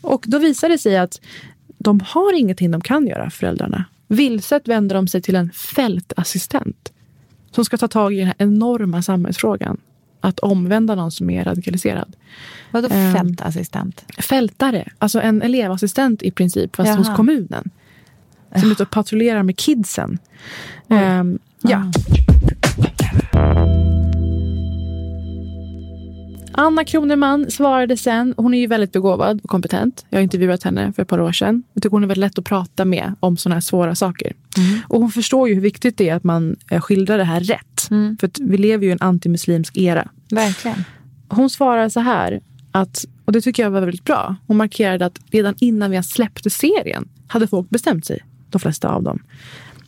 Och 0.00 0.24
då 0.28 0.38
visar 0.38 0.68
det 0.68 0.78
sig 0.78 0.98
att 0.98 1.20
de 1.78 2.00
har 2.00 2.38
ingenting 2.38 2.70
de 2.70 2.80
kan 2.80 3.06
göra, 3.06 3.30
föräldrarna. 3.30 3.84
Vilset 4.08 4.68
vänder 4.68 4.94
de 4.94 5.08
sig 5.08 5.22
till 5.22 5.36
en 5.36 5.50
fältassistent 5.50 6.92
som 7.50 7.64
ska 7.64 7.76
ta 7.76 7.88
tag 7.88 8.14
i 8.14 8.16
den 8.18 8.26
här 8.26 8.34
enorma 8.38 9.02
samhällsfrågan. 9.02 9.76
Att 10.20 10.38
omvända 10.38 10.94
någon 10.94 11.10
som 11.10 11.30
är 11.30 11.44
radikaliserad. 11.44 12.16
Vadå 12.70 12.88
Ehm, 12.90 13.14
fältassistent? 13.14 14.04
Fältare, 14.18 14.88
alltså 14.98 15.20
en 15.20 15.42
elevassistent 15.42 16.22
i 16.22 16.30
princip, 16.30 16.76
fast 16.76 16.88
Jaha. 16.88 16.96
hos 16.96 17.16
kommunen. 17.16 17.70
Som 18.56 18.68
är 18.68 18.72
ute 18.72 18.82
och 18.82 18.90
patrullerar 18.90 19.42
med 19.42 19.56
kidsen. 19.56 20.18
Ehm, 20.88 21.38
ja. 21.62 21.90
Anna 26.52 26.84
Kroneman 26.84 27.50
svarade 27.50 27.96
sen. 27.96 28.34
Hon 28.36 28.54
är 28.54 28.58
ju 28.58 28.66
väldigt 28.66 28.92
begåvad 28.92 29.40
och 29.42 29.50
kompetent. 29.50 30.06
Jag 30.10 30.18
har 30.18 30.22
intervjuat 30.22 30.62
henne 30.62 30.92
för 30.92 31.02
ett 31.02 31.08
par 31.08 31.20
år 31.20 31.32
sedan. 31.32 31.62
Jag 31.72 31.82
tycker 31.82 31.92
hon 31.92 32.02
är 32.02 32.08
väldigt 32.08 32.20
lätt 32.20 32.38
att 32.38 32.44
prata 32.44 32.84
med 32.84 33.14
om 33.20 33.36
sådana 33.36 33.56
här 33.56 33.60
svåra 33.60 33.94
saker. 33.94 34.32
Och 34.88 35.00
hon 35.00 35.10
förstår 35.10 35.48
ju 35.48 35.54
hur 35.54 35.60
viktigt 35.60 35.98
det 35.98 36.08
är 36.08 36.14
att 36.14 36.24
man 36.24 36.56
eh, 36.70 36.80
skildrar 36.80 37.18
det 37.18 37.24
här 37.24 37.40
rätt. 37.40 37.88
För 38.20 38.26
att 38.26 38.38
vi 38.40 38.58
lever 38.58 38.84
ju 38.84 38.90
i 38.90 38.92
en 38.92 39.00
antimuslimsk 39.00 39.76
era. 39.76 40.08
Verkligen. 40.30 40.84
Hon 41.28 41.50
svarar 41.50 41.88
så 41.88 42.00
här, 42.00 42.40
att, 42.72 43.04
och 43.24 43.32
det 43.32 43.40
tycker 43.40 43.62
jag 43.62 43.70
var 43.70 43.80
väldigt 43.80 44.04
bra. 44.04 44.36
Hon 44.46 44.56
markerade 44.56 45.06
att 45.06 45.20
redan 45.30 45.54
innan 45.58 45.90
vi 45.90 46.02
släppte 46.02 46.50
serien 46.50 47.08
hade 47.26 47.46
folk 47.46 47.70
bestämt 47.70 48.06
sig, 48.06 48.20
de 48.50 48.58
flesta 48.58 48.88
av 48.88 49.02
dem. 49.02 49.22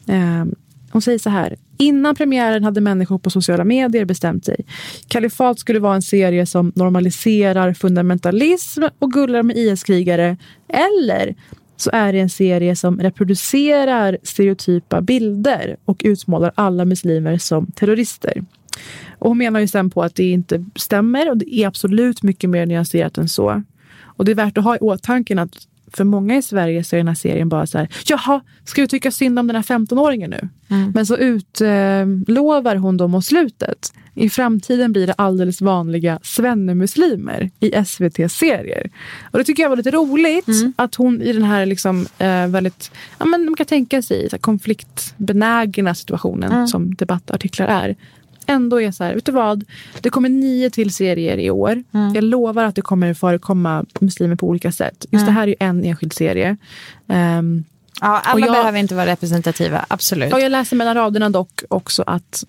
Eh, 0.06 0.44
hon 0.93 1.03
säger 1.03 1.18
så 1.18 1.30
här. 1.30 1.57
Innan 1.78 2.14
premiären 2.14 2.64
hade 2.64 2.80
människor 2.80 3.18
på 3.18 3.30
sociala 3.30 3.64
medier 3.64 4.05
bestämt 4.05 4.45
sig. 4.45 4.64
Kalifat 5.09 5.59
skulle 5.59 5.78
vara 5.78 5.95
en 5.95 6.03
serie 6.03 6.47
som 6.47 6.72
normaliserar 6.74 7.72
fundamentalism 7.74 8.82
och 8.99 9.12
gullar 9.12 9.43
med 9.43 9.57
IS-krigare. 9.57 10.36
Eller 10.68 11.34
så 11.76 11.90
är 11.93 12.12
det 12.12 12.20
en 12.20 12.30
serie 12.30 12.76
som 12.76 13.01
reproducerar 13.01 14.18
stereotypa 14.22 15.01
bilder 15.01 15.76
och 15.84 16.03
utmålar 16.05 16.53
alla 16.55 16.84
muslimer 16.84 17.38
som 17.38 17.66
terrorister. 17.66 18.45
Och 19.18 19.28
hon 19.28 19.38
menar 19.38 19.61
ju 19.61 19.68
sen 19.68 19.90
på 19.90 20.03
att 20.03 20.14
det 20.14 20.30
inte 20.30 20.64
stämmer 20.76 21.30
och 21.30 21.36
det 21.36 21.55
är 21.55 21.66
absolut 21.66 22.22
mycket 22.22 22.51
mer 22.51 22.66
nyanserat 22.66 23.18
än 23.18 23.28
så. 23.28 23.62
Och 24.03 24.24
det 24.24 24.30
är 24.30 24.36
värt 24.36 24.59
att 24.59 24.64
ha 24.64 24.76
i 24.76 24.78
åtanke 24.78 25.40
att 25.40 25.68
för 25.97 26.05
många 26.05 26.36
i 26.36 26.43
Sverige 26.43 26.84
så 26.84 26.97
är 26.97 26.99
den 26.99 27.09
här 27.09 27.14
serien 27.14 27.49
bara 27.49 27.66
så 27.66 27.78
här, 27.78 27.88
jaha, 28.07 28.40
ska 28.64 28.82
vi 28.82 28.88
tycka 28.88 29.11
synd 29.11 29.38
om 29.38 29.47
den 29.47 29.57
här 29.57 29.62
15-åringen 29.62 30.30
nu? 30.30 30.49
Men 30.95 31.07
så 31.07 31.16
utlovar 31.16 32.76
hon 32.76 32.97
då 32.97 33.09
mot 33.09 33.24
slutet. 33.24 33.93
I 34.14 34.28
framtiden 34.30 34.93
blir 34.93 35.07
det 35.07 35.12
alldeles 35.12 35.61
vanliga 35.61 36.18
svennemuslimer 36.22 37.51
i 37.61 37.84
SVT-serier. 37.84 38.90
Och 39.30 39.38
det 39.38 39.45
tycker 39.45 39.62
jag 39.62 39.70
var 39.70 39.76
lite 39.76 39.90
roligt 39.90 40.47
att 40.76 40.95
hon 40.95 41.22
i 41.22 41.32
den 41.32 41.43
här 41.43 41.66
liksom, 41.66 42.07
eh, 42.18 42.47
väldigt, 42.47 42.90
ja 43.18 43.24
men 43.26 43.45
man 43.45 43.55
kan 43.57 43.66
tänka 43.66 44.03
sig 44.03 44.30
så 44.30 44.38
konfliktbenägna 44.38 45.95
situationen 45.95 46.53
Mm. 46.53 46.66
som 46.66 46.95
debattartiklar 46.95 47.66
är 47.66 47.97
ändå 48.47 48.80
är 48.82 48.90
så 48.93 49.05
här, 49.05 49.14
vet 49.14 49.24
du 49.24 49.32
vad? 49.32 49.64
Det 50.01 50.11
kommer 50.11 50.28
nio 50.28 50.70
till 50.70 50.95
serier 50.95 51.38
i 51.38 51.51
år. 51.51 51.84
Jag 52.14 52.24
lovar 52.24 52.64
att 52.64 52.74
det 52.76 52.82
kommer 52.82 53.14
förekomma 53.14 53.84
muslimer 54.01 54.36
på 54.36 54.49
olika 54.49 54.72
sätt. 54.72 55.07
Just 55.11 55.22
Mm. 55.22 55.26
det 55.26 55.32
här 55.32 55.43
är 55.43 55.47
ju 55.47 55.55
en 55.59 55.84
enskild 55.84 56.12
serie. 56.12 56.57
Ehm, 57.09 57.64
Ja, 58.01 58.20
alla 58.24 58.47
jag- 58.47 58.53
behöver 58.55 58.78
inte 58.78 58.95
vara 58.95 59.07
representativa, 59.07 59.84
absolut. 59.88 60.32
och 60.32 60.40
jag 60.40 60.53
läser 60.53 60.76
mellan 60.76 60.95
raderna 60.95 61.30
dock 61.30 61.62
också 61.68 62.05
att 62.07 62.45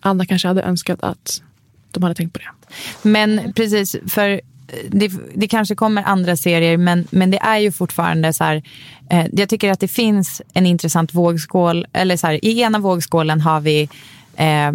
Anna 0.00 0.26
kanske 0.26 0.48
hade 0.48 0.62
önskat 0.62 1.02
att 1.02 1.42
de 1.90 2.02
hade 2.02 2.14
tänkt 2.14 2.32
på 2.32 2.38
det. 2.38 2.78
Men 3.08 3.52
precis, 3.52 3.96
för 4.08 4.40
det, 4.88 5.12
det 5.34 5.48
kanske 5.48 5.74
kommer 5.74 6.02
andra 6.02 6.36
serier, 6.36 6.76
men, 6.76 7.06
men 7.10 7.30
det 7.30 7.38
är 7.38 7.58
ju 7.58 7.72
fortfarande 7.72 8.32
så 8.32 8.44
här. 8.44 8.62
Eh, 9.10 9.26
jag 9.32 9.48
tycker 9.48 9.72
att 9.72 9.80
det 9.80 9.88
finns 9.88 10.42
en 10.52 10.66
intressant 10.66 11.14
vågskål. 11.14 11.86
Eller 11.92 12.16
så 12.16 12.26
här, 12.26 12.44
I 12.44 12.60
ena 12.60 12.78
vågskålen 12.78 13.40
har 13.40 13.60
vi 13.60 13.88
eh, 14.36 14.72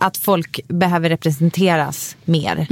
att 0.00 0.16
folk 0.16 0.60
behöver 0.68 1.08
representeras 1.08 2.16
mer. 2.24 2.66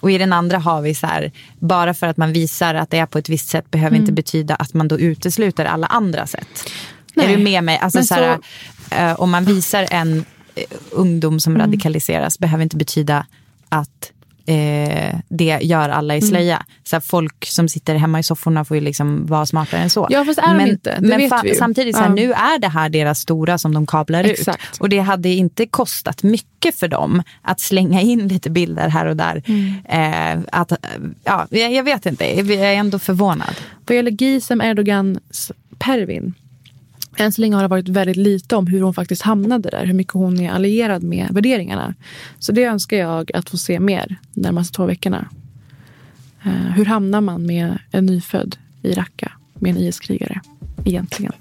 Och 0.00 0.10
i 0.10 0.18
den 0.18 0.32
andra 0.32 0.58
har 0.58 0.82
vi 0.82 0.94
så 0.94 1.06
här, 1.06 1.32
bara 1.58 1.94
för 1.94 2.06
att 2.06 2.16
man 2.16 2.32
visar 2.32 2.74
att 2.74 2.90
det 2.90 2.98
är 2.98 3.06
på 3.06 3.18
ett 3.18 3.28
visst 3.28 3.48
sätt 3.48 3.70
behöver 3.70 3.88
Mm. 3.96 4.00
inte 4.00 4.12
betyda 4.12 4.54
att 4.54 4.74
man 4.74 4.88
då 4.88 4.98
utesluter 4.98 5.64
alla 5.64 5.86
andra 5.86 6.26
sätt. 6.26 6.70
Nej. 7.14 7.26
Är 7.32 7.36
du 7.36 7.42
med 7.44 7.64
mig? 7.64 7.78
Alltså, 7.78 7.98
Men 7.98 8.06
så 8.06 8.14
här, 8.14 8.38
eh, 8.90 9.20
om 9.20 9.30
man 9.30 9.44
visar 9.44 9.86
en 9.90 10.24
eh, 10.54 10.64
ungdom 10.90 11.40
som 11.40 11.52
Mm. 11.54 11.66
radikaliseras 11.66 12.38
behöver 12.38 12.62
inte 12.62 12.76
betyda 12.76 13.26
att 13.68 14.12
eh, 14.48 15.14
det 15.28 15.58
gör 15.62 15.88
alla 15.88 16.14
i 16.14 16.18
Mm. 16.18 16.28
slöja. 16.28 16.62
Så 16.84 16.96
här, 16.96 17.00
folk 17.00 17.46
som 17.46 17.68
sitter 17.68 17.94
hemma 17.94 18.18
i 18.18 18.22
sofforna 18.22 18.64
får 18.64 18.76
ju 18.76 18.80
liksom 18.80 19.26
vara 19.26 19.46
smartare 19.46 19.80
än 19.80 19.90
så. 19.90 20.06
Ja, 20.10 20.24
fast 20.24 20.38
är 20.38 20.46
de 20.46 20.56
men, 20.56 20.68
inte. 20.68 20.94
Det 21.00 21.08
men 21.08 21.18
vet 21.18 21.32
vi 21.44 21.48
ju. 21.48 21.54
samtidigt, 21.54 21.96
så 21.96 22.02
här, 22.02 22.08
Ja. 22.08 22.14
nu 22.14 22.32
är 22.32 22.58
det 22.58 22.68
här 22.68 22.88
deras 22.88 23.18
stora 23.20 23.58
som 23.58 23.74
de 23.74 23.86
kablar 23.86 24.24
Exakt. 24.24 24.62
ut. 24.74 24.80
Och 24.80 24.88
det 24.88 24.98
hade 24.98 25.28
inte 25.28 25.66
kostat 25.66 26.22
mycket 26.22 26.78
för 26.78 26.88
dem 26.88 27.22
att 27.42 27.60
slänga 27.60 28.00
in 28.00 28.28
lite 28.28 28.50
bilder 28.50 28.88
här 28.88 29.06
och 29.06 29.16
där. 29.16 29.42
Mm. 29.46 29.74
Eh, 30.38 30.44
att, 30.52 30.72
ja, 31.24 31.46
jag, 31.50 31.72
jag 31.72 31.82
vet 31.84 32.06
inte, 32.06 32.24
jag 32.38 32.50
är 32.50 32.74
ändå 32.74 32.98
förvånad. 32.98 33.54
Vad 33.86 33.96
gäller 33.96 34.10
Gizem 34.10 34.60
Erdogans 34.60 35.52
Pervin. 35.78 36.34
Än 37.20 37.32
så 37.32 37.40
länge 37.40 37.54
har 37.56 37.62
det 37.62 37.68
varit 37.68 37.88
väldigt 37.88 38.16
lite 38.16 38.56
om 38.56 38.66
hur 38.66 38.80
hon 38.80 38.94
faktiskt 38.94 39.22
hamnade 39.22 39.70
där. 39.70 39.86
Hur 39.86 39.94
mycket 39.94 40.14
hon 40.14 40.40
är 40.40 40.50
allierad 40.50 41.02
med 41.02 41.28
värderingarna. 41.30 41.94
Så 42.38 42.52
det 42.52 42.64
önskar 42.64 42.96
jag 42.96 43.30
att 43.34 43.50
få 43.50 43.56
se 43.56 43.80
mer 43.80 44.16
de 44.34 44.40
närmaste 44.40 44.76
två 44.76 44.86
veckorna. 44.86 45.28
Eh, 46.42 46.50
hur 46.50 46.84
hamnar 46.84 47.20
man 47.20 47.46
med 47.46 47.78
en 47.90 48.06
nyfödd 48.06 48.56
i 48.82 48.92
Raqqa 48.92 49.32
med 49.54 49.70
en 49.70 49.76
IS-krigare 49.76 50.40
egentligen? 50.84 51.32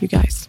You 0.00 0.08
guys. 0.08 0.48